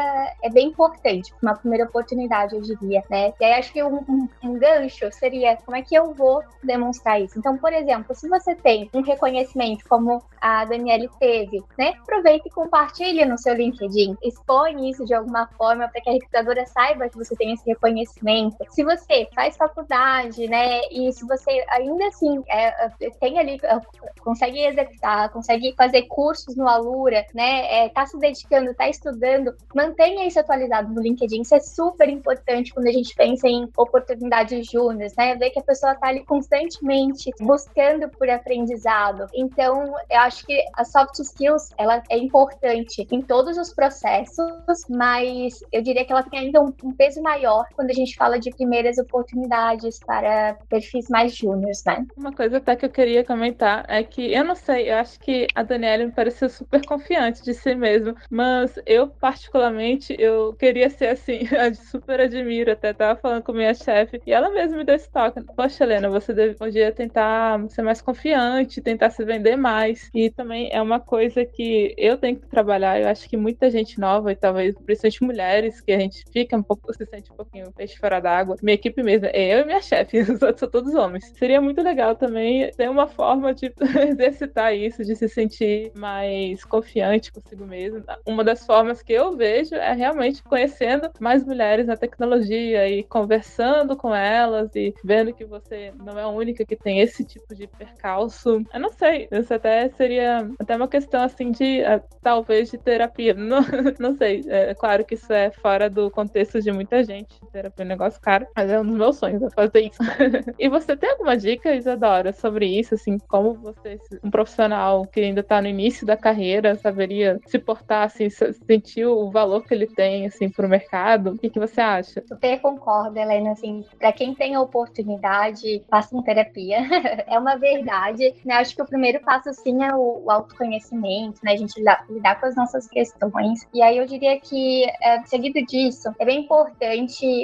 é 0.43 0.49
bem 0.49 0.67
importante, 0.67 1.33
uma 1.41 1.55
primeira 1.55 1.85
oportunidade, 1.85 2.55
eu 2.55 2.61
diria, 2.61 3.03
né. 3.09 3.33
E 3.39 3.45
aí 3.45 3.53
acho 3.53 3.71
que 3.71 3.83
um, 3.83 3.97
um, 4.07 4.29
um 4.43 4.59
gancho 4.59 5.11
seria 5.11 5.57
como 5.57 5.77
é 5.77 5.81
que 5.81 5.95
eu 5.95 6.13
vou 6.13 6.43
demonstrar 6.63 7.21
isso. 7.21 7.37
Então, 7.37 7.57
por 7.57 7.73
exemplo, 7.73 8.15
se 8.15 8.27
você 8.27 8.55
tem 8.55 8.89
um 8.93 9.01
reconhecimento 9.01 9.85
como 9.87 10.21
a 10.41 10.65
Daniele 10.65 11.09
teve, 11.19 11.63
né, 11.77 11.93
aproveita 12.01 12.47
e 12.47 12.51
compartilha 12.51 13.25
no 13.25 13.37
seu 13.37 13.53
LinkedIn, 13.53 14.17
expõe 14.21 14.89
isso 14.89 15.05
de 15.05 15.13
alguma 15.13 15.47
forma 15.57 15.87
para 15.87 16.01
que 16.01 16.09
a 16.09 16.13
recrutadora 16.13 16.65
saiba 16.65 17.09
que 17.09 17.17
você 17.17 17.35
tem 17.37 17.53
esse 17.53 17.65
reconhecimento. 17.65 18.57
Se 18.69 18.83
você 18.83 19.27
faz 19.33 19.55
faculdade, 19.55 20.47
né, 20.47 20.81
e 20.91 21.11
se 21.11 21.25
você 21.25 21.63
ainda 21.69 22.07
assim 22.07 22.43
é, 22.49 22.85
é 22.85 23.09
tem 23.19 23.39
ali, 23.39 23.59
é, 23.63 23.79
consegue 24.21 24.59
executar, 24.65 25.29
consegue 25.29 25.73
fazer 25.75 26.03
cursos 26.03 26.55
no 26.55 26.67
Alura, 26.67 27.25
né, 27.33 27.85
é, 27.85 27.89
tá 27.89 28.05
se 28.05 28.17
dedicando, 28.17 28.73
tá 28.73 28.89
estudando, 28.89 29.55
mantenha 29.75 30.27
isso 30.27 30.39
atualizado 30.39 30.93
no 30.93 31.01
LinkedIn. 31.01 31.41
Isso 31.41 31.55
é 31.55 31.59
super 31.59 32.09
importante 32.09 32.73
quando 32.73 32.87
a 32.87 32.91
gente 32.91 33.15
pensa 33.15 33.47
em 33.47 33.69
oportunidades 33.77 34.67
júniores, 34.67 35.13
né, 35.15 35.35
ver 35.35 35.51
que 35.51 35.59
a 35.59 35.63
pessoa 35.63 35.95
tá 35.95 36.07
ali 36.07 36.23
constantemente 36.25 37.31
buscando 37.39 38.09
por 38.09 38.29
aprendizado. 38.29 39.27
Então, 39.33 39.93
eu 40.09 40.19
acho 40.19 40.45
que 40.45 40.63
a 40.73 40.83
soft 40.83 41.19
skills, 41.19 41.69
ela 41.77 42.01
é 42.09 42.17
importante 42.17 43.07
em 43.11 43.21
todos 43.21 43.57
os 43.57 43.73
processos, 43.73 44.85
mas 44.89 45.63
eu 45.71 45.81
diria 45.81 46.05
que 46.05 46.11
ela 46.11 46.23
tem 46.23 46.39
ainda 46.39 46.61
um, 46.61 46.73
um 46.83 46.91
peso 46.91 47.21
maior 47.27 47.65
quando 47.75 47.89
a 47.89 47.93
gente 47.93 48.15
fala 48.15 48.39
de 48.39 48.49
primeiras 48.51 48.97
oportunidades 48.97 49.99
para 50.05 50.57
perfis 50.69 51.07
mais 51.09 51.35
júniores, 51.35 51.83
né? 51.85 52.05
Uma 52.15 52.33
coisa 52.33 52.57
até 52.57 52.75
que 52.75 52.85
eu 52.85 52.89
queria 52.89 53.23
comentar 53.23 53.85
é 53.89 54.03
que 54.03 54.33
eu 54.33 54.43
não 54.43 54.55
sei, 54.55 54.89
eu 54.89 54.95
acho 54.95 55.19
que 55.19 55.47
a 55.53 55.63
Daniela 55.63 56.05
me 56.05 56.11
pareceu 56.11 56.49
super 56.49 56.85
confiante 56.85 57.43
de 57.43 57.53
si 57.53 57.75
mesma, 57.75 58.15
mas 58.29 58.79
eu 58.85 59.07
particularmente 59.07 60.15
eu 60.17 60.53
queria 60.53 60.89
ser 60.89 61.09
assim, 61.09 61.39
eu 61.51 61.75
super 61.75 62.21
admiro, 62.21 62.71
até 62.71 62.93
tava 62.93 63.19
falando 63.19 63.43
com 63.43 63.51
minha 63.51 63.73
chefe 63.73 64.21
e 64.25 64.31
ela 64.31 64.49
mesma 64.49 64.77
me 64.77 64.83
deu 64.83 64.95
esse 64.95 65.11
toque. 65.11 65.41
Poxa, 65.55 65.83
Helena, 65.83 66.09
você 66.09 66.33
podia 66.53 66.91
tentar 66.91 67.59
ser 67.69 67.81
mais 67.81 68.01
confiante, 68.01 68.81
tentar 68.81 69.09
se 69.09 69.23
vender 69.25 69.55
mais. 69.55 70.09
E 70.13 70.29
também 70.29 70.69
é 70.71 70.81
uma 70.81 70.99
coisa 70.99 71.45
que 71.45 71.93
eu 71.97 72.17
tenho 72.17 72.39
que 72.39 72.47
trabalhar. 72.47 72.99
Eu 72.99 73.07
acho 73.07 73.27
que 73.29 73.37
muita 73.37 73.69
gente 73.69 73.99
nova, 73.99 74.31
e 74.31 74.35
talvez 74.35 74.75
principalmente 74.85 75.23
mulheres, 75.23 75.81
que 75.81 75.91
a 75.91 75.99
gente 75.99 76.23
fica 76.31 76.55
um 76.55 76.63
pouco, 76.63 76.93
se 76.93 77.05
um 77.31 77.35
pouquinho 77.35 77.71
peixe 77.71 77.97
fora 77.97 78.19
d'água. 78.19 78.55
Minha 78.61 78.75
equipe 78.75 79.01
mesmo, 79.03 79.27
é 79.27 79.55
eu 79.55 79.61
e 79.61 79.65
minha 79.65 79.81
chefe, 79.81 80.19
os 80.21 80.41
outros 80.41 80.59
são 80.59 80.69
todos 80.69 80.93
homens. 80.93 81.25
Seria 81.37 81.61
muito 81.61 81.81
legal 81.81 82.15
também 82.15 82.71
ter 82.71 82.89
uma 82.89 83.07
forma 83.07 83.53
de 83.53 83.73
exercitar 84.09 84.75
isso, 84.75 85.03
de 85.03 85.15
se 85.15 85.27
sentir 85.27 85.91
mais 85.95 86.63
confiante 86.63 87.31
consigo 87.31 87.65
mesmo. 87.65 88.03
Uma 88.25 88.43
das 88.43 88.65
formas 88.65 89.01
que 89.01 89.13
eu 89.13 89.35
vejo 89.35 89.75
é 89.75 89.93
realmente 89.93 90.43
conhecendo 90.43 91.09
mais 91.19 91.43
mulheres 91.45 91.87
na 91.87 91.95
tecnologia 91.95 92.87
e 92.89 93.03
conversando 93.03 93.95
com 93.95 94.13
elas 94.13 94.75
e 94.75 94.93
vendo 95.03 95.33
que 95.33 95.45
você 95.45 95.93
não 96.03 96.17
é 96.17 96.23
a 96.23 96.27
única 96.27 96.65
que 96.65 96.75
tem 96.75 96.99
esse 96.99 97.23
tipo 97.23 97.53
de 97.55 97.67
percalço. 97.67 98.61
Eu 98.73 98.79
não 98.79 98.91
sei, 98.91 99.27
isso 99.31 99.53
até 99.53 99.89
seria 99.89 100.49
até 100.59 100.75
uma 100.75 100.87
questão 100.87 101.23
assim 101.23 101.51
de 101.51 101.81
uh, 101.81 102.01
talvez 102.21 102.69
de 102.69 102.77
terapia. 102.77 103.33
Não, 103.47 103.61
não 103.99 104.15
sei, 104.17 104.43
é 104.47 104.73
claro 104.73 105.05
que 105.05 105.13
isso 105.13 105.31
é 105.31 105.51
fora 105.51 105.89
do 105.89 106.11
contexto 106.11 106.61
de 106.61 106.71
muita 106.71 107.03
gente. 107.07 107.39
Terapia 107.51 107.83
é 107.83 107.85
um 107.85 107.89
negócio 107.89 108.21
caro, 108.21 108.45
mas 108.55 108.69
é 108.69 108.79
um 108.79 108.85
dos 108.85 108.97
meus 108.97 109.17
sonhos 109.17 109.41
é 109.41 109.49
fazer 109.49 109.81
isso. 109.81 109.97
e 110.59 110.67
você 110.67 110.95
tem 110.95 111.11
alguma 111.11 111.37
dica, 111.37 111.73
Isadora, 111.73 112.33
sobre 112.33 112.67
isso, 112.67 112.95
assim, 112.95 113.17
como 113.17 113.53
você, 113.53 113.97
um 114.23 114.29
profissional 114.29 115.05
que 115.07 115.21
ainda 115.21 115.41
tá 115.41 115.61
no 115.61 115.67
início 115.67 116.05
da 116.05 116.17
carreira, 116.17 116.75
saberia 116.75 117.39
se 117.45 117.57
portar, 117.57 118.03
assim, 118.03 118.29
sentir 118.29 119.05
o 119.05 119.31
valor 119.31 119.63
que 119.63 119.73
ele 119.73 119.87
tem, 119.87 120.25
assim, 120.25 120.49
pro 120.49 120.67
mercado? 120.67 121.31
O 121.31 121.37
que, 121.37 121.49
que 121.49 121.59
você 121.59 121.79
acha? 121.79 122.23
Super 122.27 122.59
concordo, 122.59 123.17
Helena, 123.17 123.51
assim, 123.51 123.85
pra 123.97 124.11
quem 124.11 124.35
tem 124.35 124.55
a 124.55 124.61
oportunidade, 124.61 125.83
façam 125.89 126.21
terapia. 126.21 126.79
é 127.25 127.39
uma 127.39 127.55
verdade, 127.55 128.35
né? 128.43 128.55
Acho 128.55 128.75
que 128.75 128.81
o 128.81 128.85
primeiro 128.85 129.21
passo, 129.21 129.53
sim, 129.53 129.83
é 129.83 129.95
o, 129.95 130.23
o 130.25 130.31
autoconhecimento, 130.31 131.39
né? 131.43 131.53
A 131.53 131.57
gente 131.57 131.77
lidar, 131.79 132.05
lidar, 132.09 132.39
com 132.39 132.45
as 132.47 132.55
nossas 132.55 132.87
questões. 132.87 133.67
E 133.73 133.81
aí 133.81 133.97
eu 133.97 134.05
diria 134.05 134.39
que, 134.39 134.85
é, 135.01 135.23
seguido 135.25 135.65
disso, 135.65 136.09
é 136.19 136.25
bem 136.25 136.41
importante, 136.41 136.96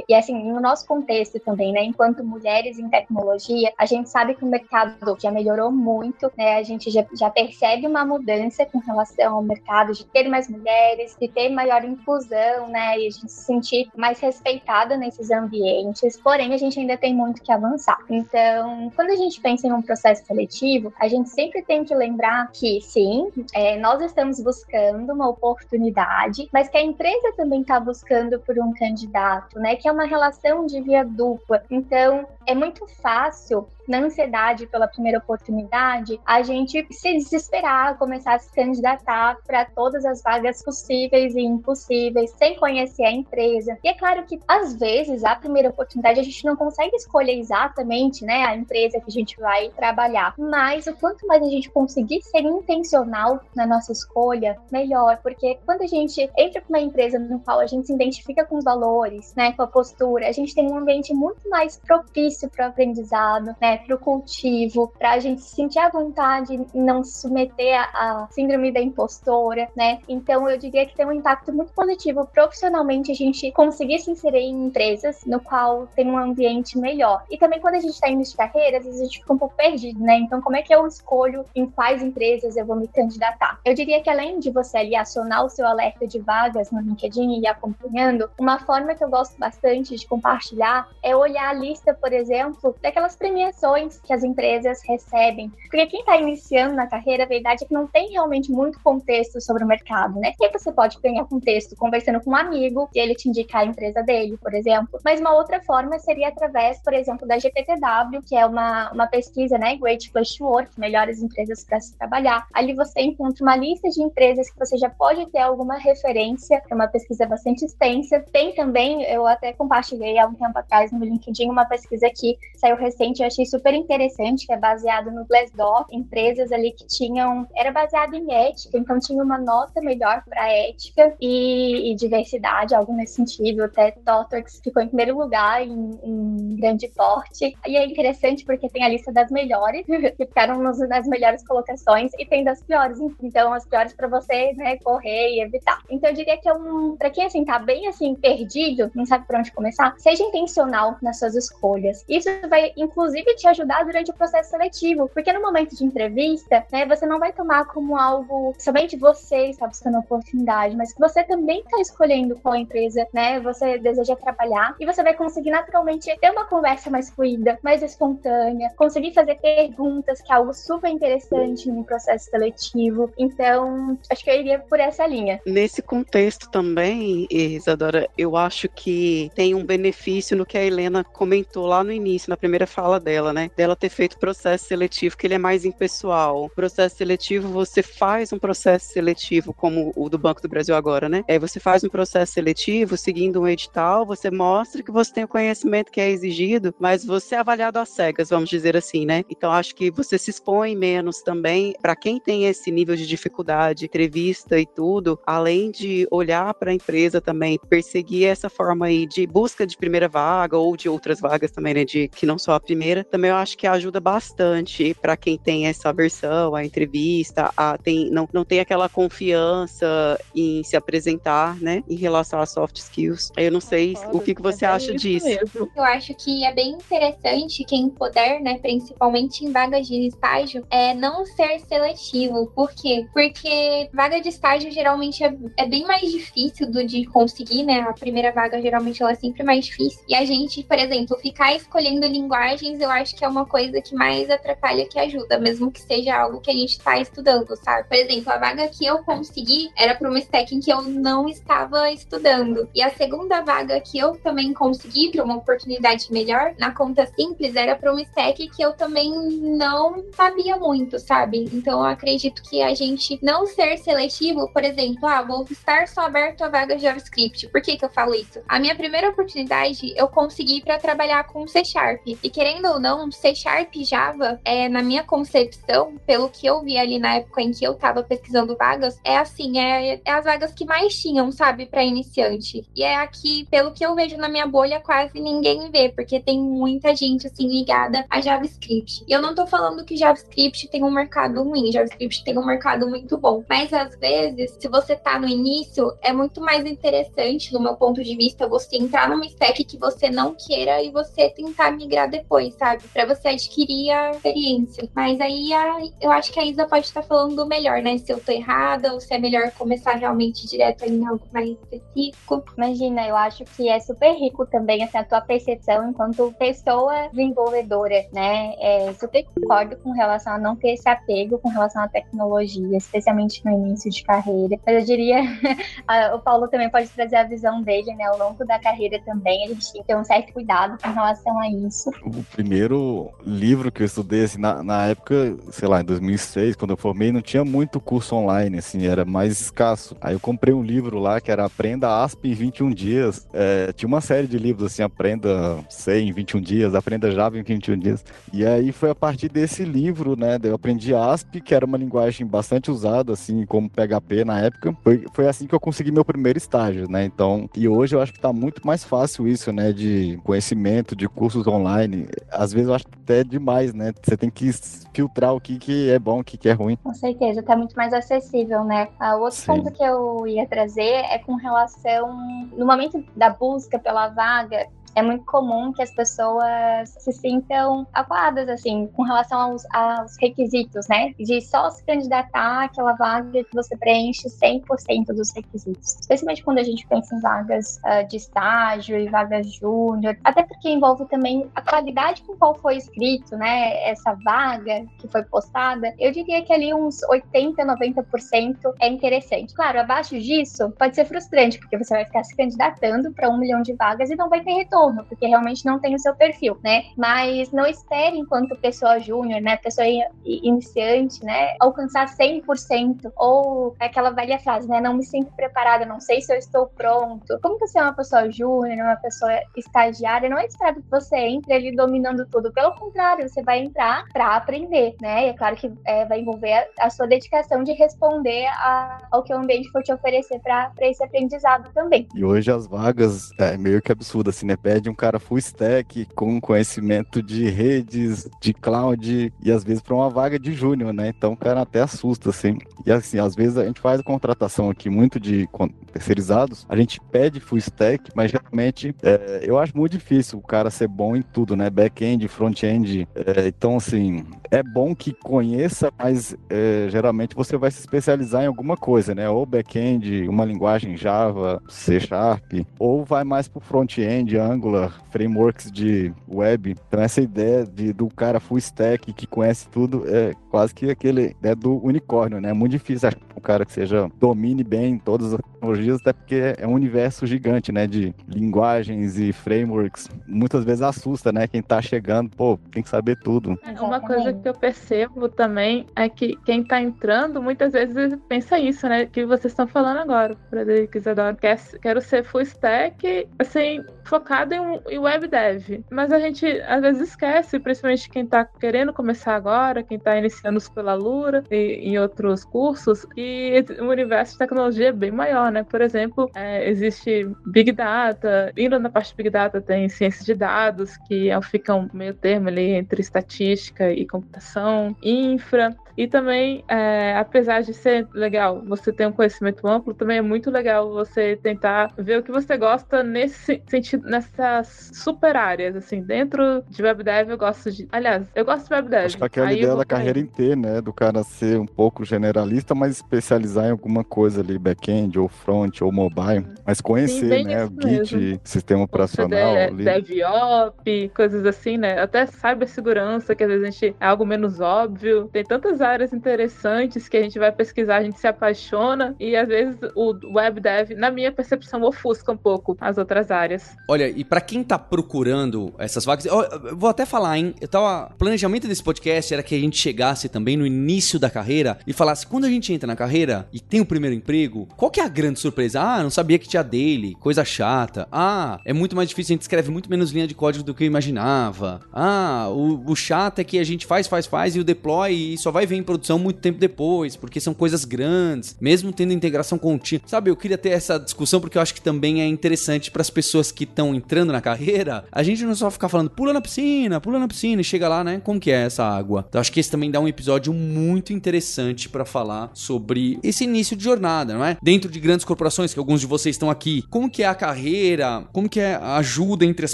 e 0.08 0.14
assim, 0.14 0.52
no 0.52 0.60
nosso 0.60 0.88
contexto 0.88 1.40
também, 1.40 1.72
né? 1.72 1.84
Enquanto 1.84 2.24
mulheres 2.24 2.80
em 2.80 2.90
tecnologia, 2.90 3.72
a 3.78 3.86
gente 3.86 4.10
sabe 4.10 4.36
que 4.36 4.44
o 4.44 4.48
mercado 4.48 5.18
já 5.20 5.32
melhorou 5.32 5.72
muito, 5.72 6.32
né? 6.38 6.58
A 6.58 6.64
gente 6.64 6.90
já, 6.90 7.06
já 7.18 7.30
percebe 7.30 7.88
uma 7.88 8.06
mudança 8.06 8.66
com 8.66 8.80
relação 8.80 9.36
ao 9.36 9.44
mercado 9.44 9.94
de 9.94 10.06
ter 10.06 10.28
mais 10.28 10.50
mulheres, 10.50 11.16
de 11.20 11.28
ter 11.28 11.50
maior 11.50 11.84
inclusão, 11.84 12.68
né? 12.68 13.00
E 13.00 13.08
a 13.08 13.10
gente 13.10 13.32
se 13.32 13.46
sentir 13.46 13.90
mais 13.96 14.20
respeitada 14.20 14.98
nesses 14.98 15.32
ambientes. 15.32 16.20
Porém, 16.22 16.54
a 16.54 16.58
gente 16.58 16.80
ainda 16.80 16.98
tem 16.98 17.14
muito 17.14 17.42
que 17.42 17.52
avançar. 17.52 17.98
Então, 18.10 18.92
quando 18.96 19.12
a 19.12 19.16
gente 19.16 19.40
pensa 19.42 19.68
em 19.68 19.72
um 19.72 19.82
processo 19.82 20.26
seletivo, 20.26 20.94
a 21.00 21.08
gente 21.08 21.30
sempre 21.30 21.62
tem 21.62 21.84
que 21.84 21.94
lembrar 21.94 22.52
que, 22.52 22.82
sim, 22.82 23.32
é, 23.54 23.78
nós 23.78 24.02
estamos 24.02 24.40
buscando 24.42 25.14
uma 25.14 25.30
oportunidade, 25.30 26.50
mas 26.52 26.70
que 26.70 26.78
a 26.78 26.82
empresa 26.82 27.34
também 27.36 27.62
está 27.62 27.80
buscando 27.80 28.40
por 28.40 28.58
um 28.60 28.74
candidato, 28.74 29.43
né? 29.56 29.76
Que 29.76 29.88
é 29.88 29.92
uma 29.92 30.06
relação 30.06 30.66
de 30.66 30.82
via 30.82 31.04
dupla. 31.04 31.64
Então, 31.70 32.28
é 32.46 32.54
muito 32.54 32.86
fácil 33.02 33.68
na 33.88 34.00
ansiedade 34.00 34.68
pela 34.68 34.88
primeira 34.88 35.18
oportunidade, 35.18 36.20
a 36.26 36.42
gente 36.42 36.86
se 36.92 37.14
desesperar, 37.14 37.98
começar 37.98 38.36
a 38.36 38.40
se 38.40 38.52
candidatar 38.54 39.38
para 39.46 39.66
todas 39.66 40.06
as 40.06 40.22
vagas 40.22 40.64
possíveis 40.64 41.36
e 41.36 41.42
impossíveis, 41.42 42.32
sem 42.32 42.56
conhecer 42.56 43.04
a 43.04 43.12
empresa. 43.12 43.78
E 43.84 43.90
é 43.90 43.94
claro 43.94 44.24
que, 44.24 44.40
às 44.48 44.76
vezes, 44.76 45.24
a 45.24 45.36
primeira 45.36 45.70
oportunidade 45.70 46.20
a 46.20 46.24
gente 46.24 46.46
não 46.46 46.56
consegue 46.56 46.96
escolher 46.96 47.38
exatamente 47.38 48.24
né, 48.24 48.46
a 48.46 48.56
empresa 48.56 49.00
que 49.00 49.10
a 49.10 49.12
gente 49.12 49.40
vai 49.40 49.70
trabalhar, 49.70 50.34
mas 50.38 50.88
o 50.88 50.94
quanto 50.96 51.28
mais 51.28 51.44
a 51.44 51.50
gente 51.50 51.70
conseguir 51.70 52.22
ser 52.22 52.42
intencional 52.42 53.42
na 53.56 53.66
nossa 53.66 53.92
escolha, 53.92 54.58
melhor, 54.72 55.18
porque 55.22 55.58
quando 55.66 55.82
a 55.82 55.88
gente 55.88 56.30
entra 56.38 56.62
para 56.62 56.70
uma 56.70 56.80
empresa 56.80 57.20
no 57.20 57.40
qual 57.40 57.60
a 57.60 57.68
gente 57.68 57.88
se 57.88 57.94
identifica 57.94 58.46
com 58.46 58.58
os 58.58 58.64
valores, 58.64 59.23
né, 59.36 59.52
com 59.54 59.64
a 59.64 59.68
postura, 59.68 60.28
a 60.28 60.32
gente 60.32 60.54
tem 60.54 60.70
um 60.70 60.78
ambiente 60.78 61.14
muito 61.14 61.50
mais 61.50 61.78
propício 61.78 62.50
para 62.50 62.66
o 62.66 62.70
aprendizado, 62.70 63.56
né, 63.62 63.78
para 63.78 63.96
o 63.96 64.00
cultivo, 64.00 64.92
para 64.98 65.12
a 65.12 65.20
gente 65.20 65.42
se 65.42 65.56
sentir 65.56 65.80
à 65.80 65.90
vontade 65.90 66.60
e 66.74 66.80
não 66.80 67.04
se 67.04 67.22
submeter 67.22 67.80
à 67.94 68.28
síndrome 68.32 68.72
da 68.72 68.82
impostora, 68.82 69.70
né? 69.76 70.00
Então 70.08 70.50
eu 70.50 70.58
diria 70.58 70.86
que 70.86 70.96
tem 70.96 71.06
um 71.06 71.12
impacto 71.12 71.54
muito 71.54 71.74
positivo 71.74 72.28
profissionalmente 72.34 73.12
a 73.12 73.16
gente 73.16 73.52
conseguir 73.52 74.00
se 74.00 74.12
inserir 74.12 74.40
em 74.40 74.66
empresas 74.68 75.24
no 75.26 75.40
qual 75.40 75.88
tem 75.96 76.10
um 76.10 76.18
ambiente 76.18 76.78
melhor. 76.78 77.24
E 77.30 77.38
também 77.38 77.60
quando 77.60 77.76
a 77.76 77.80
gente 77.80 77.94
está 77.94 78.10
indo 78.10 78.24
de 78.24 78.36
carreira, 78.36 78.78
às 78.78 78.86
vezes 78.86 79.02
a 79.02 79.04
gente 79.06 79.20
fica 79.20 79.34
um 79.34 79.38
pouco 79.38 79.56
perdido, 79.56 80.00
né? 80.00 80.18
Então 80.18 80.42
como 80.42 80.56
é 80.56 80.62
que 80.62 80.74
eu 80.74 80.86
escolho 80.88 81.46
em 81.56 81.66
quais 81.66 82.02
empresas 82.02 82.56
eu 82.56 82.66
vou 82.66 82.76
me 82.76 82.88
candidatar? 82.88 83.60
Eu 83.66 83.74
diria 83.74 84.02
que 84.02 84.10
além 84.10 84.40
de 84.40 84.52
você 84.52 84.78
ali 84.78 84.96
acionar 84.96 85.46
o 85.46 85.50
seu 85.50 85.66
alerta 85.66 86.08
de 86.08 86.20
vagas 86.20 86.72
no 86.72 86.82
LinkedIn 86.82 87.34
e 87.34 87.40
ir 87.42 87.48
acompanhando, 87.48 88.30
uma 88.38 88.60
forma 88.60 88.96
que 88.96 89.04
eu 89.04 89.10
gosto 89.14 89.38
bastante 89.38 89.96
de 89.96 90.08
compartilhar 90.08 90.90
é 91.04 91.16
olhar 91.16 91.50
a 91.50 91.54
lista, 91.54 91.94
por 91.94 92.12
exemplo, 92.12 92.76
daquelas 92.82 93.16
premiações 93.16 94.00
que 94.00 94.12
as 94.12 94.24
empresas 94.24 94.82
recebem. 94.84 95.52
Porque 95.70 95.86
quem 95.86 96.00
está 96.00 96.18
iniciando 96.18 96.76
na 96.76 96.88
carreira, 96.88 97.24
a 97.24 97.28
verdade 97.28 97.64
é 97.64 97.68
que 97.68 97.74
não 97.74 97.86
tem 97.86 98.10
realmente 98.10 98.52
muito 98.52 98.82
contexto 98.82 99.40
sobre 99.40 99.64
o 99.64 99.68
mercado, 99.68 100.20
né? 100.20 100.34
E 100.42 100.50
você 100.50 100.72
pode 100.72 101.00
ganhar 101.00 101.26
contexto 101.26 101.76
conversando 101.76 102.22
com 102.22 102.32
um 102.32 102.36
amigo 102.36 102.90
e 102.94 103.00
ele 103.00 103.14
te 103.14 103.30
indicar 103.30 103.62
a 103.62 103.66
empresa 103.66 104.02
dele, 104.02 104.36
por 104.38 104.54
exemplo. 104.54 105.00
Mas 105.06 105.20
uma 105.20 105.36
outra 105.36 105.62
forma 105.62 106.00
seria 106.00 106.30
através, 106.30 106.82
por 106.82 106.94
exemplo, 106.94 107.28
da 107.28 107.38
GPTW, 107.38 108.22
que 108.28 108.36
é 108.36 108.46
uma, 108.46 108.92
uma 108.92 109.06
pesquisa, 109.06 109.60
né? 109.60 109.76
Great 109.76 110.12
Place 110.12 110.38
to 110.38 110.46
Work, 110.46 110.80
melhores 110.80 111.22
empresas 111.22 111.64
para 111.64 111.80
se 111.80 111.96
trabalhar. 111.98 112.48
Ali 112.52 112.74
você 112.74 113.02
encontra 113.02 113.44
uma 113.44 113.56
lista 113.56 113.90
de 113.90 114.02
empresas 114.02 114.50
que 114.50 114.58
você 114.58 114.76
já 114.78 114.90
pode 114.90 115.26
ter 115.28 115.40
alguma 115.40 115.78
referência, 115.78 116.62
é 116.68 116.74
uma 116.74 116.88
pesquisa 116.88 117.28
bastante 117.28 117.66
extensa. 117.66 118.20
Tem 118.32 118.56
também, 118.56 119.03
eu 119.04 119.26
até 119.26 119.54
compartilhei 119.54 120.18
há 120.18 120.26
um 120.26 120.34
tempo 120.34 120.58
atrás 120.58 120.92
no 120.92 121.04
LinkedIn 121.04 121.50
uma 121.50 121.66
pesquisa 121.66 122.10
que 122.10 122.38
saiu 122.56 122.76
recente, 122.76 123.22
eu 123.22 123.28
achei 123.28 123.46
super 123.46 123.74
interessante, 123.74 124.46
que 124.46 124.54
é 124.54 124.58
baseado 124.58 125.12
no 125.12 125.26
Glassdoor, 125.26 125.86
empresas 125.92 126.52
ali 126.52 126.72
que 126.72 126.86
tinham, 126.86 127.48
era 127.56 127.72
baseado 127.72 128.14
em 128.16 128.34
ética, 128.34 128.78
então 128.78 129.00
tinha 129.00 129.24
uma 129.24 129.38
nota 129.38 129.82
melhor 129.82 130.24
para 130.26 130.52
ética 130.52 131.16
e, 131.20 131.92
e, 131.92 131.96
diversidade, 131.96 132.76
algo 132.76 132.94
nesse 132.94 133.16
sentido. 133.16 133.64
Até 133.64 133.92
Totox 133.92 134.60
ficou 134.64 134.82
em 134.82 134.88
primeiro 134.88 135.18
lugar 135.18 135.62
em, 135.62 135.92
em, 136.04 136.56
grande 136.56 136.88
porte. 136.90 137.56
E 137.66 137.76
é 137.76 137.86
interessante 137.86 138.46
porque 138.46 138.70
tem 138.70 138.84
a 138.84 138.90
lista 138.90 139.12
das 139.12 139.30
melhores, 139.30 139.86
que 140.18 140.26
ficaram 140.26 140.62
nas, 140.62 140.80
nas 140.88 141.08
melhores 141.08 141.46
colocações, 141.46 142.12
e 142.18 142.26
tem 142.26 142.44
das 142.44 142.62
piores, 142.64 142.98
então 143.22 143.54
as 143.54 143.66
piores 143.66 143.94
para 143.94 144.08
você, 144.08 144.54
né, 144.54 144.78
correr 144.78 145.36
e 145.36 145.42
evitar. 145.42 145.80
Então 145.90 146.10
eu 146.10 146.16
diria 146.16 146.38
que 146.38 146.48
é 146.48 146.54
um, 146.54 146.96
para 146.96 147.10
quem 147.10 147.26
assim 147.26 147.44
tá 147.46 147.60
bem 147.60 147.88
assim 147.88 148.16
perdido, 148.16 148.92
não 148.96 149.06
sabe 149.06 149.26
por 149.26 149.36
onde 149.36 149.52
começar, 149.52 149.94
seja 149.98 150.24
intencional 150.24 150.98
nas 151.02 151.20
suas 151.20 151.36
escolhas. 151.36 152.04
Isso 152.08 152.30
vai 152.50 152.72
inclusive 152.78 153.36
te 153.36 153.48
ajudar 153.48 153.84
durante 153.86 154.12
o 154.12 154.14
processo 154.14 154.52
seletivo, 154.52 155.10
porque 155.14 155.34
no 155.34 155.42
momento 155.42 155.76
de 155.76 155.84
entrevista, 155.84 156.66
né, 156.72 156.86
você 156.86 157.06
não 157.06 157.20
vai 157.20 157.34
tomar 157.34 157.66
como 157.66 157.98
algo 157.98 158.54
somente 158.60 158.98
você 158.98 159.48
está 159.48 159.68
buscando 159.68 160.00
oportunidade, 160.00 160.76
mas 160.76 160.94
que 160.94 161.00
você 161.00 161.24
também 161.24 161.60
está 161.60 161.80
escolhendo 161.80 162.40
qual 162.42 162.56
empresa, 162.56 163.08
né, 163.14 163.40
você 163.40 163.78
deseja 163.78 164.16
trabalhar 164.16 164.76
e 164.80 164.86
você 164.86 165.04
vai 165.04 165.14
conseguir 165.14 165.52
naturalmente 165.52 166.16
ter 166.20 166.32
uma 166.32 166.46
conversa 166.46 166.90
mais 166.90 167.10
fluida, 167.10 167.58
mais 167.64 167.82
espontânea, 167.82 168.72
conseguir 168.76 169.14
fazer 169.14 169.36
perguntas, 169.36 170.22
que 170.22 170.32
é 170.32 170.36
algo 170.36 170.54
super 170.54 170.90
interessante 170.90 171.70
no 171.70 171.84
processo 171.84 172.30
seletivo. 172.30 173.12
Então, 173.18 173.98
acho 174.10 174.24
que 174.24 174.30
eu 174.30 174.40
iria 174.40 174.60
por 174.60 174.80
essa 174.80 175.06
linha. 175.06 175.40
Nesse 175.46 175.82
contexto 175.82 176.50
também, 176.50 177.28
Isadora, 177.30 178.10
eu 178.18 178.36
acho 178.36 178.68
que 178.70 178.83
que 178.84 179.32
tem 179.34 179.56
um 179.56 179.64
benefício 179.64 180.36
no 180.36 180.46
que 180.46 180.58
a 180.58 180.64
Helena 180.64 181.06
comentou 181.06 181.66
lá 181.66 181.86
no 181.86 181.92
início, 181.92 182.30
na 182.30 182.36
primeira 182.36 182.68
fala 182.68 183.00
dela, 183.00 183.32
né? 183.32 183.50
Dela 183.56 183.78
ter 183.78 183.88
feito 183.88 184.20
processo 184.20 184.66
seletivo, 184.66 185.16
que 185.16 185.26
ele 185.26 185.36
é 185.36 185.38
mais 185.38 185.64
impessoal. 185.64 186.50
Processo 186.54 186.98
seletivo, 186.98 187.48
você 187.48 187.82
faz 187.82 188.34
um 188.34 188.38
processo 188.38 188.92
seletivo, 188.92 189.54
como 189.54 189.94
o 189.96 190.10
do 190.10 190.18
Banco 190.18 190.42
do 190.42 190.50
Brasil 190.50 190.76
agora, 190.76 191.08
né? 191.08 191.24
É, 191.30 191.40
você 191.40 191.62
faz 191.62 191.82
um 191.86 191.88
processo 191.88 192.34
seletivo 192.34 192.98
seguindo 192.98 193.40
um 193.40 193.48
edital, 193.48 194.06
você 194.06 194.30
mostra 194.30 194.84
que 194.84 194.92
você 194.92 195.14
tem 195.14 195.24
o 195.24 195.30
conhecimento 195.30 195.90
que 195.90 196.02
é 196.02 196.10
exigido, 196.10 196.76
mas 196.78 197.06
você 197.06 197.36
é 197.36 197.38
avaliado 197.38 197.80
às 197.80 197.88
cegas, 197.88 198.32
vamos 198.32 198.50
dizer 198.50 198.76
assim, 198.76 199.06
né? 199.06 199.24
Então 199.30 199.50
acho 199.50 199.74
que 199.76 199.90
você 199.90 200.18
se 200.18 200.30
expõe 200.30 200.76
menos 200.76 201.22
também 201.22 201.74
para 201.82 201.96
quem 201.96 202.20
tem 202.20 202.48
esse 202.48 202.70
nível 202.70 202.98
de 202.98 203.08
dificuldade, 203.08 203.86
entrevista 203.86 204.60
e 204.60 204.66
tudo, 204.66 205.18
além 205.26 205.72
de 205.72 206.06
olhar 206.12 206.54
para 206.56 206.72
a 206.72 206.74
empresa 206.74 207.22
também, 207.22 207.58
perseguir 207.70 208.28
essa 208.28 208.50
forma 208.50 208.73
aí 208.82 209.06
de 209.06 209.28
busca 209.28 209.66
de 209.68 209.78
primeira 209.78 210.08
vaga 210.08 210.58
ou 210.58 210.76
de 210.78 210.88
outras 210.88 211.20
vagas 211.20 211.52
também, 211.52 211.74
né, 211.74 211.86
de 211.86 212.08
que 212.08 212.26
não 212.26 212.38
só 212.38 212.54
a 212.54 212.60
primeira, 212.60 213.04
também 213.04 213.30
eu 213.30 213.36
acho 213.36 213.58
que 213.58 213.68
ajuda 213.68 214.00
bastante 214.00 214.96
para 215.02 215.18
quem 215.18 215.38
tem 215.38 215.68
essa 215.68 215.90
aversão 215.90 216.56
à 216.56 216.64
entrevista, 216.64 217.52
a, 217.58 217.78
tem, 217.78 218.10
não, 218.10 218.28
não 218.32 218.46
tem 218.46 218.60
aquela 218.60 218.88
confiança 218.88 220.20
em 220.36 220.64
se 220.64 220.76
apresentar, 220.76 221.58
né, 221.60 221.84
em 221.90 221.96
relação 221.96 222.40
às 222.40 222.52
soft 222.52 222.78
skills. 222.78 223.32
Eu 223.36 223.52
não 223.52 223.62
sei 223.62 223.96
o 224.12 224.20
que, 224.20 224.34
que 224.34 224.42
você 224.42 224.66
é 224.66 224.70
acha 224.70 224.94
disso. 224.94 225.26
Mesmo. 225.26 225.70
Eu 225.76 225.84
acho 225.84 226.14
que 226.16 226.46
é 226.46 226.54
bem 226.54 226.72
interessante 226.72 227.64
quem 227.66 227.90
puder, 227.90 228.42
né, 228.42 228.58
principalmente 228.60 229.46
em 229.46 229.52
vagas 229.52 229.88
de 229.88 230.08
estágio, 230.08 230.66
é 230.70 230.94
não 230.94 231.26
ser 231.26 231.60
seletivo. 231.60 232.48
Por 232.56 232.72
quê? 232.72 233.06
Porque 233.14 233.90
vaga 233.94 234.22
de 234.22 234.30
estágio 234.30 234.72
geralmente 234.72 235.24
é, 235.24 235.36
é 235.58 235.66
bem 235.66 235.86
mais 235.86 236.10
difícil 236.12 236.72
do 236.72 236.86
de 236.86 237.06
conseguir, 237.06 237.64
né? 237.64 237.82
A 237.82 237.94
primeira 237.94 238.32
vaga 238.32 238.62
geralmente 238.64 239.02
ela 239.04 239.12
é 239.12 239.16
sempre 239.16 239.44
mais 239.44 239.66
difícil. 239.66 240.04
E 240.08 240.16
a 240.16 240.26
gente, 240.26 240.64
por 240.64 240.80
exemplo, 240.80 241.18
ficar 241.20 241.54
escolhendo 241.56 242.08
linguagens, 242.08 242.80
eu 242.80 242.90
acho 242.90 243.16
que 243.16 243.24
é 243.24 243.28
uma 243.28 243.46
coisa 243.46 243.82
que 243.82 243.94
mais 243.94 244.30
atrapalha 244.30 244.88
que 244.88 244.98
ajuda, 244.98 245.38
mesmo 245.38 245.72
que 245.72 245.82
seja 245.82 246.16
algo 246.16 246.42
que 246.42 246.50
a 246.50 246.54
gente 246.54 246.78
está 246.78 246.98
estudando, 247.00 247.56
sabe? 247.58 247.88
Por 247.88 247.98
exemplo, 247.98 248.32
a 248.32 248.38
vaga 248.38 248.68
que 248.70 248.86
eu 248.86 249.00
consegui 249.00 249.70
era 249.78 249.94
para 249.96 250.10
uma 250.10 250.20
stack 250.20 250.56
em 250.56 250.60
que 250.60 250.72
eu 250.72 250.82
não 250.82 251.28
estava 251.28 251.92
estudando. 251.92 252.68
E 252.74 252.82
a 252.82 252.90
segunda 252.90 253.42
vaga 253.42 253.80
que 253.82 253.98
eu 253.98 254.16
também 254.18 254.54
consegui 254.54 255.12
para 255.12 255.24
uma 255.24 255.36
oportunidade 255.36 256.12
melhor, 256.12 256.56
na 256.58 256.72
conta 256.72 257.06
simples, 257.06 257.56
era 257.56 257.76
para 257.76 257.92
uma 257.92 258.02
stack 258.02 258.48
que 258.50 258.64
eu 258.64 258.74
também 258.74 259.12
não 259.12 260.04
sabia 260.16 260.58
muito, 260.58 260.98
sabe? 261.00 261.50
Então 261.54 261.80
eu 261.80 261.86
acredito 261.86 262.42
que 262.44 262.62
a 262.62 262.74
gente 262.74 263.20
não 263.22 263.46
ser 263.46 263.78
seletivo, 263.78 264.48
por 264.52 264.64
exemplo, 264.64 265.06
ah, 265.08 265.22
vou 265.22 265.46
estar 265.50 265.88
só 265.88 266.02
aberto 266.02 266.44
a 266.44 266.50
vaga 266.50 266.78
JavaScript. 266.78 267.48
Por 267.50 267.62
que 267.62 267.78
que 267.78 267.86
eu 267.86 267.90
falo 267.90 268.14
isso? 268.14 268.40
A 268.54 268.60
minha 268.60 268.76
primeira 268.76 269.10
oportunidade 269.10 269.96
eu 269.98 270.08
consegui 270.08 270.62
para 270.62 270.78
trabalhar 270.78 271.24
com 271.24 271.48
C 271.48 271.66
Sharp. 271.66 272.06
E 272.06 272.30
querendo 272.30 272.68
ou 272.68 272.80
não, 272.80 273.12
C 273.12 273.34
Sharp 273.34 273.74
Java, 273.78 274.40
é, 274.46 274.70
na 274.70 274.84
minha 274.84 275.04
concepção, 275.04 275.96
pelo 276.06 276.30
que 276.30 276.46
eu 276.46 276.62
vi 276.62 276.78
ali 276.78 277.00
na 277.00 277.16
época 277.16 277.42
em 277.42 277.50
que 277.50 277.66
eu 277.66 277.74
tava 277.74 278.04
pesquisando 278.04 278.56
vagas, 278.56 279.00
é 279.04 279.18
assim, 279.18 279.58
é, 279.58 280.00
é 280.06 280.12
as 280.12 280.26
vagas 280.26 280.54
que 280.54 280.66
mais 280.66 280.96
tinham, 280.96 281.32
sabe, 281.32 281.66
para 281.66 281.84
iniciante. 281.84 282.64
E 282.76 282.84
é 282.84 282.98
aqui, 282.98 283.48
pelo 283.50 283.74
que 283.74 283.84
eu 283.84 283.96
vejo 283.96 284.18
na 284.18 284.30
minha 284.30 284.46
bolha, 284.46 284.80
quase 284.80 285.20
ninguém 285.20 285.72
vê, 285.72 285.90
porque 285.90 286.20
tem 286.20 286.40
muita 286.40 286.96
gente 286.96 287.26
assim 287.26 287.48
ligada 287.48 288.06
a 288.08 288.22
JavaScript. 288.22 289.04
E 289.08 289.12
eu 289.12 289.20
não 289.20 289.34
tô 289.34 289.48
falando 289.48 289.84
que 289.84 289.98
JavaScript 289.98 290.68
tem 290.68 290.84
um 290.84 290.92
mercado 290.92 291.42
ruim, 291.42 291.72
JavaScript 291.72 292.24
tem 292.24 292.38
um 292.38 292.46
mercado 292.46 292.88
muito 292.88 293.18
bom. 293.18 293.44
Mas 293.50 293.74
às 293.74 293.96
vezes, 293.96 294.58
se 294.60 294.68
você 294.68 294.96
tá 294.96 295.18
no 295.18 295.28
início, 295.28 295.92
é 296.04 296.14
muito 296.14 296.40
mais 296.40 296.64
interessante, 296.68 297.52
no 297.52 297.60
meu 297.60 297.76
ponto 297.76 298.04
de 298.04 298.16
vista, 298.16 298.33
você 298.38 298.78
entrar 298.78 299.10
numa 299.10 299.26
stack 299.26 299.64
que 299.64 299.78
você 299.78 300.10
não 300.10 300.36
queira 300.36 300.82
e 300.82 300.92
você 300.92 301.30
tentar 301.30 301.72
migrar 301.72 302.10
depois, 302.10 302.54
sabe? 302.56 302.84
Para 302.94 303.06
você 303.06 303.30
adquirir 303.30 303.92
a 303.92 304.12
experiência. 304.12 304.90
Mas 304.96 305.20
aí 305.20 305.54
a, 305.54 305.80
eu 306.02 306.12
acho 306.12 306.32
que 306.32 306.40
a 306.40 306.46
Isa 306.46 306.66
pode 306.66 306.86
estar 306.86 307.04
falando 307.04 307.46
melhor, 307.46 307.82
né? 307.82 307.98
Se 307.98 308.12
eu 308.12 308.20
tô 308.20 308.32
errada 308.32 308.94
ou 308.94 309.00
se 309.00 309.14
é 309.14 309.18
melhor 309.18 309.52
começar 309.52 309.94
realmente 309.94 310.48
direto 310.48 310.86
em 310.86 311.06
algo 311.06 311.26
mais 311.32 311.50
específico. 311.50 312.44
Imagina, 312.58 313.08
eu 313.08 313.16
acho 313.16 313.44
que 313.46 313.70
é 313.70 313.80
super 313.80 314.14
rico 314.14 314.46
também 314.46 314.84
assim, 314.84 314.98
a 314.98 315.04
tua 315.04 315.22
percepção 315.22 315.90
enquanto 315.90 316.34
pessoa 316.38 317.10
desenvolvedora, 317.10 318.06
né? 318.12 318.54
É, 318.60 318.94
super 318.94 319.24
concordo 319.24 319.78
com 319.78 319.92
relação 319.92 320.34
a 320.34 320.38
não 320.38 320.56
ter 320.56 320.74
esse 320.74 320.88
apego 320.88 321.40
com 321.40 321.50
relação 321.50 321.82
à 321.82 321.88
tecnologia, 321.88 322.78
especialmente 322.78 323.44
no 323.46 323.52
início 323.52 323.90
de 323.90 324.04
carreira. 324.04 324.60
Mas 324.66 324.76
eu 324.76 324.86
diria, 324.86 325.22
o 326.16 326.20
Paulo 326.20 326.48
também 326.48 326.70
pode 326.70 326.90
trazer 326.90 327.16
a 327.16 327.24
visão 327.24 327.62
dele, 327.62 327.94
né? 327.96 328.06
Ao 328.06 328.18
longo 328.24 328.46
da 328.46 328.60
carreira 328.60 329.00
também, 329.06 329.46
a 329.46 329.48
gente 329.50 329.72
tem 329.72 329.82
que 329.82 329.88
ter 329.88 329.96
um 329.96 330.04
certo 330.04 330.34
cuidado 330.34 330.78
com 330.82 330.92
relação 330.92 331.40
a 331.40 331.50
isso. 331.50 331.90
O 332.04 332.24
primeiro 332.32 333.12
livro 333.26 333.72
que 333.72 333.82
eu 333.82 333.86
estudei, 333.86 334.24
assim, 334.24 334.40
na, 334.40 334.64
na 334.64 334.88
época, 334.88 335.38
sei 335.52 335.68
lá, 335.68 335.82
em 335.82 335.86
2006, 335.86 336.56
quando 336.56 336.72
eu 336.72 336.78
formei, 336.78 337.12
não 337.12 337.22
tinha 337.22 337.44
muito 337.44 337.80
curso 337.80 338.16
online, 338.16 338.58
assim, 338.58 338.86
era 338.86 339.06
mais 339.06 339.40
escasso. 339.40 339.96
Aí 340.02 340.14
eu 340.14 340.20
comprei 340.20 340.54
um 340.54 340.64
livro 340.64 341.00
lá 341.00 341.20
que 341.20 341.32
era 341.32 341.46
Aprenda 341.46 342.04
ASP 342.04 342.30
em 342.30 342.34
21 342.34 342.72
dias. 342.72 343.28
É, 343.34 343.72
tinha 343.74 343.88
uma 343.88 344.02
série 344.02 344.28
de 344.28 344.38
livros, 344.38 344.72
assim, 344.72 344.84
Aprenda 344.84 345.58
C 345.70 346.00
em 346.00 346.12
21 346.12 346.42
dias, 346.42 346.76
Aprenda 346.76 347.12
Java 347.12 347.38
em 347.38 347.44
21 347.44 347.78
dias. 347.78 348.06
E 348.32 348.46
aí 348.46 348.72
foi 348.72 348.90
a 348.90 348.96
partir 348.96 349.30
desse 349.30 349.64
livro, 349.64 350.16
né, 350.16 350.40
eu 350.44 350.56
aprendi 350.56 350.94
ASP, 350.94 351.42
que 351.42 351.54
era 351.54 351.66
uma 351.66 351.78
linguagem 351.78 352.26
bastante 352.26 352.72
usada, 352.72 353.14
assim, 353.14 353.46
como 353.46 353.70
PHP 353.70 354.26
na 354.26 354.40
época. 354.40 354.76
Foi, 354.84 355.06
foi 355.14 355.28
assim 355.28 355.48
que 355.48 355.56
eu 355.56 355.60
consegui 355.60 355.92
meu 355.92 356.06
primeiro 356.06 356.38
estágio, 356.38 356.90
né? 356.90 357.06
Então, 357.06 357.50
e 357.56 357.68
hoje 357.68 357.96
eu 357.96 358.02
acho 358.02 358.13
que 358.14 358.20
tá 358.20 358.32
muito 358.32 358.66
mais 358.66 358.84
fácil 358.84 359.28
isso, 359.28 359.52
né? 359.52 359.74
De 359.74 360.20
conhecimento, 360.24 360.96
de 360.96 361.08
cursos 361.10 361.46
online. 361.48 362.08
Às 362.32 362.54
vezes 362.54 362.70
eu 362.70 362.76
acho 362.76 362.86
até 363.02 363.24
demais, 363.24 363.74
né? 363.74 363.92
Você 364.02 364.16
tem 364.16 364.30
que 364.30 364.52
filtrar 364.94 365.34
o 365.34 365.42
que, 365.42 365.58
que 365.58 365.90
é 365.90 366.00
bom, 366.00 366.20
o 366.20 366.24
que, 366.24 366.38
que 366.38 366.48
é 366.48 366.54
ruim. 366.54 366.78
Com 366.84 366.94
certeza, 366.94 367.42
tá 367.42 367.56
muito 367.56 367.76
mais 367.76 367.94
acessível, 367.94 368.64
né? 368.64 368.88
Ah, 369.00 369.18
o 369.18 369.22
outro 369.22 369.40
Sim. 369.40 369.48
ponto 369.48 369.72
que 369.72 369.84
eu 369.84 370.28
ia 370.28 370.48
trazer 370.48 371.04
é 371.10 371.18
com 371.18 371.36
relação 371.36 372.16
no 372.56 372.66
momento 372.66 373.04
da 373.16 373.30
busca 373.30 373.80
pela 373.80 374.10
vaga, 374.10 374.68
é 374.96 375.02
muito 375.02 375.26
comum 375.26 375.72
que 375.74 375.82
as 375.82 375.92
pessoas 375.92 376.90
se 377.00 377.12
sintam 377.12 377.88
acuadas, 377.94 378.48
assim, 378.50 378.88
com 378.94 379.04
relação 379.04 379.40
aos, 379.40 379.66
aos, 379.74 380.16
requisitos, 380.20 380.88
né? 380.88 381.14
De 381.20 381.42
só 381.42 381.70
se 381.70 381.84
candidatar 381.84 382.66
àquela 382.66 382.94
vaga 382.94 383.44
que 383.44 383.54
você 383.54 383.76
preenche 383.78 384.28
100% 384.28 385.08
dos 385.08 385.34
requisitos. 385.34 386.00
Especialmente 386.00 386.44
quando 386.44 386.60
a 386.60 386.64
gente 386.64 386.86
pensa 386.88 387.16
em 387.16 387.20
vagas 387.20 387.80
uh, 387.86 388.08
de 388.08 388.18
estágio 388.18 388.98
e 388.98 389.10
vagas 389.10 389.52
júnior, 389.54 390.18
até 390.24 390.44
porque 390.44 390.70
envolve 390.70 391.06
também 391.06 391.50
a 391.56 391.62
qualidade 391.62 392.22
com 392.24 392.36
qual 392.38 392.56
foi 392.56 392.78
escrito, 392.78 393.36
né? 393.36 393.90
Essa 393.90 394.14
vaga 394.24 394.86
que 395.00 395.08
foi 395.08 395.24
postada. 395.24 395.94
Eu 396.00 396.12
diria 396.12 396.44
que 396.44 396.54
ali 396.54 396.74
uns 396.74 397.02
80, 397.04 397.64
90% 397.64 398.74
é 398.80 398.88
interessante. 398.88 399.54
Claro, 399.54 399.80
abaixo 399.80 400.20
disso 400.20 400.72
pode 400.78 400.96
ser 400.96 401.06
frustrante, 401.06 401.58
porque 401.60 401.78
você 401.78 401.94
vai 401.94 402.06
ficar 402.06 402.24
se 402.24 402.36
candidatando 402.36 403.12
para 403.12 403.30
um 403.30 403.38
milhão 403.38 403.62
de 403.62 403.74
vagas 403.74 404.10
e 404.10 404.16
não 404.16 404.30
vai 404.30 404.42
ter 404.42 404.52
retorno 404.54 404.83
retorno, 404.84 405.06
porque 405.06 405.28
realmente 405.28 405.66
não 405.66 405.80
tem 405.80 405.96
o 405.96 406.00
seu 406.00 406.16
perfil, 406.16 406.58
né? 406.64 406.84
Mas 406.98 407.52
não 407.52 407.66
espere 407.66 408.18
enquanto 408.18 408.56
pessoa 408.56 409.00
júnior, 409.00 409.42
né, 409.42 409.58
pessoa 409.58 409.88
iniciante, 410.26 411.24
né, 411.24 411.56
alcançar 411.60 412.08
100% 412.08 413.12
ou 413.16 413.76
aquela 413.80 414.12
velha 414.12 414.40
frase, 414.40 414.68
né, 414.68 414.82
não 414.82 414.96
me 414.96 415.04
sinto 415.04 415.32
preparada, 415.36 415.86
não 415.86 416.00
sei 416.00 416.22
se 416.22 416.34
eu 416.34 416.38
estou 416.38 416.68
pronto. 416.68 417.40
Como 417.42 417.60
você 417.60 417.80
é 417.80 417.84
uma 417.84 417.94
pessoa 417.94 418.30
júnior, 418.32 418.86
uma 418.86 418.96
pessoa 418.98 419.32
estagiária, 419.56 420.30
não 420.30 420.38
é 420.38 420.46
esperado 420.46 420.82
que 420.82 420.90
você 420.90 421.16
entre 421.16 421.54
ali 421.54 421.76
dominando 421.76 422.26
tudo, 422.28 422.52
pelo 422.52 422.74
contrário, 422.76 423.28
você 423.28 423.42
vai 423.44 423.60
entrar 423.60 424.06
para 424.12 424.36
aprender, 424.36 424.96
né? 425.02 425.28
E 425.28 425.30
é 425.30 425.34
claro 425.34 425.56
que 425.56 425.72
é, 425.86 426.06
vai 426.06 426.20
envolver 426.20 426.54
a, 426.54 426.86
a, 426.88 426.90
sua 426.90 427.08
dedicação 427.08 427.64
de 427.64 427.74
responder 427.74 428.46
a, 428.48 428.98
ao 429.12 429.24
que 429.24 429.34
o 429.34 429.38
ambiente 429.38 429.70
for 429.72 429.82
te 429.84 429.94
oferecer 429.94 430.40
para 430.40 430.72
esse 430.82 431.04
aprendizado 431.04 431.72
também. 431.74 432.08
E 432.16 432.24
hoje 432.24 432.52
as 432.52 432.68
vagas 432.68 433.30
é 433.40 433.58
meio 433.58 433.82
que 433.82 433.92
absurdo 433.92 434.30
assim, 434.30 434.46
né? 434.46 434.56
Pede 434.74 434.90
um 434.90 434.96
cara 434.96 435.20
full 435.20 435.38
stack 435.38 436.08
com 436.16 436.42
conhecimento 436.42 437.22
de 437.22 437.48
redes, 437.48 438.28
de 438.42 438.56
cloud 438.56 439.32
e 439.40 439.52
às 439.52 439.64
vezes 439.64 439.84
para 439.84 439.94
uma 439.94 440.10
vaga 440.10 440.40
de 440.40 440.52
júnior, 440.52 440.92
né? 440.92 441.10
Então 441.16 441.34
o 441.34 441.38
cara 441.38 441.62
até 441.62 441.82
assusta, 441.82 442.32
assim. 442.32 442.58
E 442.84 442.92
assim, 442.92 443.20
às 443.20 443.36
vezes 443.36 443.56
a 443.56 443.66
gente 443.66 443.80
faz 443.80 444.00
a 444.00 444.04
contratação 444.04 444.72
aqui 444.72 444.90
muito 444.90 445.20
de 445.20 445.48
terceirizados, 445.92 446.66
a 446.68 446.76
gente 446.76 447.00
pede 447.12 447.40
full 447.40 447.60
stack, 447.60 448.10
mas 448.16 448.32
geralmente 448.32 448.96
é, 449.04 449.42
eu 449.44 449.60
acho 449.60 449.78
muito 449.78 449.92
difícil 449.92 450.40
o 450.40 450.42
cara 450.42 450.72
ser 450.72 450.88
bom 450.88 451.16
em 451.16 451.22
tudo, 451.22 451.56
né? 451.56 451.70
Back-end, 451.70 452.28
front-end. 452.28 453.08
É, 453.14 453.48
então, 453.48 453.78
assim, 453.78 454.26
é 454.50 454.64
bom 454.64 454.96
que 454.96 455.14
conheça, 455.14 455.92
mas 455.98 456.36
é, 456.50 456.88
geralmente 456.90 457.36
você 457.36 457.58
vai 457.58 457.70
se 457.70 457.80
especializar 457.80 458.44
em 458.44 458.48
alguma 458.48 458.76
coisa, 458.76 459.14
né? 459.14 459.30
Ou 459.30 459.46
back-end, 459.46 460.28
uma 460.28 460.46
linguagem 460.46 460.98
Java, 460.98 461.62
C 461.70 462.00
Sharp, 462.00 462.54
ou 462.80 463.06
vai 463.06 463.24
mais 463.24 463.48
pro 463.48 463.60
front-end, 463.60 464.36
Angular 464.38 464.63
Angular, 464.64 464.94
frameworks 465.12 465.70
de 465.70 466.14
web. 466.28 466.76
Então 466.88 467.02
essa 467.02 467.22
ideia 467.22 467.66
de, 467.66 467.92
do 467.92 468.08
cara 468.08 468.40
full 468.40 468.58
stack 468.58 469.12
que 469.12 469.28
conhece 469.28 469.68
tudo 469.68 470.04
é 470.08 470.34
quase 470.54 470.72
que 470.72 470.88
aquele 470.88 471.36
é 471.42 471.56
do 471.56 471.84
unicórnio, 471.84 472.40
né? 472.40 472.52
É 472.52 472.54
muito 472.54 472.74
difícil 472.74 473.10
achar 473.10 473.18
um 473.36 473.42
cara 473.42 473.66
que 473.66 473.74
seja 473.74 474.08
domine 474.20 474.64
bem 474.64 475.00
todas 475.00 475.34
tecnologias, 475.64 476.02
até 476.02 476.14
porque 476.14 476.56
é 476.58 476.68
um 476.68 476.74
universo 476.74 477.26
gigante, 477.26 477.72
né, 477.72 477.88
de 477.88 478.14
linguagens 478.28 479.18
e 479.18 479.32
frameworks. 479.32 480.10
Muitas 480.28 480.66
vezes 480.66 480.82
assusta, 480.82 481.32
né, 481.32 481.48
quem 481.48 481.62
tá 481.62 481.82
chegando, 481.82 482.30
pô, 482.36 482.60
tem 482.72 482.84
que 482.84 482.90
saber 482.90 483.18
tudo. 483.18 483.58
Uma 483.80 484.02
coisa 484.02 484.34
que 484.34 484.48
eu 484.48 484.54
percebo 484.54 485.30
também 485.30 485.86
é 485.96 486.10
que 486.10 486.36
quem 486.46 486.64
tá 486.64 486.82
entrando 486.82 487.42
muitas 487.42 487.72
vezes 487.72 488.18
pensa 488.28 488.60
isso, 488.60 488.88
né, 488.88 489.06
que 489.06 489.26
vocês 489.26 489.54
estão 489.54 489.68
falando 489.68 489.98
agora, 490.00 490.36
Frederico 490.50 490.98
Isadora. 490.98 491.36
Quer, 491.36 491.60
quero 491.82 492.02
ser 492.02 492.24
full 492.24 492.42
stack, 492.42 493.28
assim, 493.40 493.82
focado 494.04 494.54
em, 494.54 494.82
em 494.90 495.00
web 495.00 495.28
dev. 495.28 495.84
Mas 495.90 496.12
a 496.12 496.20
gente 496.20 496.46
às 496.68 496.82
vezes 496.82 497.10
esquece, 497.10 497.60
principalmente 497.60 498.10
quem 498.10 498.26
tá 498.26 498.44
querendo 498.46 498.94
começar 498.94 499.36
agora, 499.36 499.82
quem 499.82 499.98
tá 499.98 500.18
iniciando 500.18 500.43
pela 500.74 500.94
Lura 500.94 501.44
e 501.50 501.90
em 501.90 501.98
outros 501.98 502.44
cursos, 502.44 503.06
e 503.16 503.64
o 503.80 503.86
universo 503.86 504.34
de 504.34 504.40
tecnologia 504.40 504.90
é 504.90 504.92
bem 504.92 505.12
maior, 505.12 505.52
né? 505.52 505.64
Por 505.64 505.82
exemplo, 505.82 506.30
é, 506.36 506.70
existe 506.70 507.30
Big 507.46 507.72
Data, 507.72 508.52
indo 508.58 508.80
na 508.80 508.90
parte 508.90 509.12
de 509.12 509.16
Big 509.16 509.30
Data 509.30 509.62
tem 509.62 509.88
ciência 509.90 510.24
de 510.26 510.34
dados, 510.34 510.98
que 511.08 511.30
é, 511.30 511.42
fica 511.42 511.74
um 511.76 511.90
meio 511.94 512.14
termo 512.14 512.50
ali 512.50 512.72
entre 512.72 513.02
estatística 513.02 513.92
e 513.92 514.06
computação, 514.06 514.96
infra, 515.02 515.76
e 515.98 516.08
também, 516.08 516.64
é, 516.68 517.16
apesar 517.18 517.62
de 517.62 517.74
ser 517.74 518.08
legal 518.14 518.62
você 518.66 518.92
ter 518.92 519.08
um 519.08 519.12
conhecimento 519.12 519.68
amplo, 519.68 519.94
também 519.94 520.18
é 520.18 520.22
muito 520.22 520.50
legal 520.50 520.92
você 520.92 521.36
tentar 521.42 521.94
ver 521.98 522.20
o 522.20 522.24
que 522.24 522.32
você 522.32 522.58
gosta 522.58 523.04
nesse 523.04 523.62
sentido, 523.68 524.08
nessas 524.08 524.92
super 524.94 525.36
áreas, 525.36 525.76
assim, 525.76 526.02
dentro 526.02 526.64
de 526.70 526.82
web 526.84 527.04
dev 527.04 527.30
eu 527.30 527.38
gosto 527.38 527.72
de, 527.72 527.88
aliás, 527.92 528.28
eu 528.36 528.46
gosto 528.46 528.68
de 528.68 528.74
web 528.74 528.90
dev. 528.90 529.06
Acho 529.06 529.18
que 529.18 529.24
aquela 529.24 529.48
Aí 529.48 529.60
ideia 529.60 529.76
da 529.76 529.86
carreira 529.86 530.20
inteira, 530.20 530.56
né, 530.56 530.82
do 530.82 530.92
cara 530.94 531.24
ser 531.24 531.60
um 531.60 531.66
pouco 531.66 532.04
generalista, 532.04 532.74
mas 532.74 532.92
especializar 532.94 533.66
em 533.66 533.72
alguma 533.72 534.04
coisa 534.04 534.42
ali, 534.42 534.58
back-end 534.58 535.20
ou 535.20 535.28
front 535.28 535.82
ou 535.82 535.92
mobile, 535.92 536.46
mas 536.66 536.82
conhecer, 536.82 537.38
Sim, 537.40 537.44
né, 537.44 537.66
o 537.66 537.70
Git, 537.82 538.16
mesmo. 538.16 538.42
sistema 538.44 538.84
operacional 538.84 539.56
de. 539.76 539.84
DevOps, 539.84 541.12
coisas 541.16 541.46
assim, 541.46 541.78
né, 541.78 542.00
até 542.00 542.26
cibersegurança, 542.26 543.36
que 543.36 543.44
às 543.44 543.50
vezes 543.50 543.68
a 543.68 543.70
gente 543.70 543.96
é 544.00 544.06
algo 544.06 544.26
menos 544.26 544.60
óbvio, 544.60 545.30
tem 545.32 545.44
tantas 545.44 545.82
áreas 545.84 546.14
interessantes 546.14 547.08
que 547.08 547.18
a 547.18 547.22
gente 547.22 547.38
vai 547.38 547.52
pesquisar, 547.52 547.98
a 547.98 548.04
gente 548.04 548.20
se 548.20 548.28
apaixona 548.28 549.16
e 549.20 549.36
às 549.36 549.48
vezes 549.48 549.78
o 549.96 550.14
web 550.34 550.60
dev, 550.60 550.92
na 550.98 551.12
minha 551.12 551.32
percepção, 551.32 551.84
ofusca 551.84 552.32
um 552.32 552.38
pouco 552.38 552.76
as 552.80 552.98
outras 552.98 553.30
áreas. 553.30 553.76
Olha, 553.88 554.10
e 554.10 554.24
para 554.24 554.42
quem 554.42 554.64
tá 554.64 554.80
procurando 554.80 555.74
essas 555.78 556.06
vagas, 556.06 556.26
eu 556.26 556.76
vou 556.76 556.90
até 556.90 557.06
falar, 557.06 557.38
hein? 557.38 557.54
Eu 557.60 557.68
tava. 557.68 558.12
O 558.14 558.18
planejamento 558.18 558.68
desse 558.68 558.84
podcast 558.84 559.34
era 559.34 559.44
que 559.44 559.56
a 559.56 559.60
gente 559.60 559.78
chegasse 559.78 560.30
também 560.30 560.58
no 560.58 560.66
início 560.66 561.20
da 561.20 561.30
carreira 561.30 561.78
e 561.86 561.94
falasse: 561.94 562.26
quando 562.26 562.46
a 562.46 562.50
gente 562.50 562.72
entra 562.72 562.88
na 562.88 562.96
carreira 562.96 563.48
e 563.52 563.60
tem 563.60 563.82
o 563.82 563.86
primeiro 563.86 564.16
emprego, 564.16 564.68
qual 564.78 564.90
que 564.90 565.00
é 565.00 565.04
a 565.04 565.10
grande 565.10 565.40
surpresa? 565.40 565.82
Ah, 565.82 566.04
não 566.04 566.10
sabia 566.10 566.40
que 566.40 566.48
tinha 566.48 566.64
dele, 566.64 567.16
coisa 567.20 567.44
chata. 567.44 568.08
Ah, 568.12 568.60
é 568.66 568.74
muito 568.74 568.96
mais 568.96 569.10
difícil, 569.10 569.34
a 569.34 569.36
gente 569.36 569.42
escreve 569.42 569.70
muito 569.72 569.90
menos 569.90 570.12
linha 570.12 570.28
de 570.28 570.36
código 570.36 570.64
do 570.64 570.74
que 570.74 570.84
eu 570.84 570.88
imaginava. 570.88 571.82
Ah, 571.92 572.48
o, 572.50 572.92
o 572.92 572.96
chato 572.96 573.40
é 573.40 573.44
que 573.44 573.60
a 573.60 573.64
gente 573.64 573.86
faz, 573.86 574.08
faz, 574.08 574.26
faz 574.26 574.56
e 574.56 574.60
o 574.60 574.64
deploy 574.64 575.14
e 575.14 575.38
só 575.38 575.52
vai 575.52 575.66
ver 575.66 575.73
em 575.76 575.84
produção 575.84 576.18
muito 576.20 576.40
tempo 576.40 576.60
depois, 576.60 577.16
porque 577.16 577.40
são 577.40 577.54
coisas 577.54 577.86
grandes, 577.86 578.56
mesmo 578.60 578.92
tendo 578.92 579.14
integração 579.14 579.58
contínua. 579.58 580.04
Sabe, 580.08 580.30
eu 580.30 580.36
queria 580.36 580.58
ter 580.58 580.70
essa 580.70 580.98
discussão 580.98 581.40
porque 581.40 581.58
eu 581.58 581.62
acho 581.62 581.74
que 581.74 581.82
também 581.82 582.22
é 582.22 582.28
interessante 582.28 582.92
para 582.92 583.02
as 583.02 583.10
pessoas 583.10 583.52
que 583.52 583.64
estão 583.64 583.94
entrando 583.94 584.32
na 584.32 584.42
carreira, 584.42 585.06
a 585.12 585.24
gente 585.24 585.44
não 585.44 585.56
só 585.56 585.70
ficar 585.70 585.90
falando 585.90 586.10
pula 586.10 586.34
na 586.34 586.42
piscina, 586.42 587.00
pula 587.02 587.20
na 587.20 587.28
piscina 587.28 587.62
e 587.62 587.64
chega 587.64 587.88
lá, 587.88 588.04
né? 588.04 588.22
Como 588.24 588.40
que 588.40 588.52
é 588.52 588.66
essa 588.66 588.84
água? 588.84 589.26
Então 589.28 589.40
acho 589.40 589.52
que 589.52 589.60
esse 589.60 589.72
também 589.72 589.92
dá 589.92 590.00
um 590.00 590.08
episódio 590.08 590.54
muito 590.54 591.14
interessante 591.14 591.90
para 591.90 592.06
falar 592.06 592.52
sobre 592.54 593.20
esse 593.24 593.44
início 593.44 593.76
de 593.76 593.84
jornada, 593.84 594.34
não 594.34 594.46
é? 594.46 594.58
Dentro 594.62 594.90
de 594.90 595.00
grandes 595.00 595.26
corporações, 595.26 595.74
que 595.74 595.80
alguns 595.80 596.02
de 596.02 596.08
vocês 596.08 596.36
estão 596.36 596.50
aqui, 596.50 596.84
como 596.90 597.10
que 597.10 597.24
é 597.24 597.28
a 597.28 597.36
carreira? 597.36 598.26
Como 598.32 598.50
que 598.50 598.60
é 598.60 598.76
a 598.76 598.98
ajuda 598.98 599.46
entre 599.46 599.66
as 599.66 599.74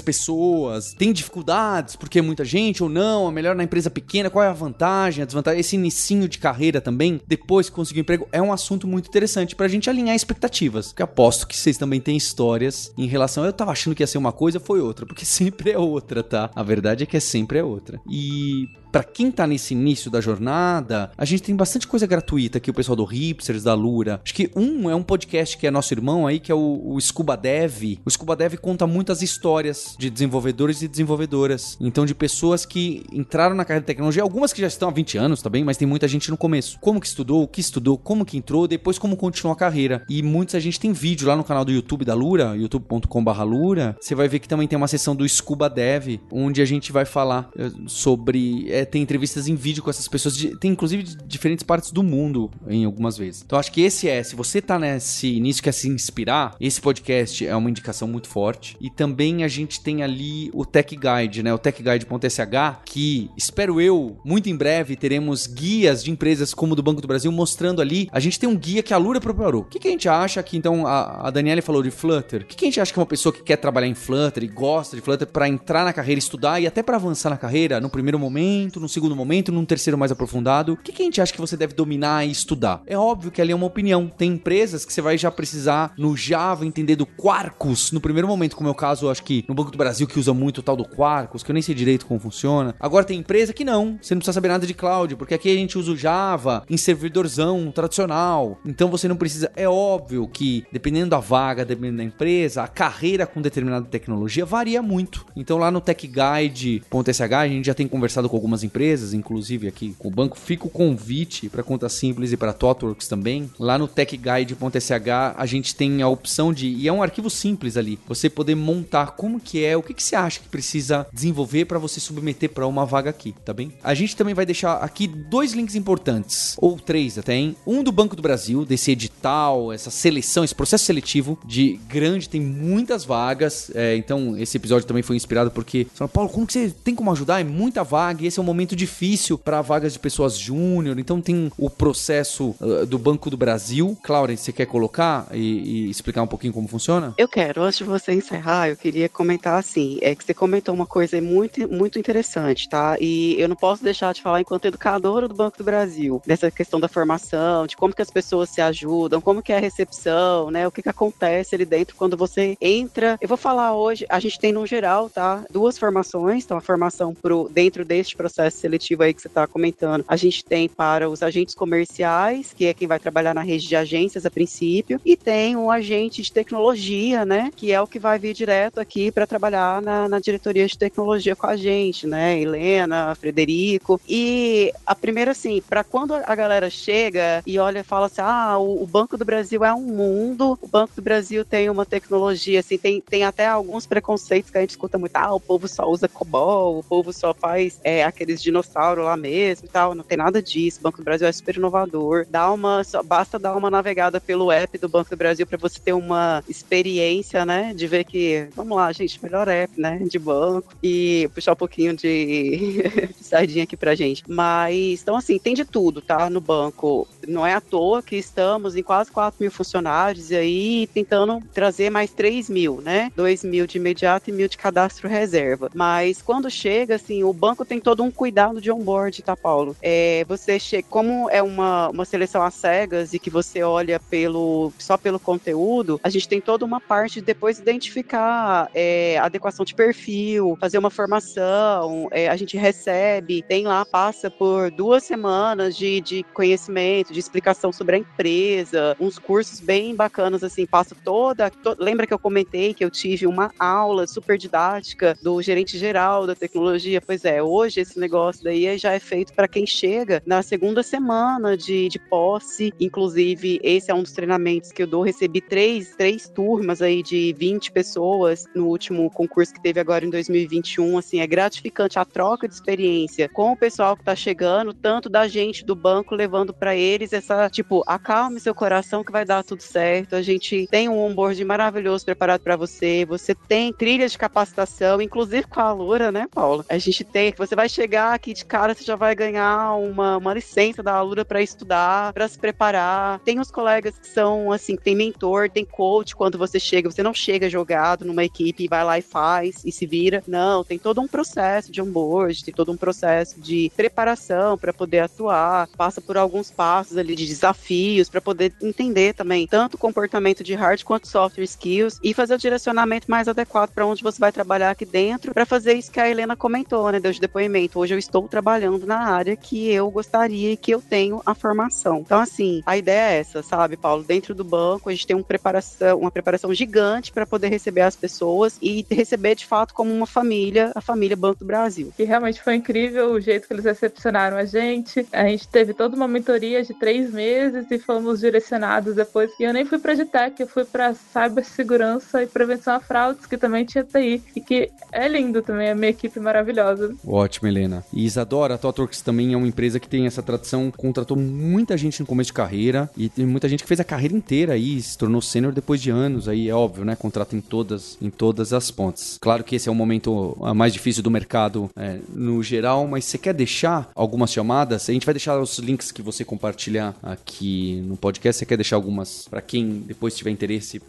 pessoas? 0.00 0.94
Tem 0.94 1.12
dificuldades 1.12 1.96
porque 1.96 2.18
é 2.18 2.22
muita 2.22 2.44
gente 2.44 2.82
ou 2.82 2.88
não? 2.88 3.28
É 3.28 3.32
melhor 3.32 3.54
na 3.54 3.64
empresa 3.64 3.90
pequena? 3.90 4.30
Qual 4.30 4.44
é 4.44 4.48
a 4.48 4.52
vantagem, 4.52 5.22
a 5.22 5.26
desvantagem? 5.26 5.60
Esse 5.60 5.76
inicinho 5.90 6.28
de 6.28 6.38
carreira 6.38 6.80
também, 6.80 7.20
depois 7.26 7.68
que 7.68 7.74
conseguir 7.74 8.00
um 8.00 8.02
emprego, 8.02 8.28
é 8.32 8.40
um 8.40 8.52
assunto 8.52 8.86
muito 8.86 9.08
interessante 9.08 9.56
pra 9.56 9.68
gente 9.68 9.90
alinhar 9.90 10.14
expectativas. 10.14 10.88
Porque 10.88 11.02
aposto 11.02 11.46
que 11.46 11.56
vocês 11.56 11.76
também 11.76 12.00
têm 12.00 12.16
histórias 12.16 12.92
em 12.96 13.06
relação. 13.06 13.44
Eu 13.44 13.52
tava 13.52 13.72
achando 13.72 13.94
que 13.94 14.02
ia 14.02 14.06
ser 14.06 14.18
uma 14.18 14.32
coisa, 14.32 14.60
foi 14.60 14.80
outra, 14.80 15.04
porque 15.04 15.24
sempre 15.26 15.72
é 15.72 15.78
outra, 15.78 16.22
tá? 16.22 16.50
A 16.54 16.62
verdade 16.62 17.02
é 17.02 17.06
que 17.06 17.16
é 17.16 17.20
sempre 17.20 17.58
é 17.58 17.64
outra. 17.64 18.00
E 18.08 18.68
para 18.90 19.04
quem 19.04 19.30
tá 19.30 19.46
nesse 19.46 19.74
início 19.74 20.10
da 20.10 20.20
jornada, 20.20 21.10
a 21.16 21.24
gente 21.24 21.42
tem 21.42 21.54
bastante 21.54 21.86
coisa 21.86 22.06
gratuita 22.06 22.58
aqui, 22.58 22.70
o 22.70 22.74
pessoal 22.74 22.96
do 22.96 23.04
Hipsters, 23.04 23.62
da 23.62 23.74
Lura. 23.74 24.20
Acho 24.24 24.34
que 24.34 24.50
um 24.54 24.90
é 24.90 24.94
um 24.94 25.02
podcast 25.02 25.56
que 25.56 25.66
é 25.66 25.70
nosso 25.70 25.94
irmão 25.94 26.26
aí, 26.26 26.40
que 26.40 26.50
é 26.50 26.54
o, 26.54 26.94
o 26.94 27.00
Scuba 27.00 27.36
Dev. 27.36 27.98
O 28.04 28.10
Scuba 28.10 28.36
Dev 28.36 28.54
conta 28.54 28.86
muitas 28.86 29.22
histórias 29.22 29.94
de 29.98 30.10
desenvolvedores 30.10 30.82
e 30.82 30.88
desenvolvedoras. 30.88 31.76
Então, 31.80 32.04
de 32.04 32.14
pessoas 32.14 32.66
que 32.66 33.04
entraram 33.12 33.54
na 33.54 33.64
carreira 33.64 33.82
de 33.82 33.86
tecnologia, 33.86 34.22
algumas 34.22 34.52
que 34.52 34.60
já 34.60 34.66
estão 34.66 34.88
há 34.88 34.92
20 34.92 35.18
anos 35.18 35.42
também, 35.42 35.64
mas 35.64 35.76
tem 35.76 35.86
muita 35.86 36.08
gente 36.08 36.30
no 36.30 36.36
começo. 36.36 36.78
Como 36.80 37.00
que 37.00 37.06
estudou, 37.06 37.42
o 37.42 37.48
que 37.48 37.60
estudou, 37.60 37.96
como 37.96 38.24
que 38.24 38.36
entrou, 38.36 38.66
depois 38.66 38.98
como 38.98 39.16
continuou 39.16 39.52
a 39.52 39.56
carreira. 39.56 40.04
E 40.08 40.22
muitos 40.22 40.54
a 40.54 40.60
gente 40.60 40.80
tem 40.80 40.92
vídeo 40.92 41.28
lá 41.28 41.36
no 41.36 41.44
canal 41.44 41.64
do 41.64 41.72
YouTube 41.72 42.04
da 42.04 42.14
Lura, 42.14 42.56
youtube.com.br 42.56 43.42
Lura. 43.42 43.96
Você 44.00 44.14
vai 44.14 44.28
ver 44.28 44.38
que 44.38 44.48
também 44.48 44.66
tem 44.66 44.76
uma 44.76 44.88
seção 44.88 45.14
do 45.14 45.28
Scuba 45.28 45.68
Dev, 45.68 46.20
onde 46.30 46.60
a 46.60 46.64
gente 46.64 46.92
vai 46.92 47.04
falar 47.04 47.50
eh, 47.56 47.70
sobre 47.86 48.70
é, 48.80 48.84
tem 48.84 49.02
entrevistas 49.02 49.48
em 49.48 49.54
vídeo 49.54 49.82
com 49.82 49.90
essas 49.90 50.08
pessoas, 50.08 50.36
de, 50.36 50.56
tem 50.56 50.72
inclusive 50.72 51.02
de 51.02 51.16
diferentes 51.16 51.62
partes 51.62 51.90
do 51.90 52.02
mundo 52.02 52.50
em 52.68 52.84
algumas 52.84 53.16
vezes. 53.16 53.42
Então 53.44 53.58
acho 53.58 53.72
que 53.72 53.82
esse 53.82 54.08
é, 54.08 54.22
se 54.22 54.34
você 54.34 54.60
tá 54.60 54.78
nesse 54.78 55.28
início 55.28 55.62
quer 55.62 55.72
se 55.72 55.88
inspirar, 55.88 56.54
esse 56.60 56.80
podcast 56.80 57.46
é 57.46 57.54
uma 57.54 57.70
indicação 57.70 58.08
muito 58.08 58.28
forte. 58.28 58.76
E 58.80 58.90
também 58.90 59.44
a 59.44 59.48
gente 59.48 59.80
tem 59.80 60.02
ali 60.02 60.50
o 60.52 60.64
Tech 60.64 60.96
Guide, 60.96 61.42
né? 61.42 61.52
O 61.52 61.58
techguide.sh, 61.58 62.76
que 62.84 63.30
espero 63.36 63.80
eu, 63.80 64.18
muito 64.24 64.48
em 64.48 64.56
breve 64.56 64.96
teremos 64.96 65.46
guias 65.46 66.02
de 66.02 66.10
empresas 66.10 66.54
como 66.54 66.74
do 66.74 66.82
Banco 66.82 67.00
do 67.00 67.08
Brasil 67.08 67.30
mostrando 67.30 67.80
ali. 67.80 68.08
A 68.12 68.20
gente 68.20 68.38
tem 68.38 68.48
um 68.48 68.56
guia 68.56 68.82
que 68.82 68.94
a 68.94 68.96
Lura 68.96 69.20
preparou. 69.20 69.62
O 69.62 69.64
que, 69.64 69.78
que 69.78 69.88
a 69.88 69.90
gente 69.90 70.08
acha 70.08 70.42
que 70.42 70.56
então 70.56 70.86
a, 70.86 71.28
a 71.28 71.30
Daniela 71.30 71.62
falou 71.62 71.82
de 71.82 71.90
Flutter? 71.90 72.42
O 72.42 72.44
que, 72.44 72.56
que 72.56 72.64
a 72.64 72.68
gente 72.68 72.80
acha 72.80 72.92
que 72.92 72.98
uma 72.98 73.06
pessoa 73.06 73.32
que 73.32 73.42
quer 73.42 73.56
trabalhar 73.56 73.86
em 73.86 73.94
Flutter 73.94 74.44
e 74.44 74.48
gosta 74.48 74.96
de 74.96 75.02
Flutter 75.02 75.26
para 75.26 75.48
entrar 75.48 75.84
na 75.84 75.92
carreira, 75.92 76.18
estudar 76.18 76.60
e 76.60 76.66
até 76.66 76.82
para 76.82 76.96
avançar 76.96 77.30
na 77.30 77.36
carreira 77.36 77.80
no 77.80 77.90
primeiro 77.90 78.18
momento 78.18 78.69
momento, 78.70 78.80
num 78.80 78.88
segundo 78.88 79.16
momento, 79.16 79.52
num 79.52 79.64
terceiro 79.64 79.98
mais 79.98 80.12
aprofundado. 80.12 80.74
O 80.74 80.76
que, 80.76 80.92
que 80.92 81.02
a 81.02 81.04
gente 81.04 81.20
acha 81.20 81.32
que 81.32 81.40
você 81.40 81.56
deve 81.56 81.74
dominar 81.74 82.24
e 82.24 82.30
estudar? 82.30 82.82
É 82.86 82.96
óbvio 82.96 83.30
que 83.30 83.40
ali 83.40 83.50
é 83.52 83.54
uma 83.54 83.66
opinião. 83.66 84.06
Tem 84.06 84.32
empresas 84.32 84.84
que 84.84 84.92
você 84.92 85.02
vai 85.02 85.18
já 85.18 85.30
precisar 85.30 85.92
no 85.98 86.16
Java 86.16 86.64
entender 86.64 86.94
do 86.94 87.06
Quarkus 87.06 87.90
no 87.90 88.00
primeiro 88.00 88.28
momento, 88.28 88.56
como 88.56 88.68
é 88.68 88.72
o 88.72 88.74
caso, 88.74 89.10
acho 89.10 89.24
que 89.24 89.44
no 89.48 89.54
Banco 89.54 89.70
do 89.70 89.78
Brasil 89.78 90.06
que 90.06 90.18
usa 90.18 90.32
muito 90.32 90.58
o 90.58 90.62
tal 90.62 90.76
do 90.76 90.84
Quarkus, 90.84 91.42
que 91.42 91.50
eu 91.50 91.54
nem 91.54 91.62
sei 91.62 91.74
direito 91.74 92.06
como 92.06 92.20
funciona. 92.20 92.74
Agora 92.78 93.04
tem 93.04 93.18
empresa 93.18 93.52
que 93.52 93.64
não, 93.64 93.98
você 94.00 94.14
não 94.14 94.20
precisa 94.20 94.34
saber 94.34 94.48
nada 94.48 94.66
de 94.66 94.74
cloud, 94.74 95.16
porque 95.16 95.34
aqui 95.34 95.50
a 95.50 95.54
gente 95.54 95.76
usa 95.76 95.92
o 95.92 95.96
Java 95.96 96.62
em 96.68 96.76
servidorzão 96.76 97.72
tradicional. 97.72 98.58
Então 98.64 98.88
você 98.88 99.08
não 99.08 99.16
precisa. 99.16 99.50
É 99.56 99.68
óbvio 99.68 100.28
que 100.28 100.64
dependendo 100.70 101.10
da 101.10 101.18
vaga, 101.18 101.64
dependendo 101.64 101.98
da 101.98 102.04
empresa, 102.04 102.62
a 102.62 102.68
carreira 102.68 103.26
com 103.26 103.40
determinada 103.40 103.86
tecnologia 103.86 104.44
varia 104.44 104.82
muito. 104.82 105.26
Então 105.34 105.58
lá 105.58 105.70
no 105.70 105.80
techguide.sh 105.80 107.20
a 107.20 107.48
gente 107.48 107.66
já 107.66 107.74
tem 107.74 107.88
conversado 107.88 108.28
com 108.28 108.36
algumas 108.36 108.59
algumas 108.60 108.64
empresas, 108.64 109.14
inclusive 109.14 109.66
aqui 109.66 109.94
com 109.98 110.08
o 110.08 110.10
banco, 110.10 110.38
fica 110.38 110.66
o 110.66 110.70
convite 110.70 111.48
para 111.48 111.62
conta 111.62 111.88
simples 111.88 112.32
e 112.32 112.36
para 112.36 112.52
ThoughtWorks 112.52 113.08
também. 113.08 113.50
Lá 113.58 113.78
no 113.78 113.88
techguide.sh 113.88 114.90
a 115.36 115.46
gente 115.46 115.74
tem 115.74 116.02
a 116.02 116.08
opção 116.08 116.52
de, 116.52 116.68
e 116.68 116.86
é 116.86 116.92
um 116.92 117.02
arquivo 117.02 117.30
simples 117.30 117.76
ali, 117.76 117.98
você 118.06 118.28
poder 118.28 118.54
montar 118.54 119.12
como 119.12 119.40
que 119.40 119.64
é, 119.64 119.76
o 119.76 119.82
que, 119.82 119.94
que 119.94 120.02
você 120.02 120.16
acha 120.16 120.40
que 120.40 120.48
precisa 120.48 121.06
desenvolver 121.12 121.64
para 121.64 121.78
você 121.78 122.00
submeter 122.00 122.50
para 122.50 122.66
uma 122.66 122.84
vaga 122.84 123.10
aqui, 123.10 123.34
tá 123.44 123.52
bem? 123.52 123.72
A 123.82 123.94
gente 123.94 124.16
também 124.16 124.34
vai 124.34 124.44
deixar 124.44 124.74
aqui 124.74 125.06
dois 125.06 125.52
links 125.52 125.74
importantes, 125.74 126.56
ou 126.58 126.78
três 126.78 127.18
até, 127.18 127.34
hein? 127.34 127.56
Um 127.66 127.82
do 127.82 127.92
Banco 127.92 128.16
do 128.16 128.22
Brasil, 128.22 128.64
desse 128.64 128.90
edital, 128.90 129.72
essa 129.72 129.90
seleção, 129.90 130.44
esse 130.44 130.54
processo 130.54 130.84
seletivo 130.84 131.38
de 131.44 131.78
grande, 131.88 132.28
tem 132.28 132.40
muitas 132.40 133.04
vagas, 133.04 133.70
é, 133.74 133.96
então 133.96 134.36
esse 134.36 134.56
episódio 134.56 134.86
também 134.86 135.02
foi 135.02 135.16
inspirado 135.16 135.50
porque, 135.50 135.86
Paulo, 136.12 136.30
como 136.30 136.46
que 136.46 136.52
você 136.52 136.70
tem 136.70 136.94
como 136.94 137.10
ajudar? 137.12 137.40
É 137.40 137.44
muita 137.44 137.82
vaga 137.84 138.24
e 138.24 138.26
esse 138.26 138.38
é 138.38 138.42
um 138.42 138.46
momento 138.50 138.74
difícil 138.74 139.38
para 139.38 139.62
vagas 139.62 139.92
de 139.92 139.98
pessoas 139.98 140.36
júnior, 140.36 140.98
então 140.98 141.20
tem 141.20 141.52
o 141.56 141.70
processo 141.70 142.54
uh, 142.60 142.84
do 142.84 142.98
Banco 142.98 143.30
do 143.30 143.36
Brasil. 143.36 143.96
Clarence, 144.02 144.44
você 144.44 144.52
quer 144.52 144.66
colocar 144.66 145.28
e, 145.32 145.86
e, 145.86 145.90
explicar 145.90 146.22
um 146.22 146.26
pouquinho 146.26 146.52
como 146.52 146.66
funciona? 146.66 147.14
Eu 147.16 147.28
quero. 147.28 147.62
Antes 147.62 147.78
de 147.78 147.84
você 147.84 148.12
encerrar, 148.12 148.68
eu 148.68 148.76
queria 148.76 149.08
comentar 149.08 149.58
assim, 149.58 149.98
é 150.02 150.14
que 150.14 150.24
você 150.24 150.34
comentou 150.34 150.74
uma 150.74 150.86
coisa 150.86 151.20
muito, 151.20 151.68
muito 151.72 151.98
interessante, 151.98 152.68
tá? 152.68 152.96
E 153.00 153.36
eu 153.38 153.48
não 153.48 153.56
posso 153.56 153.84
deixar 153.84 154.12
de 154.12 154.20
falar 154.20 154.40
enquanto 154.40 154.64
educadora 154.64 155.28
do 155.28 155.34
Banco 155.34 155.58
do 155.58 155.64
Brasil, 155.64 156.20
dessa 156.26 156.50
questão 156.50 156.80
da 156.80 156.88
formação, 156.88 157.66
de 157.66 157.76
como 157.76 157.94
que 157.94 158.02
as 158.02 158.10
pessoas 158.10 158.50
se 158.50 158.60
ajudam, 158.60 159.20
como 159.20 159.42
que 159.42 159.52
é 159.52 159.58
a 159.58 159.60
recepção, 159.60 160.50
né? 160.50 160.66
O 160.66 160.72
que 160.72 160.82
que 160.82 160.88
acontece 160.88 161.54
ali 161.54 161.64
dentro 161.64 161.94
quando 161.94 162.16
você 162.16 162.56
entra. 162.60 163.16
Eu 163.20 163.28
vou 163.28 163.36
falar 163.36 163.74
hoje, 163.74 164.04
a 164.08 164.18
gente 164.18 164.40
tem 164.40 164.52
no 164.52 164.66
geral, 164.66 165.08
tá? 165.08 165.44
Duas 165.50 165.78
formações, 165.78 166.44
então 166.44 166.56
a 166.56 166.60
formação 166.60 167.14
pro, 167.14 167.48
dentro 167.48 167.84
deste 167.84 168.16
processo 168.16 168.39
processo 168.40 168.58
seletivo 168.58 169.02
aí 169.02 169.12
que 169.12 169.20
você 169.20 169.28
está 169.28 169.46
comentando, 169.46 170.04
a 170.08 170.16
gente 170.16 170.44
tem 170.44 170.68
para 170.68 171.08
os 171.08 171.22
agentes 171.22 171.54
comerciais, 171.54 172.54
que 172.54 172.66
é 172.66 172.74
quem 172.74 172.88
vai 172.88 172.98
trabalhar 172.98 173.34
na 173.34 173.42
rede 173.42 173.68
de 173.68 173.76
agências 173.76 174.24
a 174.24 174.30
princípio, 174.30 175.00
e 175.04 175.16
tem 175.16 175.56
um 175.56 175.70
agente 175.70 176.22
de 176.22 176.32
tecnologia, 176.32 177.24
né, 177.24 177.50
que 177.54 177.72
é 177.72 177.80
o 177.80 177.86
que 177.86 177.98
vai 177.98 178.18
vir 178.18 178.32
direto 178.32 178.80
aqui 178.80 179.12
para 179.12 179.26
trabalhar 179.26 179.82
na, 179.82 180.08
na, 180.08 180.18
diretoria 180.18 180.66
de 180.66 180.78
tecnologia 180.78 181.36
com 181.36 181.46
a 181.46 181.56
gente, 181.56 182.06
né, 182.06 182.40
Helena, 182.40 183.14
Frederico. 183.14 184.00
E 184.08 184.72
a 184.86 184.94
primeira, 184.94 185.32
assim, 185.32 185.62
para 185.68 185.84
quando 185.84 186.14
a 186.14 186.34
galera 186.34 186.70
chega 186.70 187.42
e 187.46 187.58
olha 187.58 187.80
e 187.80 187.84
fala 187.84 188.06
assim, 188.06 188.22
ah, 188.22 188.56
o, 188.58 188.82
o, 188.82 188.86
Banco 188.86 189.18
do 189.18 189.24
Brasil 189.24 189.64
é 189.64 189.74
um 189.74 189.82
mundo, 189.82 190.58
o 190.62 190.68
Banco 190.68 190.94
do 190.94 191.02
Brasil 191.02 191.44
tem 191.44 191.68
uma 191.68 191.84
tecnologia, 191.84 192.60
assim, 192.60 192.78
tem, 192.78 193.00
tem 193.00 193.24
até 193.24 193.46
alguns 193.46 193.86
preconceitos 193.86 194.50
que 194.50 194.58
a 194.58 194.60
gente 194.60 194.70
escuta 194.70 194.98
muito, 194.98 195.16
ah, 195.16 195.34
o 195.34 195.40
povo 195.40 195.68
só 195.68 195.88
usa 195.88 196.08
COBOL, 196.08 196.78
o 196.78 196.82
povo 196.82 197.12
só 197.12 197.34
faz 197.34 197.80
é, 197.84 198.04
aqueles 198.30 198.42
dinossauros 198.42 199.04
lá 199.04 199.16
mesmo 199.16 199.66
e 199.66 199.68
tal, 199.68 199.94
não 199.94 200.04
tem 200.04 200.16
nada 200.16 200.42
disso, 200.42 200.78
o 200.78 200.82
Banco 200.82 200.98
do 200.98 201.04
Brasil 201.04 201.26
é 201.26 201.32
super 201.32 201.56
inovador, 201.56 202.26
dá 202.28 202.50
uma, 202.52 202.84
só, 202.84 203.02
basta 203.02 203.38
dar 203.38 203.56
uma 203.56 203.70
navegada 203.70 204.20
pelo 204.20 204.52
app 204.52 204.78
do 204.78 204.88
Banco 204.88 205.10
do 205.10 205.16
Brasil 205.16 205.46
para 205.46 205.58
você 205.58 205.80
ter 205.80 205.92
uma 205.92 206.42
experiência, 206.48 207.44
né, 207.44 207.74
de 207.74 207.86
ver 207.86 208.04
que, 208.04 208.48
vamos 208.54 208.76
lá, 208.76 208.92
gente, 208.92 209.22
melhor 209.22 209.48
app, 209.48 209.80
né, 209.80 209.98
de 209.98 210.18
banco, 210.18 210.72
e 210.82 211.28
puxar 211.34 211.52
um 211.52 211.56
pouquinho 211.56 211.96
de, 211.96 212.82
sardinha 213.20 213.64
aqui 213.64 213.76
pra 213.76 213.94
gente. 213.94 214.22
Mas, 214.28 215.02
então 215.02 215.16
assim, 215.16 215.38
tem 215.38 215.54
de 215.54 215.64
tudo, 215.64 216.00
tá, 216.00 216.30
no 216.30 216.40
banco. 216.40 217.08
Não 217.30 217.46
é 217.46 217.54
à 217.54 217.60
toa 217.60 218.02
que 218.02 218.16
estamos 218.16 218.76
em 218.76 218.82
quase 218.82 219.10
4 219.10 219.36
mil 219.40 219.50
funcionários 219.50 220.30
e 220.30 220.36
aí 220.36 220.86
tentando 220.92 221.42
trazer 221.52 221.90
mais 221.90 222.10
3 222.12 222.50
mil, 222.50 222.80
né, 222.80 223.12
2 223.16 223.44
mil 223.44 223.66
de 223.66 223.78
imediato 223.78 224.30
e 224.30 224.32
mil 224.32 224.48
de 224.48 224.58
cadastro 224.58 225.08
reserva. 225.08 225.70
Mas 225.74 226.20
quando 226.20 226.50
chega, 226.50 226.96
assim, 226.96 227.22
o 227.22 227.32
banco 227.32 227.64
tem 227.64 227.80
todo 227.80 228.02
um 228.02 228.10
cuidado 228.10 228.60
de 228.60 228.70
onboard, 228.70 229.22
tá, 229.22 229.36
Paulo? 229.36 229.76
É, 229.80 230.24
você 230.28 230.58
chega, 230.58 230.86
como 230.88 231.30
é 231.30 231.42
uma, 231.42 231.88
uma 231.88 232.04
seleção 232.04 232.42
às 232.42 232.54
cegas 232.54 233.14
e 233.14 233.18
que 233.18 233.30
você 233.30 233.62
olha 233.62 234.00
pelo 234.00 234.72
só 234.78 234.96
pelo 234.96 235.20
conteúdo, 235.20 236.00
a 236.02 236.08
gente 236.08 236.28
tem 236.28 236.40
toda 236.40 236.64
uma 236.64 236.80
parte 236.80 237.20
de 237.20 237.26
depois 237.26 237.58
identificar 237.58 238.70
é, 238.74 239.18
adequação 239.18 239.64
de 239.64 239.74
perfil, 239.74 240.56
fazer 240.60 240.78
uma 240.78 240.90
formação, 240.90 242.08
é, 242.10 242.28
a 242.28 242.36
gente 242.36 242.56
recebe, 242.56 243.42
tem 243.42 243.66
lá, 243.66 243.84
passa 243.84 244.30
por 244.30 244.70
duas 244.70 245.04
semanas 245.04 245.76
de, 245.76 246.00
de 246.00 246.22
conhecimento, 246.34 247.12
de 247.12 247.19
explicação 247.20 247.72
sobre 247.72 247.96
a 247.96 247.98
empresa, 247.98 248.96
uns 248.98 249.18
cursos 249.18 249.60
bem 249.60 249.94
bacanas, 249.94 250.42
assim, 250.42 250.66
passa 250.66 250.94
toda. 251.04 251.50
To, 251.50 251.76
lembra 251.78 252.06
que 252.06 252.14
eu 252.14 252.18
comentei 252.18 252.74
que 252.74 252.84
eu 252.84 252.90
tive 252.90 253.26
uma 253.26 253.52
aula 253.58 254.06
super 254.06 254.36
didática 254.36 255.16
do 255.22 255.40
gerente 255.42 255.78
geral 255.78 256.26
da 256.26 256.34
tecnologia? 256.34 257.00
Pois 257.00 257.24
é, 257.24 257.42
hoje 257.42 257.80
esse 257.80 257.98
negócio 257.98 258.44
daí 258.44 258.76
já 258.78 258.92
é 258.92 258.98
feito 258.98 259.32
para 259.32 259.48
quem 259.48 259.66
chega 259.66 260.22
na 260.26 260.42
segunda 260.42 260.82
semana 260.82 261.56
de, 261.56 261.88
de 261.88 261.98
posse. 261.98 262.72
Inclusive, 262.80 263.60
esse 263.62 263.90
é 263.90 263.94
um 263.94 264.02
dos 264.02 264.12
treinamentos 264.12 264.72
que 264.72 264.82
eu 264.82 264.86
dou. 264.86 265.02
Recebi 265.02 265.40
três, 265.40 265.94
três 265.96 266.28
turmas 266.28 266.82
aí 266.82 267.02
de 267.02 267.34
20 267.36 267.72
pessoas 267.72 268.44
no 268.54 268.66
último 268.66 269.10
concurso 269.10 269.54
que 269.54 269.62
teve 269.62 269.80
agora 269.80 270.04
em 270.04 270.10
2021. 270.10 270.98
Assim, 270.98 271.20
é 271.20 271.26
gratificante 271.26 271.98
a 271.98 272.04
troca 272.04 272.48
de 272.48 272.54
experiência 272.54 273.28
com 273.28 273.52
o 273.52 273.56
pessoal 273.56 273.96
que 273.96 274.02
está 274.02 274.14
chegando, 274.14 274.74
tanto 274.74 275.08
da 275.08 275.26
gente 275.28 275.64
do 275.64 275.74
banco 275.74 276.14
levando 276.14 276.52
para 276.52 276.76
eles 277.00 277.12
essa, 277.14 277.48
tipo, 277.48 277.82
acalme 277.86 278.38
seu 278.38 278.54
coração 278.54 279.02
que 279.02 279.10
vai 279.10 279.24
dar 279.24 279.42
tudo 279.42 279.62
certo. 279.62 280.14
A 280.14 280.22
gente 280.22 280.66
tem 280.70 280.88
um 280.88 280.98
onboard 280.98 281.42
maravilhoso 281.44 282.04
preparado 282.04 282.42
para 282.42 282.56
você. 282.56 283.06
Você 283.06 283.34
tem 283.34 283.72
trilhas 283.72 284.12
de 284.12 284.18
capacitação, 284.18 285.00
inclusive 285.00 285.46
com 285.46 285.60
a 285.60 285.64
Alura, 285.64 286.12
né, 286.12 286.26
Paula? 286.30 286.64
A 286.68 286.78
gente 286.78 287.02
tem, 287.02 287.32
você 287.36 287.56
vai 287.56 287.68
chegar 287.68 288.12
aqui 288.12 288.34
de 288.34 288.44
cara, 288.44 288.74
você 288.74 288.84
já 288.84 288.96
vai 288.96 289.14
ganhar 289.14 289.74
uma, 289.74 290.18
uma 290.18 290.34
licença 290.34 290.82
da 290.82 290.92
Alura 290.92 291.24
para 291.24 291.42
estudar, 291.42 292.12
para 292.12 292.28
se 292.28 292.38
preparar. 292.38 293.18
Tem 293.20 293.40
os 293.40 293.50
colegas 293.50 293.98
que 293.98 294.06
são, 294.06 294.52
assim, 294.52 294.76
tem 294.76 294.94
mentor, 294.94 295.48
tem 295.48 295.64
coach 295.64 296.14
quando 296.14 296.36
você 296.36 296.60
chega. 296.60 296.90
Você 296.90 297.02
não 297.02 297.14
chega 297.14 297.48
jogado 297.48 298.04
numa 298.04 298.24
equipe 298.24 298.64
e 298.64 298.68
vai 298.68 298.84
lá 298.84 298.98
e 298.98 299.02
faz 299.02 299.62
e 299.64 299.72
se 299.72 299.86
vira. 299.86 300.22
Não, 300.26 300.62
tem 300.62 300.78
todo 300.78 301.00
um 301.00 301.08
processo 301.08 301.72
de 301.72 301.80
onboard, 301.80 302.44
tem 302.44 302.52
todo 302.52 302.70
um 302.72 302.76
processo 302.76 303.40
de 303.40 303.72
preparação 303.74 304.58
para 304.58 304.72
poder 304.72 305.00
atuar, 305.00 305.68
passa 305.76 306.00
por 306.00 306.16
alguns 306.16 306.50
passos 306.50 306.89
ali 306.96 307.14
de 307.14 307.26
desafios 307.26 308.08
para 308.08 308.20
poder 308.20 308.52
entender 308.62 309.14
também 309.14 309.46
tanto 309.46 309.74
o 309.74 309.78
comportamento 309.78 310.42
de 310.42 310.54
hard 310.54 310.82
quanto 310.82 311.08
software 311.08 311.44
skills 311.44 311.98
e 312.02 312.14
fazer 312.14 312.34
o 312.34 312.38
direcionamento 312.38 313.10
mais 313.10 313.28
adequado 313.28 313.70
para 313.70 313.86
onde 313.86 314.02
você 314.02 314.18
vai 314.18 314.32
trabalhar 314.32 314.70
aqui 314.70 314.84
dentro 314.84 315.32
para 315.32 315.46
fazer 315.46 315.74
isso 315.74 315.90
que 315.90 316.00
a 316.00 316.08
Helena 316.08 316.36
comentou, 316.36 316.90
né? 316.90 317.00
Deu 317.00 317.12
de 317.12 317.20
depoimento. 317.20 317.78
Hoje 317.78 317.94
eu 317.94 317.98
estou 317.98 318.28
trabalhando 318.28 318.86
na 318.86 318.98
área 318.98 319.36
que 319.36 319.70
eu 319.70 319.90
gostaria 319.90 320.52
e 320.52 320.56
que 320.56 320.72
eu 320.72 320.80
tenho 320.80 321.22
a 321.24 321.34
formação. 321.34 321.98
Então, 321.98 322.18
assim, 322.18 322.62
a 322.66 322.76
ideia 322.76 323.12
é 323.12 323.18
essa, 323.18 323.42
sabe, 323.42 323.76
Paulo? 323.76 324.02
Dentro 324.02 324.34
do 324.34 324.44
banco, 324.44 324.88
a 324.88 324.92
gente 324.92 325.06
tem 325.06 325.16
uma 325.16 325.24
preparação, 325.24 325.98
uma 325.98 326.10
preparação 326.10 326.52
gigante 326.52 327.12
para 327.12 327.26
poder 327.26 327.48
receber 327.48 327.82
as 327.82 327.96
pessoas 327.96 328.58
e 328.60 328.84
receber 328.90 329.34
de 329.34 329.46
fato 329.46 329.74
como 329.74 329.92
uma 329.92 330.06
família, 330.06 330.72
a 330.74 330.80
família 330.80 331.16
Banco 331.16 331.40
do 331.40 331.44
Brasil. 331.44 331.92
E 331.98 332.04
realmente 332.04 332.42
foi 332.42 332.54
incrível 332.54 333.12
o 333.12 333.20
jeito 333.20 333.46
que 333.46 333.52
eles 333.52 333.64
recepcionaram 333.64 334.36
a 334.36 334.44
gente. 334.44 335.06
A 335.12 335.24
gente 335.24 335.48
teve 335.48 335.74
toda 335.74 335.96
uma 335.96 336.08
mentoria 336.08 336.62
de 336.62 336.74
três 336.80 337.12
meses 337.12 337.70
e 337.70 337.78
fomos 337.78 338.20
direcionados 338.20 338.96
depois. 338.96 339.30
E 339.38 339.44
eu 339.44 339.52
nem 339.52 339.66
fui 339.66 339.78
para 339.78 339.92
Edtech, 339.92 340.40
eu 340.40 340.48
fui 340.48 340.64
para 340.64 340.94
cibersegurança 340.94 342.22
e 342.22 342.26
prevenção 342.26 342.74
a 342.74 342.80
fraudes, 342.80 343.26
que 343.26 343.36
também 343.36 343.64
tinha 343.64 343.84
TI. 343.84 344.22
E 344.34 344.40
que 344.40 344.70
é 344.90 345.06
lindo 345.06 345.42
também, 345.42 345.70
a 345.70 345.74
minha 345.74 345.90
equipe 345.90 346.18
maravilhosa. 346.18 346.94
Ótimo, 347.06 347.46
Helena. 347.48 347.84
E 347.92 348.04
Isadora, 348.04 348.54
a 348.54 348.58
Totalworks 348.58 349.02
também 349.02 349.34
é 349.34 349.36
uma 349.36 349.46
empresa 349.46 349.78
que 349.78 349.88
tem 349.88 350.06
essa 350.06 350.22
tradição, 350.22 350.72
contratou 350.74 351.16
muita 351.16 351.76
gente 351.76 352.00
no 352.00 352.06
começo 352.06 352.28
de 352.28 352.34
carreira 352.34 352.88
e 352.96 353.08
tem 353.08 353.26
muita 353.26 353.48
gente 353.48 353.62
que 353.62 353.68
fez 353.68 353.80
a 353.80 353.84
carreira 353.84 354.14
inteira 354.14 354.54
aí, 354.54 354.80
se 354.80 354.96
tornou 354.96 355.20
sênior 355.20 355.52
depois 355.52 355.80
de 355.80 355.90
anos 355.90 356.28
aí, 356.28 356.48
é 356.48 356.54
óbvio, 356.54 356.84
né? 356.84 356.96
Contrata 356.96 357.36
em 357.36 357.40
todas, 357.40 357.98
em 358.00 358.08
todas 358.08 358.52
as 358.52 358.70
pontes. 358.70 359.18
Claro 359.20 359.44
que 359.44 359.56
esse 359.56 359.68
é 359.68 359.72
o 359.72 359.74
momento 359.74 360.36
ah, 360.40 360.54
mais 360.54 360.72
difícil 360.72 361.02
do 361.02 361.10
mercado 361.10 361.70
é, 361.76 361.98
no 362.08 362.42
geral, 362.42 362.86
mas 362.86 363.04
você 363.04 363.18
quer 363.18 363.34
deixar 363.34 363.90
algumas 363.94 364.32
chamadas? 364.32 364.88
A 364.88 364.92
gente 364.92 365.04
vai 365.04 365.14
deixar 365.14 365.38
os 365.38 365.58
links 365.58 365.92
que 365.92 366.02
você 366.02 366.24
compartilhar 366.70 366.94
aqui 367.02 367.82
no 367.84 367.96
podcast. 367.96 368.38
Você 368.38 368.46
quer 368.46 368.56
deixar 368.56 368.76
algumas 368.76 369.26
para 369.28 369.42
quem 369.42 369.80
depois 369.80 370.16
tiver 370.16 370.30
interesse 370.30 370.80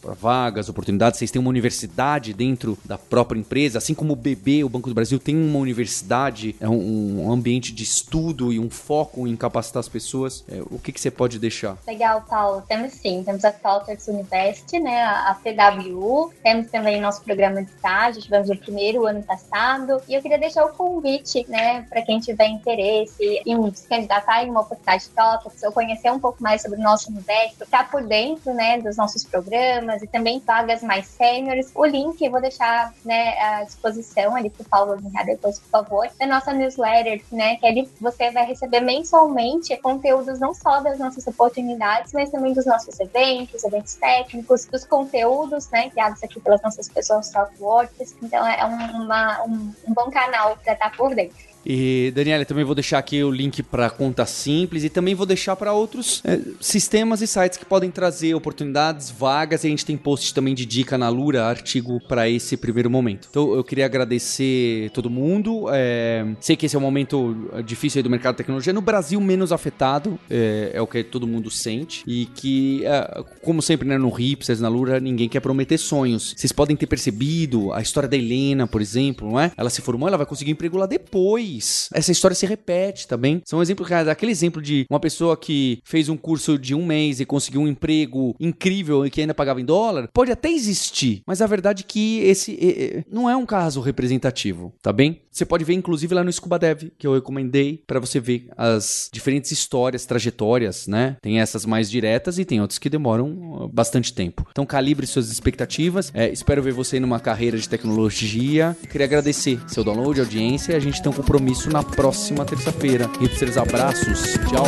para 0.00 0.14
vagas, 0.14 0.68
oportunidades? 0.68 1.18
Vocês 1.18 1.30
têm 1.30 1.40
uma 1.40 1.50
universidade 1.50 2.32
dentro 2.32 2.78
da 2.84 2.96
própria 2.96 3.38
empresa, 3.38 3.78
assim 3.78 3.94
como 3.94 4.14
o 4.14 4.16
BB, 4.16 4.64
o 4.64 4.68
Banco 4.68 4.88
do 4.88 4.94
Brasil 4.94 5.18
tem 5.18 5.36
uma 5.36 5.58
universidade, 5.58 6.56
é 6.60 6.68
um, 6.68 7.26
um 7.26 7.32
ambiente 7.32 7.72
de 7.72 7.82
estudo 7.82 8.52
e 8.52 8.58
um 8.58 8.70
foco 8.70 9.26
em 9.26 9.36
capacitar 9.36 9.80
as 9.80 9.88
pessoas. 9.88 10.44
É, 10.48 10.60
o 10.70 10.78
que, 10.78 10.92
que 10.92 11.00
você 11.00 11.10
pode 11.10 11.38
deixar? 11.38 11.76
Legal, 11.86 12.24
Paulo. 12.28 12.62
Temos 12.66 12.92
sim, 12.92 13.22
temos 13.24 13.44
a 13.44 13.52
Talters 13.52 14.08
University, 14.08 14.78
né, 14.78 15.02
a 15.02 15.36
PWU, 15.42 16.32
temos 16.42 16.70
também 16.70 17.00
nosso 17.00 17.22
programa 17.22 17.62
de 17.62 17.70
estágio, 17.70 18.22
tivemos 18.22 18.48
o 18.48 18.56
primeiro 18.56 19.06
ano 19.06 19.22
passado, 19.22 20.00
e 20.08 20.14
eu 20.14 20.22
queria 20.22 20.38
deixar 20.38 20.64
o 20.64 20.72
convite, 20.72 21.44
né, 21.48 21.82
para 21.82 22.02
quem 22.02 22.18
tiver 22.20 22.46
interesse 22.46 23.42
em 23.44 23.74
se 23.74 23.88
candidatar 23.88 24.44
em 24.44 24.50
uma 24.50 24.60
oportunidade 24.60 25.04
de 25.04 25.10
Talters, 25.26 25.62
ou 25.64 25.72
conhecer 25.72 26.10
um 26.10 26.20
pouco 26.20 26.42
mais 26.42 26.62
sobre 26.62 26.78
o 26.78 26.82
nosso 26.82 27.10
universo, 27.10 27.64
ficar 27.64 27.90
por 27.90 28.02
dentro, 28.02 28.54
né, 28.54 28.78
dos 28.78 28.96
nossos 28.96 29.24
programas 29.24 30.02
e 30.02 30.06
também 30.06 30.38
vagas 30.38 30.82
mais 30.82 31.06
sêniores. 31.06 31.70
O 31.74 31.84
link 31.84 32.22
eu 32.22 32.30
vou 32.30 32.40
deixar, 32.40 32.92
né, 33.04 33.38
à 33.40 33.64
disposição 33.64 34.36
ali 34.36 34.50
para 34.50 34.62
o 34.62 34.68
Paulo 34.68 34.94
linkar 34.94 35.26
depois, 35.26 35.58
por 35.58 35.68
favor, 35.68 36.08
da 36.18 36.26
nossa 36.26 36.52
newsletter, 36.52 37.22
né, 37.32 37.56
que 37.56 37.66
ali 37.66 37.90
você 38.00 38.30
vai 38.30 38.46
receber 38.46 38.80
mensalmente 38.80 39.76
conteúdos 39.78 40.38
não 40.38 40.54
só 40.54 40.80
das 40.80 40.98
nossas 40.98 41.26
oportunidades, 41.26 42.12
mas 42.12 42.30
também 42.30 42.52
dos 42.52 42.66
nossos 42.66 42.98
eventos, 43.00 43.64
eventos 43.64 43.94
técnicos, 43.94 44.66
dos 44.66 44.84
conteúdos, 44.84 45.68
né, 45.70 45.90
criados 45.90 46.22
aqui 46.22 46.40
pelas 46.40 46.62
nossas 46.62 46.88
pessoas 46.88 47.26
softworkers. 47.28 48.14
Então 48.22 48.46
é 48.46 48.64
uma, 48.64 49.42
um, 49.44 49.74
um 49.88 49.94
bom 49.94 50.10
canal 50.10 50.56
para 50.62 50.74
estar 50.74 50.96
por 50.96 51.14
dentro. 51.14 51.55
E, 51.68 52.12
Daniela, 52.14 52.44
também 52.44 52.64
vou 52.64 52.76
deixar 52.76 52.98
aqui 52.98 53.24
o 53.24 53.30
link 53.30 53.60
para 53.60 53.90
conta 53.90 54.24
simples 54.24 54.84
e 54.84 54.88
também 54.88 55.16
vou 55.16 55.26
deixar 55.26 55.56
para 55.56 55.72
outros 55.72 56.22
é, 56.24 56.38
sistemas 56.60 57.20
e 57.20 57.26
sites 57.26 57.58
que 57.58 57.64
podem 57.64 57.90
trazer 57.90 58.34
oportunidades, 58.34 59.10
vagas. 59.10 59.64
E 59.64 59.66
a 59.66 59.70
gente 59.70 59.84
tem 59.84 59.96
post 59.96 60.32
também 60.32 60.54
de 60.54 60.64
dica 60.64 60.96
na 60.96 61.08
Lura, 61.08 61.44
artigo 61.44 62.00
para 62.06 62.28
esse 62.28 62.56
primeiro 62.56 62.88
momento. 62.88 63.26
Então, 63.28 63.52
eu 63.52 63.64
queria 63.64 63.84
agradecer 63.84 64.90
todo 64.90 65.10
mundo. 65.10 65.66
É, 65.72 66.24
sei 66.40 66.54
que 66.54 66.66
esse 66.66 66.76
é 66.76 66.78
um 66.78 66.82
momento 66.82 67.34
difícil 67.64 68.00
do 68.00 68.08
mercado 68.08 68.34
de 68.34 68.38
tecnologia. 68.38 68.72
No 68.72 68.80
Brasil, 68.80 69.20
menos 69.20 69.50
afetado, 69.50 70.16
é, 70.30 70.70
é 70.72 70.80
o 70.80 70.86
que 70.86 71.02
todo 71.02 71.26
mundo 71.26 71.50
sente. 71.50 72.04
E 72.06 72.26
que, 72.26 72.84
é, 72.84 73.24
como 73.42 73.60
sempre, 73.60 73.88
né, 73.88 73.98
no 73.98 74.10
Hipsters, 74.10 74.60
na 74.60 74.68
Lura, 74.68 75.00
ninguém 75.00 75.28
quer 75.28 75.40
prometer 75.40 75.78
sonhos. 75.78 76.32
Vocês 76.36 76.52
podem 76.52 76.76
ter 76.76 76.86
percebido 76.86 77.72
a 77.72 77.82
história 77.82 78.08
da 78.08 78.16
Helena, 78.16 78.68
por 78.68 78.80
exemplo, 78.80 79.28
não 79.28 79.40
é? 79.40 79.50
Ela 79.56 79.68
se 79.68 79.82
formou, 79.82 80.06
ela 80.06 80.16
vai 80.16 80.26
conseguir 80.26 80.52
emprego 80.52 80.76
lá 80.76 80.86
depois 80.86 81.55
depois 81.56 81.88
essa 81.92 82.12
história 82.12 82.34
se 82.34 82.46
repete 82.46 83.06
também. 83.06 83.42
São 83.44 83.60
exemplos, 83.60 83.90
aquele 83.90 84.32
exemplo 84.32 84.62
de 84.62 84.86
uma 84.90 85.00
pessoa 85.00 85.36
que 85.36 85.80
fez 85.84 86.08
um 86.08 86.16
curso 86.16 86.58
de 86.58 86.74
um 86.74 86.84
mês 86.84 87.20
e 87.20 87.26
conseguiu 87.26 87.62
um 87.62 87.68
emprego 87.68 88.34
incrível 88.38 89.06
e 89.06 89.10
que 89.10 89.20
ainda 89.20 89.34
pagava 89.34 89.60
em 89.60 89.64
dólar. 89.64 90.08
Pode 90.12 90.30
até 90.30 90.50
existir, 90.50 91.22
mas 91.26 91.42
a 91.42 91.46
verdade 91.46 91.82
é 91.82 91.86
que 91.86 92.20
esse 92.20 93.04
não 93.10 93.28
é 93.28 93.36
um 93.36 93.46
caso 93.46 93.80
representativo, 93.80 94.74
tá 94.82 94.92
bem? 94.92 95.22
Você 95.30 95.44
pode 95.44 95.64
ver, 95.64 95.74
inclusive, 95.74 96.14
lá 96.14 96.24
no 96.24 96.32
Scuba 96.32 96.58
Dev, 96.58 96.90
que 96.98 97.06
eu 97.06 97.14
recomendei 97.14 97.82
para 97.86 98.00
você 98.00 98.18
ver 98.18 98.48
as 98.56 99.10
diferentes 99.12 99.50
histórias, 99.52 100.06
trajetórias, 100.06 100.86
né? 100.86 101.16
Tem 101.20 101.40
essas 101.40 101.66
mais 101.66 101.90
diretas 101.90 102.38
e 102.38 102.44
tem 102.44 102.60
outras 102.60 102.78
que 102.78 102.88
demoram 102.88 103.70
bastante 103.72 104.14
tempo. 104.14 104.46
Então, 104.50 104.64
calibre 104.64 105.06
suas 105.06 105.30
expectativas. 105.30 106.10
É, 106.14 106.30
espero 106.30 106.62
ver 106.62 106.72
você 106.72 106.98
numa 106.98 107.20
carreira 107.20 107.58
de 107.58 107.68
tecnologia. 107.68 108.74
Queria 108.90 109.06
agradecer 109.06 109.60
seu 109.68 109.84
download, 109.84 110.20
audiência. 110.20 110.74
A 110.74 110.80
gente 110.80 111.02
tem 111.02 111.12
um 111.12 111.14
compromisso 111.46 111.70
na 111.70 111.82
próxima 111.82 112.44
terça-feira. 112.44 113.08
Hipsters, 113.20 113.56
abraços. 113.56 114.32
Tchau. 114.48 114.66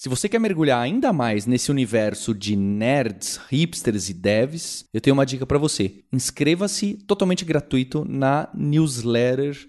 Se 0.00 0.08
você 0.08 0.28
quer 0.28 0.38
mergulhar 0.38 0.80
ainda 0.80 1.12
mais 1.12 1.44
nesse 1.44 1.70
universo 1.70 2.32
de 2.32 2.56
nerds, 2.56 3.38
hipsters 3.50 4.08
e 4.08 4.14
devs, 4.14 4.84
eu 4.94 5.00
tenho 5.00 5.12
uma 5.12 5.26
dica 5.26 5.44
para 5.44 5.58
você. 5.58 5.96
Inscreva-se 6.12 6.94
totalmente 7.06 7.44
gratuito 7.44 8.06
na 8.08 8.48
newsletter 8.54 9.68